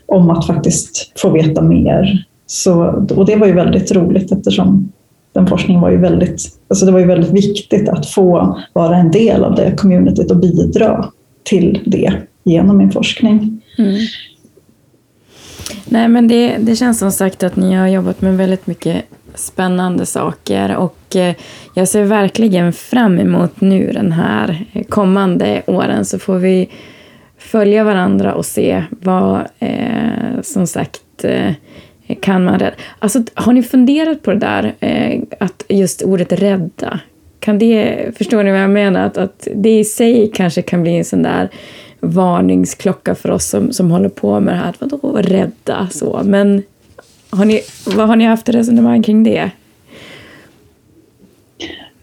om 0.06 0.30
att 0.30 0.48
faktiskt 0.48 1.20
få 1.20 1.30
veta 1.30 1.62
mer. 1.62 2.26
Så, 2.46 2.84
och 3.16 3.26
det 3.26 3.36
var 3.36 3.48
ju 3.48 3.54
väldigt 3.54 3.92
roligt 3.92 4.32
eftersom 4.32 4.92
den 5.38 5.48
forskningen 5.48 5.82
var 5.82 5.92
ju 5.92 5.98
väldigt, 5.98 6.42
alltså 6.68 6.86
det 6.86 6.92
var 6.92 7.00
ju 7.00 7.06
väldigt 7.06 7.32
viktigt 7.32 7.90
att 7.90 8.06
få 8.06 8.60
vara 8.74 8.98
en 8.98 9.12
del 9.12 9.44
av 9.44 9.56
det 9.56 9.76
communityt 9.78 10.32
och 10.32 10.38
bidra 10.38 11.06
till 11.44 11.82
det 11.86 12.14
genom 12.44 12.78
min 12.78 12.92
forskning. 12.92 13.62
Mm. 13.78 13.96
Nej, 15.86 16.08
men 16.08 16.28
det, 16.28 16.58
det 16.58 16.76
känns 16.76 17.00
som 17.00 17.12
sagt 17.12 17.44
att 17.44 17.56
ni 17.56 17.74
har 17.74 17.88
jobbat 17.88 18.22
med 18.22 18.38
väldigt 18.38 18.68
mycket 18.68 19.04
spännande 19.36 20.06
saker 20.06 20.76
och 20.76 21.16
eh, 21.16 21.36
jag 21.74 21.88
ser 21.88 22.04
verkligen 22.04 22.74
fram 22.74 23.20
emot 23.20 23.62
nu 23.62 23.92
den 23.92 24.12
här 24.12 24.66
kommande 24.90 25.62
åren 25.68 26.06
så 26.06 26.20
får 26.20 26.38
vi 26.38 26.70
följa 27.38 27.84
varandra 27.84 28.34
och 28.34 28.46
se 28.46 28.84
vad 28.90 29.42
eh, 29.60 30.42
som 30.44 30.68
sagt 30.68 31.24
eh, 31.24 31.52
kan 32.16 32.44
man 32.44 32.60
rädda. 32.60 32.76
Alltså, 33.00 33.24
har 33.34 33.54
ni 33.54 33.64
funderat 33.64 34.24
på 34.24 34.32
det 34.32 34.40
där, 34.40 34.74
eh, 34.80 35.22
att 35.40 35.64
just 35.70 36.02
ordet 36.02 36.32
rädda? 36.32 37.00
Kan 37.40 37.60
det, 37.60 38.06
förstår 38.18 38.44
ni 38.44 38.52
vad 38.52 38.62
jag 38.62 38.70
menar? 38.70 39.06
Att, 39.06 39.18
att 39.18 39.48
det 39.56 39.80
i 39.80 39.84
sig 39.84 40.32
kanske 40.34 40.62
kan 40.62 40.84
bli 40.84 40.98
en 40.98 41.06
sån 41.06 41.24
där 41.24 41.50
varningsklocka 42.00 43.16
för 43.16 43.32
oss 43.32 43.46
som, 43.46 43.74
som 43.74 43.92
håller 43.92 44.10
på 44.10 44.40
med 44.40 44.54
det 44.54 44.58
här. 44.58 44.74
Vadå 44.80 45.12
rädda? 45.22 45.88
Så. 45.92 46.22
Men 46.24 46.64
har 47.30 47.46
ni, 47.46 47.62
vad 47.96 48.08
har 48.08 48.16
ni 48.16 48.26
haft 48.26 48.46
för 48.46 48.54
resonemang 48.54 49.04
kring 49.04 49.24
det? 49.24 49.52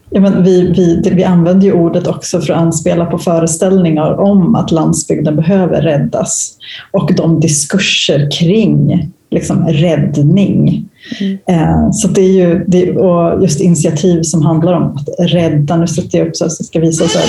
Ja, 0.09 0.21
men 0.21 0.43
vi, 0.43 0.71
vi, 0.71 1.09
vi 1.13 1.23
använder 1.23 1.67
ju 1.67 1.73
ordet 1.73 2.07
också 2.07 2.41
för 2.41 2.53
att 2.53 2.59
anspela 2.59 3.05
på 3.05 3.17
föreställningar 3.17 4.19
om 4.19 4.55
att 4.55 4.71
landsbygden 4.71 5.35
behöver 5.35 5.81
räddas 5.81 6.57
och 6.91 7.13
de 7.13 7.39
diskurser 7.39 8.29
kring 8.31 9.11
liksom, 9.31 9.67
räddning. 9.67 10.89
Mm. 11.21 11.37
Eh, 11.47 11.91
så 11.91 12.07
det 12.07 12.21
är 12.21 12.31
ju 12.31 12.65
det, 12.67 12.97
och 12.97 13.43
just 13.43 13.61
initiativ 13.61 14.21
som 14.21 14.41
handlar 14.41 14.73
om 14.73 14.83
att 14.83 15.09
rädda, 15.19 15.77
nu 15.77 15.87
sätter 15.87 16.17
jag 16.17 16.27
upp 16.27 16.35
så 16.35 16.45
att 16.45 16.59
jag 16.59 16.65
ska 16.65 16.79
visa 16.79 17.07
så 17.07 17.19
här, 17.19 17.27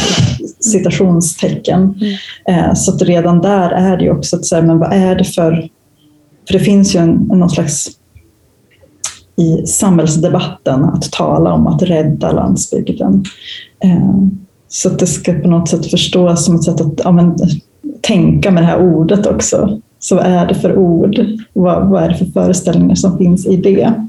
citationstecken. 0.60 1.94
Mm. 2.00 2.68
Eh, 2.68 2.74
så 2.74 2.94
att 2.94 3.02
redan 3.02 3.40
där 3.40 3.70
är 3.70 3.96
det 3.96 4.04
ju 4.04 4.10
också 4.10 4.36
att 4.36 4.46
säga, 4.46 4.62
men 4.62 4.78
vad 4.78 4.92
är 4.92 5.14
det 5.14 5.24
för 5.24 5.68
för 6.46 6.52
det 6.52 6.64
finns 6.64 6.94
ju 6.94 7.00
en, 7.00 7.14
någon 7.14 7.50
slags 7.50 7.88
i 9.36 9.66
samhällsdebatten 9.66 10.84
att 10.84 11.12
tala 11.12 11.52
om 11.52 11.66
att 11.66 11.82
rädda 11.82 12.32
landsbygden. 12.32 13.24
Eh, 13.84 14.26
så 14.68 14.88
att 14.88 14.98
det 14.98 15.06
ska 15.06 15.32
på 15.32 15.48
något 15.48 15.68
sätt 15.68 15.86
förstås 15.86 16.44
som 16.44 16.54
ett 16.54 16.64
sätt 16.64 16.80
att 16.80 17.00
ja, 17.04 17.12
men, 17.12 17.36
tänka 18.00 18.50
med 18.50 18.62
det 18.62 18.66
här 18.66 18.80
ordet 18.80 19.26
också. 19.26 19.80
Så 19.98 20.16
vad 20.16 20.26
är 20.26 20.46
det 20.46 20.54
för 20.54 20.76
ord? 20.76 21.20
Vad, 21.52 21.88
vad 21.88 22.02
är 22.02 22.08
det 22.08 22.14
för 22.14 22.24
föreställningar 22.24 22.94
som 22.94 23.18
finns 23.18 23.46
i 23.46 23.56
det? 23.56 24.06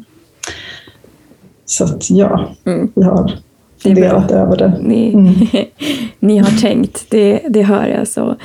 Så 1.66 1.84
att 1.84 2.10
ja, 2.10 2.50
mm. 2.66 2.92
jag 2.94 3.06
har 3.06 3.32
funderat 3.84 4.32
över 4.32 4.58
det. 4.58 4.80
Ni, 4.82 5.14
mm. 5.14 5.34
ni 6.20 6.38
har 6.38 6.62
tänkt, 6.62 7.06
det, 7.10 7.42
det 7.50 7.64
hör 7.64 7.88
jag. 7.88 8.08
så. 8.08 8.36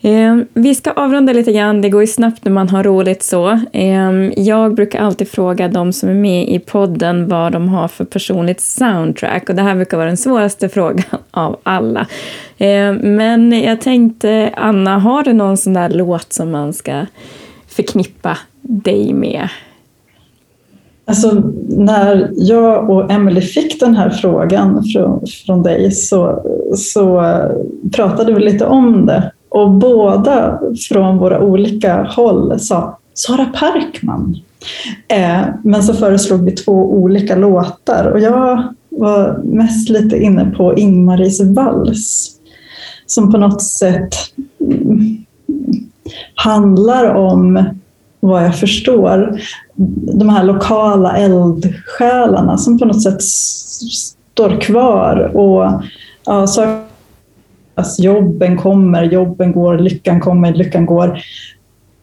Eh, 0.00 0.36
vi 0.54 0.74
ska 0.74 0.90
avrunda 0.90 1.32
lite 1.32 1.52
grann, 1.52 1.80
det 1.80 1.90
går 1.90 2.00
ju 2.00 2.06
snabbt 2.06 2.44
när 2.44 2.52
man 2.52 2.68
har 2.68 2.84
roligt 2.84 3.22
så. 3.22 3.50
Eh, 3.72 4.12
jag 4.36 4.74
brukar 4.74 5.00
alltid 5.00 5.28
fråga 5.28 5.68
de 5.68 5.92
som 5.92 6.08
är 6.08 6.14
med 6.14 6.48
i 6.48 6.58
podden 6.58 7.28
vad 7.28 7.52
de 7.52 7.68
har 7.68 7.88
för 7.88 8.04
personligt 8.04 8.60
soundtrack 8.60 9.48
och 9.48 9.54
det 9.54 9.62
här 9.62 9.74
brukar 9.74 9.96
vara 9.96 10.06
den 10.06 10.16
svåraste 10.16 10.68
frågan 10.74 11.04
av 11.30 11.56
alla. 11.62 12.06
Eh, 12.58 12.92
men 12.92 13.62
jag 13.62 13.80
tänkte, 13.80 14.52
Anna, 14.56 14.98
har 14.98 15.22
du 15.22 15.32
någon 15.32 15.56
sån 15.56 15.72
där 15.72 15.90
låt 15.90 16.32
som 16.32 16.50
man 16.50 16.72
ska 16.72 17.06
förknippa 17.68 18.38
dig 18.62 19.12
med? 19.12 19.48
Alltså, 21.04 21.42
när 21.68 22.30
jag 22.36 22.90
och 22.90 23.10
Emily 23.12 23.40
fick 23.40 23.80
den 23.80 23.96
här 23.96 24.10
frågan 24.10 24.84
från, 24.84 25.26
från 25.46 25.62
dig 25.62 25.90
så, 25.90 26.42
så 26.76 27.34
pratade 27.92 28.34
vi 28.34 28.40
lite 28.40 28.66
om 28.66 29.06
det 29.06 29.32
och 29.48 29.70
båda 29.70 30.60
från 30.88 31.18
våra 31.18 31.40
olika 31.40 32.02
håll 32.02 32.60
sa 32.60 32.98
Sara 33.14 33.44
Parkman. 33.44 34.36
Eh, 35.08 35.40
men 35.64 35.82
så 35.82 35.94
föreslog 35.94 36.44
vi 36.44 36.50
två 36.50 36.92
olika 36.92 37.36
låtar 37.36 38.04
och 38.04 38.20
jag 38.20 38.64
var 38.88 39.40
mest 39.44 39.88
lite 39.88 40.16
inne 40.16 40.44
på 40.44 40.76
Ingmaris 40.76 41.40
vals 41.40 42.30
som 43.06 43.32
på 43.32 43.38
något 43.38 43.62
sätt 43.62 44.14
mm, 44.60 45.24
handlar 46.34 47.14
om 47.14 47.64
vad 48.20 48.44
jag 48.44 48.58
förstår, 48.58 49.40
de 50.18 50.28
här 50.28 50.44
lokala 50.44 51.16
eldsjälarna 51.16 52.58
som 52.58 52.78
på 52.78 52.84
något 52.84 53.02
sätt 53.02 53.22
står 53.22 54.60
kvar 54.60 55.36
och 55.36 55.82
ja, 56.24 56.46
Alltså, 57.78 58.02
jobben 58.02 58.56
kommer, 58.56 59.02
jobben 59.02 59.52
går, 59.52 59.78
lyckan 59.78 60.20
kommer, 60.20 60.54
lyckan 60.54 60.86
går. 60.86 61.18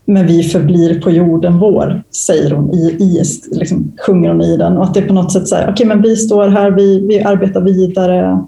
Men 0.06 0.28
vi 0.28 0.44
förblir 0.44 1.02
på 1.02 1.12
jorden 1.12 1.60
vår, 1.60 2.04
säger 2.12 2.52
hon 2.52 2.74
i, 2.74 2.98
i 3.00 3.24
liksom, 3.52 3.92
sjunger 4.06 4.30
hon 4.30 4.42
i 4.42 4.58
den. 4.58 4.78
Och 4.78 4.84
att 4.84 4.94
det 4.94 5.00
är 5.00 5.08
på 5.08 5.14
något 5.14 5.32
sätt 5.32 5.48
så 5.48 5.56
här, 5.56 5.64
okej 5.64 5.74
okay, 5.74 5.88
men 5.88 6.02
vi 6.02 6.16
står 6.16 6.48
här, 6.48 6.72
vi, 6.72 7.08
vi 7.08 7.24
arbetar 7.24 7.62
vidare 7.62 8.46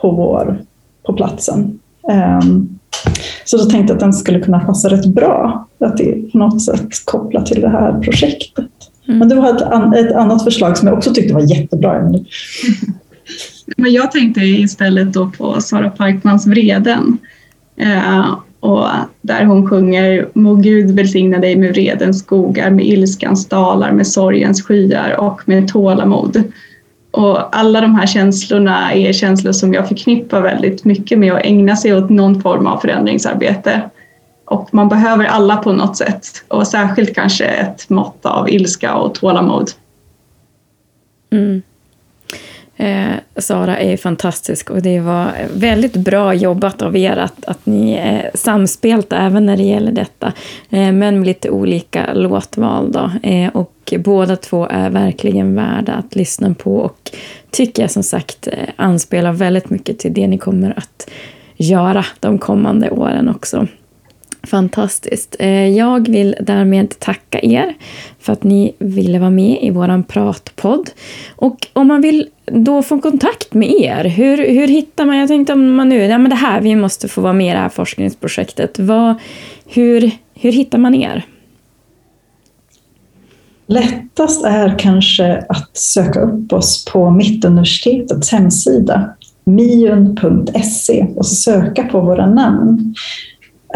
på, 0.00 0.10
vår, 0.10 0.58
på 1.06 1.12
platsen. 1.12 1.78
Um, 2.42 2.78
så 3.44 3.56
då 3.56 3.64
tänkte 3.64 3.92
jag 3.92 3.96
att 3.96 4.00
den 4.00 4.12
skulle 4.12 4.40
kunna 4.40 4.60
passa 4.60 4.88
rätt 4.88 5.06
bra, 5.06 5.68
att 5.78 5.96
det 5.96 6.32
på 6.32 6.38
något 6.38 6.62
sätt 6.62 6.86
koppla 7.04 7.42
till 7.42 7.60
det 7.60 7.68
här 7.68 8.00
projektet. 8.00 8.70
Mm. 9.08 9.18
Men 9.18 9.28
du 9.28 9.36
har 9.36 9.50
ett, 9.54 10.06
ett, 10.06 10.16
annat 10.16 10.44
förslag 10.44 10.78
som 10.78 10.88
jag 10.88 10.96
också 10.96 11.14
tyckte 11.14 11.34
var 11.34 11.56
jättebra. 11.56 12.12
Men 13.76 13.92
jag 13.92 14.12
tänkte 14.12 14.40
istället 14.40 15.12
då 15.12 15.30
på 15.30 15.60
Sara 15.60 15.90
Parkmans 15.90 16.46
Vreden. 16.46 17.18
Eh, 17.76 18.34
och 18.60 18.86
där 19.20 19.44
hon 19.44 19.68
sjunger 19.68 20.28
Må 20.34 20.54
Gud 20.54 20.90
välsigna 20.90 21.38
dig 21.38 21.56
med 21.56 21.70
vredens 21.70 22.18
skogar, 22.18 22.70
med 22.70 22.86
ilskans 22.86 23.48
dalar, 23.48 23.92
med 23.92 24.06
sorgens 24.06 24.62
skyar 24.62 25.16
och 25.20 25.40
med 25.44 25.68
tålamod. 25.68 26.42
Och 27.10 27.56
alla 27.56 27.80
de 27.80 27.94
här 27.94 28.06
känslorna 28.06 28.92
är 28.92 29.12
känslor 29.12 29.52
som 29.52 29.74
jag 29.74 29.88
förknippar 29.88 30.40
väldigt 30.40 30.84
mycket 30.84 31.18
med 31.18 31.32
att 31.32 31.44
ägna 31.44 31.76
sig 31.76 31.94
åt 31.94 32.10
någon 32.10 32.42
form 32.42 32.66
av 32.66 32.78
förändringsarbete. 32.78 33.90
Och 34.44 34.68
man 34.72 34.88
behöver 34.88 35.24
alla 35.24 35.56
på 35.56 35.72
något 35.72 35.96
sätt 35.96 36.26
och 36.48 36.66
särskilt 36.66 37.14
kanske 37.14 37.44
ett 37.44 37.90
mått 37.90 38.26
av 38.26 38.50
ilska 38.50 38.94
och 38.94 39.14
tålamod. 39.14 39.70
Mm. 41.32 41.62
Eh, 42.80 43.12
Sara 43.36 43.78
är 43.78 43.96
fantastisk 43.96 44.70
och 44.70 44.82
det 44.82 45.00
var 45.00 45.32
väldigt 45.54 45.96
bra 45.96 46.34
jobbat 46.34 46.82
av 46.82 46.96
er 46.96 47.16
att, 47.16 47.44
att 47.44 47.66
ni 47.66 47.92
är 47.92 48.30
samspelta 48.34 49.18
även 49.18 49.46
när 49.46 49.56
det 49.56 49.62
gäller 49.62 49.92
detta. 49.92 50.32
Eh, 50.70 50.92
men 50.92 51.18
med 51.18 51.26
lite 51.26 51.50
olika 51.50 52.12
låtval 52.14 52.92
då. 52.92 53.10
Eh, 53.22 53.48
och 53.48 53.94
båda 53.98 54.36
två 54.36 54.66
är 54.66 54.90
verkligen 54.90 55.54
värda 55.54 55.92
att 55.92 56.16
lyssna 56.16 56.54
på 56.54 56.76
och 56.76 57.10
tycker 57.50 57.82
jag 57.82 57.90
som 57.90 58.02
sagt 58.02 58.46
eh, 58.46 58.68
anspelar 58.76 59.32
väldigt 59.32 59.70
mycket 59.70 59.98
till 59.98 60.14
det 60.14 60.26
ni 60.26 60.38
kommer 60.38 60.78
att 60.78 61.10
göra 61.56 62.04
de 62.20 62.38
kommande 62.38 62.90
åren 62.90 63.28
också. 63.28 63.66
Fantastiskt. 64.42 65.36
Eh, 65.38 65.68
jag 65.68 66.08
vill 66.08 66.36
därmed 66.40 66.98
tacka 66.98 67.40
er 67.42 67.74
för 68.18 68.32
att 68.32 68.44
ni 68.44 68.74
ville 68.78 69.18
vara 69.18 69.30
med 69.30 69.58
i 69.62 69.70
vår 69.70 70.02
pratpodd. 70.02 70.90
Och 71.36 71.66
om 71.72 71.86
man 71.86 72.00
vill 72.00 72.28
då 72.44 72.82
få 72.82 73.00
kontakt 73.00 73.54
med 73.54 73.70
er, 73.70 74.04
hur, 74.04 74.36
hur 74.36 74.66
hittar 74.66 75.04
man... 75.04 75.16
Jag 75.16 75.28
tänkte 75.28 75.52
om 75.52 75.74
man 75.74 75.88
nu, 75.88 76.04
ja 76.04 76.18
men 76.18 76.30
det 76.30 76.36
här, 76.36 76.60
vi 76.60 76.76
måste 76.76 77.08
få 77.08 77.20
vara 77.20 77.32
med 77.32 77.46
i 77.46 77.52
det 77.52 77.58
här 77.58 77.68
forskningsprojektet. 77.68 78.78
Vad, 78.78 79.14
hur, 79.66 80.10
hur 80.34 80.52
hittar 80.52 80.78
man 80.78 80.94
er? 80.94 81.24
Lättast 83.66 84.44
är 84.44 84.78
kanske 84.78 85.44
att 85.48 85.76
söka 85.76 86.20
upp 86.20 86.52
oss 86.52 86.84
på 86.84 87.10
Mittuniversitetets 87.10 88.32
hemsida, 88.32 89.14
miun.se 89.44 91.06
och 91.16 91.26
söka 91.26 91.84
på 91.84 92.00
våra 92.00 92.26
namn. 92.26 92.94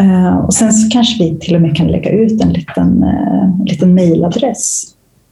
Uh, 0.01 0.37
och 0.37 0.53
sen 0.53 0.73
så 0.73 0.89
kanske 0.89 1.23
vi 1.23 1.39
till 1.39 1.55
och 1.55 1.61
med 1.61 1.77
kan 1.77 1.87
lägga 1.87 2.11
ut 2.11 2.43
en 2.43 2.53
liten, 2.53 3.03
uh, 3.03 3.65
liten 3.65 3.93
mejladress 3.93 4.83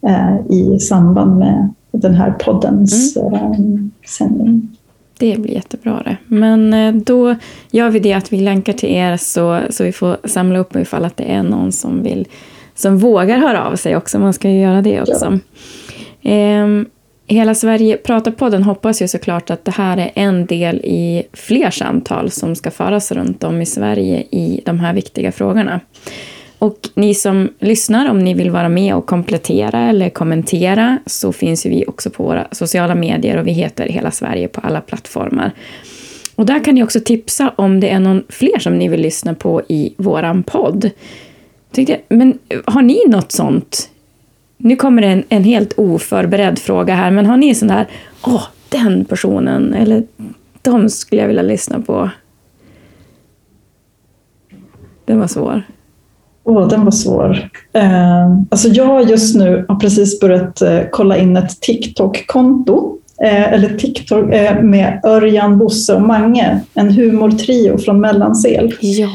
uh, 0.08 0.52
i 0.52 0.80
samband 0.80 1.40
med 1.40 1.74
den 1.92 2.16
här 2.16 2.32
poddens 2.32 3.18
mm. 3.18 3.92
sändning. 4.18 4.78
Det 5.20 5.42
blir 5.42 5.54
jättebra 5.54 6.02
det. 6.06 6.18
Men 6.28 7.04
då 7.06 7.36
gör 7.72 7.90
vi 7.90 8.00
det 8.00 8.14
att 8.14 8.34
vi 8.34 8.42
länkar 8.42 8.74
till 8.74 8.90
er 8.90 9.18
så, 9.18 9.60
så 9.70 9.84
vi 9.84 9.92
får 9.92 10.18
samla 10.24 10.60
upp 10.60 10.76
ifall 10.76 11.06
att 11.06 11.18
det 11.18 11.34
är 11.34 11.44
någon 11.44 11.72
som 11.72 12.04
vill 12.04 12.28
som 12.76 12.98
vågar 12.98 13.38
höra 13.38 13.66
av 13.66 13.76
sig 13.76 13.96
också. 13.96 14.20
Man 14.20 14.34
ska 14.34 14.50
ju 14.50 14.62
göra 14.62 14.82
det 14.82 15.02
också. 15.02 15.40
Ja. 16.22 16.64
Um, 16.64 16.86
Hela 17.28 17.56
Sverige 17.56 17.98
pratar-podden 17.98 18.64
hoppas 18.64 19.02
ju 19.02 19.08
såklart 19.08 19.50
att 19.50 19.66
det 19.66 19.72
här 19.72 19.98
är 19.98 20.12
en 20.16 20.46
del 20.46 20.76
i 20.78 21.24
fler 21.34 21.70
samtal 21.70 22.32
som 22.32 22.56
ska 22.56 22.72
föras 22.72 23.12
runt 23.12 23.44
om 23.44 23.62
i 23.62 23.66
Sverige 23.66 24.24
i 24.32 24.62
de 24.66 24.80
här 24.80 24.94
viktiga 24.94 25.32
frågorna. 25.32 25.80
Och 26.60 26.90
ni 26.96 27.16
som 27.16 27.50
lyssnar, 27.60 28.10
om 28.10 28.20
ni 28.20 28.34
vill 28.34 28.52
vara 28.52 28.70
med 28.70 28.96
och 28.96 29.06
komplettera 29.06 29.90
eller 29.90 30.10
kommentera 30.10 31.00
så 31.06 31.32
finns 31.32 31.66
ju 31.66 31.70
vi 31.70 31.86
också 31.88 32.10
på 32.10 32.24
våra 32.24 32.48
sociala 32.52 32.96
medier 32.96 33.38
och 33.38 33.48
vi 33.48 33.52
heter 33.52 33.90
Hela 33.90 34.12
Sverige 34.12 34.48
på 34.48 34.62
alla 34.62 34.82
plattformar. 34.82 35.52
Och 36.36 36.46
där 36.46 36.64
kan 36.64 36.76
ni 36.76 36.84
också 36.84 37.00
tipsa 37.00 37.54
om 37.56 37.80
det 37.80 37.90
är 37.90 38.00
någon 38.00 38.24
fler 38.30 38.60
som 38.60 38.78
ni 38.78 38.88
vill 38.88 39.02
lyssna 39.02 39.34
på 39.34 39.62
i 39.68 39.94
våran 39.98 40.44
podd. 40.44 40.90
Men 42.10 42.40
har 42.66 42.82
ni 42.82 43.04
något 43.08 43.32
sånt 43.32 43.90
nu 44.64 44.76
kommer 44.76 45.02
det 45.02 45.08
en, 45.08 45.24
en 45.30 45.44
helt 45.44 45.74
oförberedd 45.78 46.60
fråga 46.60 46.96
här, 46.96 47.12
men 47.12 47.26
har 47.26 47.38
ni 47.38 47.56
sån 47.56 47.68
där, 47.68 47.88
åh, 48.26 48.44
den 48.70 49.06
personen, 49.06 49.74
eller 49.74 50.04
de 50.62 50.90
skulle 50.90 51.22
jag 51.22 51.28
vilja 51.28 51.44
lyssna 51.44 51.80
på? 51.80 52.10
Den 55.06 55.20
var 55.20 55.28
svår. 55.28 55.64
Åh, 56.44 56.58
oh, 56.58 56.70
den 56.70 56.84
var 56.84 56.92
svår. 56.92 57.50
Eh, 57.74 58.38
alltså 58.50 58.68
jag 58.68 59.10
just 59.10 59.36
nu 59.36 59.66
har 59.68 59.76
precis 59.76 60.20
börjat 60.20 60.62
eh, 60.62 60.80
kolla 60.92 61.18
in 61.18 61.38
ett 61.38 61.62
TikTok-konto. 61.62 62.98
Eh, 63.24 63.54
eller 63.54 63.78
TikTok 63.78 64.34
eh, 64.34 64.62
med 64.62 65.00
Örjan, 65.04 65.58
Bosse 65.58 65.94
och 65.94 66.02
Mange. 66.02 66.60
En 66.74 66.92
humortrio 66.92 67.78
från 67.78 68.02
Mellansel. 68.02 68.74
Ja. 68.82 69.10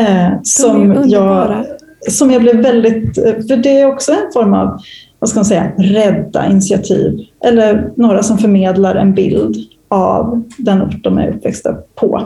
Eh, 0.00 0.28
som 0.42 1.04
jag 1.06 1.64
som 2.08 2.30
jag 2.30 2.42
blev 2.42 2.56
väldigt... 2.56 3.14
För 3.14 3.56
det 3.56 3.80
är 3.80 3.86
också 3.86 4.12
en 4.12 4.32
form 4.32 4.54
av 4.54 4.80
vad 5.18 5.28
ska 5.28 5.38
man 5.38 5.44
säga, 5.44 5.72
rädda 5.78 6.50
initiativ. 6.50 7.18
Eller 7.44 7.90
några 7.96 8.22
som 8.22 8.38
förmedlar 8.38 8.94
en 8.94 9.14
bild 9.14 9.56
av 9.88 10.42
den 10.58 10.82
ort 10.82 11.02
de 11.02 11.18
är 11.18 11.28
uppväxta 11.28 11.74
på. 11.94 12.22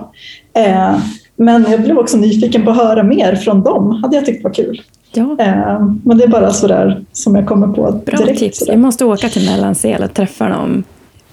Eh, 0.57 0.97
men 1.37 1.67
jag 1.71 1.83
blev 1.83 1.99
också 1.99 2.17
nyfiken 2.17 2.65
på 2.65 2.71
att 2.71 2.77
höra 2.77 3.03
mer 3.03 3.35
från 3.35 3.63
dem. 3.63 4.03
hade 4.03 4.17
jag 4.17 4.27
tyckt 4.27 4.45
var 4.45 4.55
kul. 4.55 4.83
Ja. 5.13 5.37
Eh, 5.39 5.87
men 6.05 6.19
det 6.19 6.25
är 6.25 6.29
bara 6.29 6.51
sådär 6.53 7.05
som 7.13 7.35
jag 7.35 7.47
kommer 7.47 7.67
på 7.67 7.93
Bra 8.07 8.19
direkt. 8.19 8.39
tips. 8.39 8.65
Jag 8.67 8.79
måste 8.79 9.05
åka 9.05 9.29
till 9.29 9.51
Mellansel 9.51 10.03
och 10.03 10.15
träffa 10.15 10.49
dem 10.49 10.85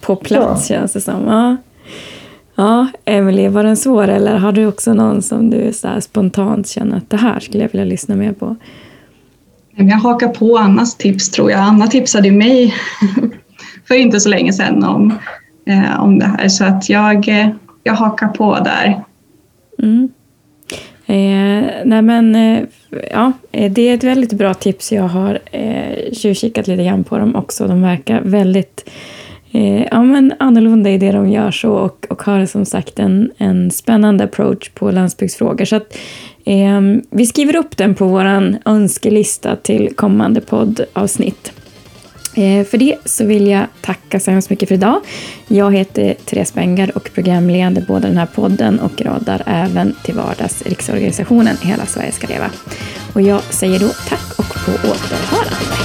på 0.01 0.15
plats 0.15 0.69
ja. 0.69 0.75
känns 0.75 0.93
det 0.93 1.01
som. 1.01 1.27
Ja. 1.27 1.57
Ja, 2.55 2.87
Emelie, 3.05 3.49
var 3.49 3.63
den 3.63 3.77
svår 3.77 4.07
eller 4.07 4.37
har 4.37 4.51
du 4.51 4.65
också 4.65 4.93
någon 4.93 5.21
som 5.21 5.49
du 5.49 5.73
så 5.73 6.01
spontant 6.01 6.67
känner 6.67 6.97
att 6.97 7.09
det 7.09 7.17
här 7.17 7.39
skulle 7.39 7.63
jag 7.63 7.71
vilja 7.71 7.85
lyssna 7.85 8.15
mer 8.15 8.33
på? 8.33 8.55
Jag 9.75 9.97
hakar 9.97 10.27
på 10.27 10.57
Annas 10.57 10.97
tips 10.97 11.31
tror 11.31 11.51
jag. 11.51 11.59
Anna 11.59 11.87
tipsade 11.87 12.31
mig 12.31 12.73
för 13.87 13.95
inte 13.95 14.19
så 14.19 14.29
länge 14.29 14.53
sedan 14.53 14.83
om, 14.83 15.13
eh, 15.67 16.03
om 16.03 16.19
det 16.19 16.25
här 16.25 16.47
så 16.47 16.65
att 16.65 16.89
jag, 16.89 17.29
eh, 17.29 17.49
jag 17.83 17.93
hakar 17.93 18.27
på 18.27 18.59
där. 18.59 19.03
Mm. 19.79 20.09
Eh, 21.05 21.71
nej 21.85 22.01
men, 22.01 22.35
eh, 22.35 22.63
ja, 23.11 23.31
eh, 23.51 23.71
det 23.71 23.89
är 23.89 23.93
ett 23.93 24.03
väldigt 24.03 24.33
bra 24.33 24.53
tips. 24.53 24.91
Jag 24.91 25.07
har 25.07 25.39
eh, 25.51 26.13
tjuvkikat 26.13 26.67
lite 26.67 26.83
grann 26.83 27.03
på 27.03 27.17
dem 27.17 27.35
också. 27.35 27.67
De 27.67 27.81
verkar 27.81 28.21
väldigt 28.21 28.89
eh, 29.55 29.87
ja, 29.91 30.03
men 30.03 30.33
annorlunda 30.39 30.89
i 30.89 30.97
det 30.97 31.11
de 31.11 31.29
gör 31.29 31.51
så 31.51 31.71
och, 31.71 32.05
och 32.09 32.21
har 32.21 32.45
som 32.45 32.65
sagt 32.65 32.99
en, 32.99 33.31
en 33.37 33.71
spännande 33.71 34.23
approach 34.23 34.69
på 34.69 34.91
landsbygdsfrågor. 34.91 35.65
Så 35.65 35.75
att, 35.75 35.97
eh, 36.45 36.81
vi 37.09 37.25
skriver 37.25 37.55
upp 37.55 37.77
den 37.77 37.95
på 37.95 38.05
vår 38.05 38.55
önskelista 38.65 39.55
till 39.55 39.95
kommande 39.95 40.41
poddavsnitt. 40.41 41.51
Eh, 42.35 42.65
för 42.65 42.77
det 42.77 42.95
så 43.05 43.25
vill 43.25 43.47
jag 43.47 43.65
tacka 43.81 44.19
så 44.19 44.31
hemskt 44.31 44.49
mycket 44.49 44.69
för 44.69 44.75
idag. 44.75 45.01
Jag 45.47 45.75
heter 45.75 46.15
Therese 46.25 46.53
Bengard 46.53 46.89
och 46.89 47.09
programleder 47.13 47.85
både 47.87 48.07
den 48.07 48.17
här 48.17 48.25
podden 48.25 48.79
och 48.79 49.01
radar 49.01 49.41
även 49.45 49.95
till 50.03 50.15
vardags 50.15 50.61
riksorganisationen 50.61 51.57
Hela 51.61 51.85
Sverige 51.85 52.11
ska 52.11 52.27
leva. 52.27 52.49
Och 53.13 53.21
jag 53.21 53.43
säger 53.43 53.79
då 53.79 53.87
tack 54.09 54.39
och 54.39 54.65
på 54.65 54.71
återhörande. 54.71 55.84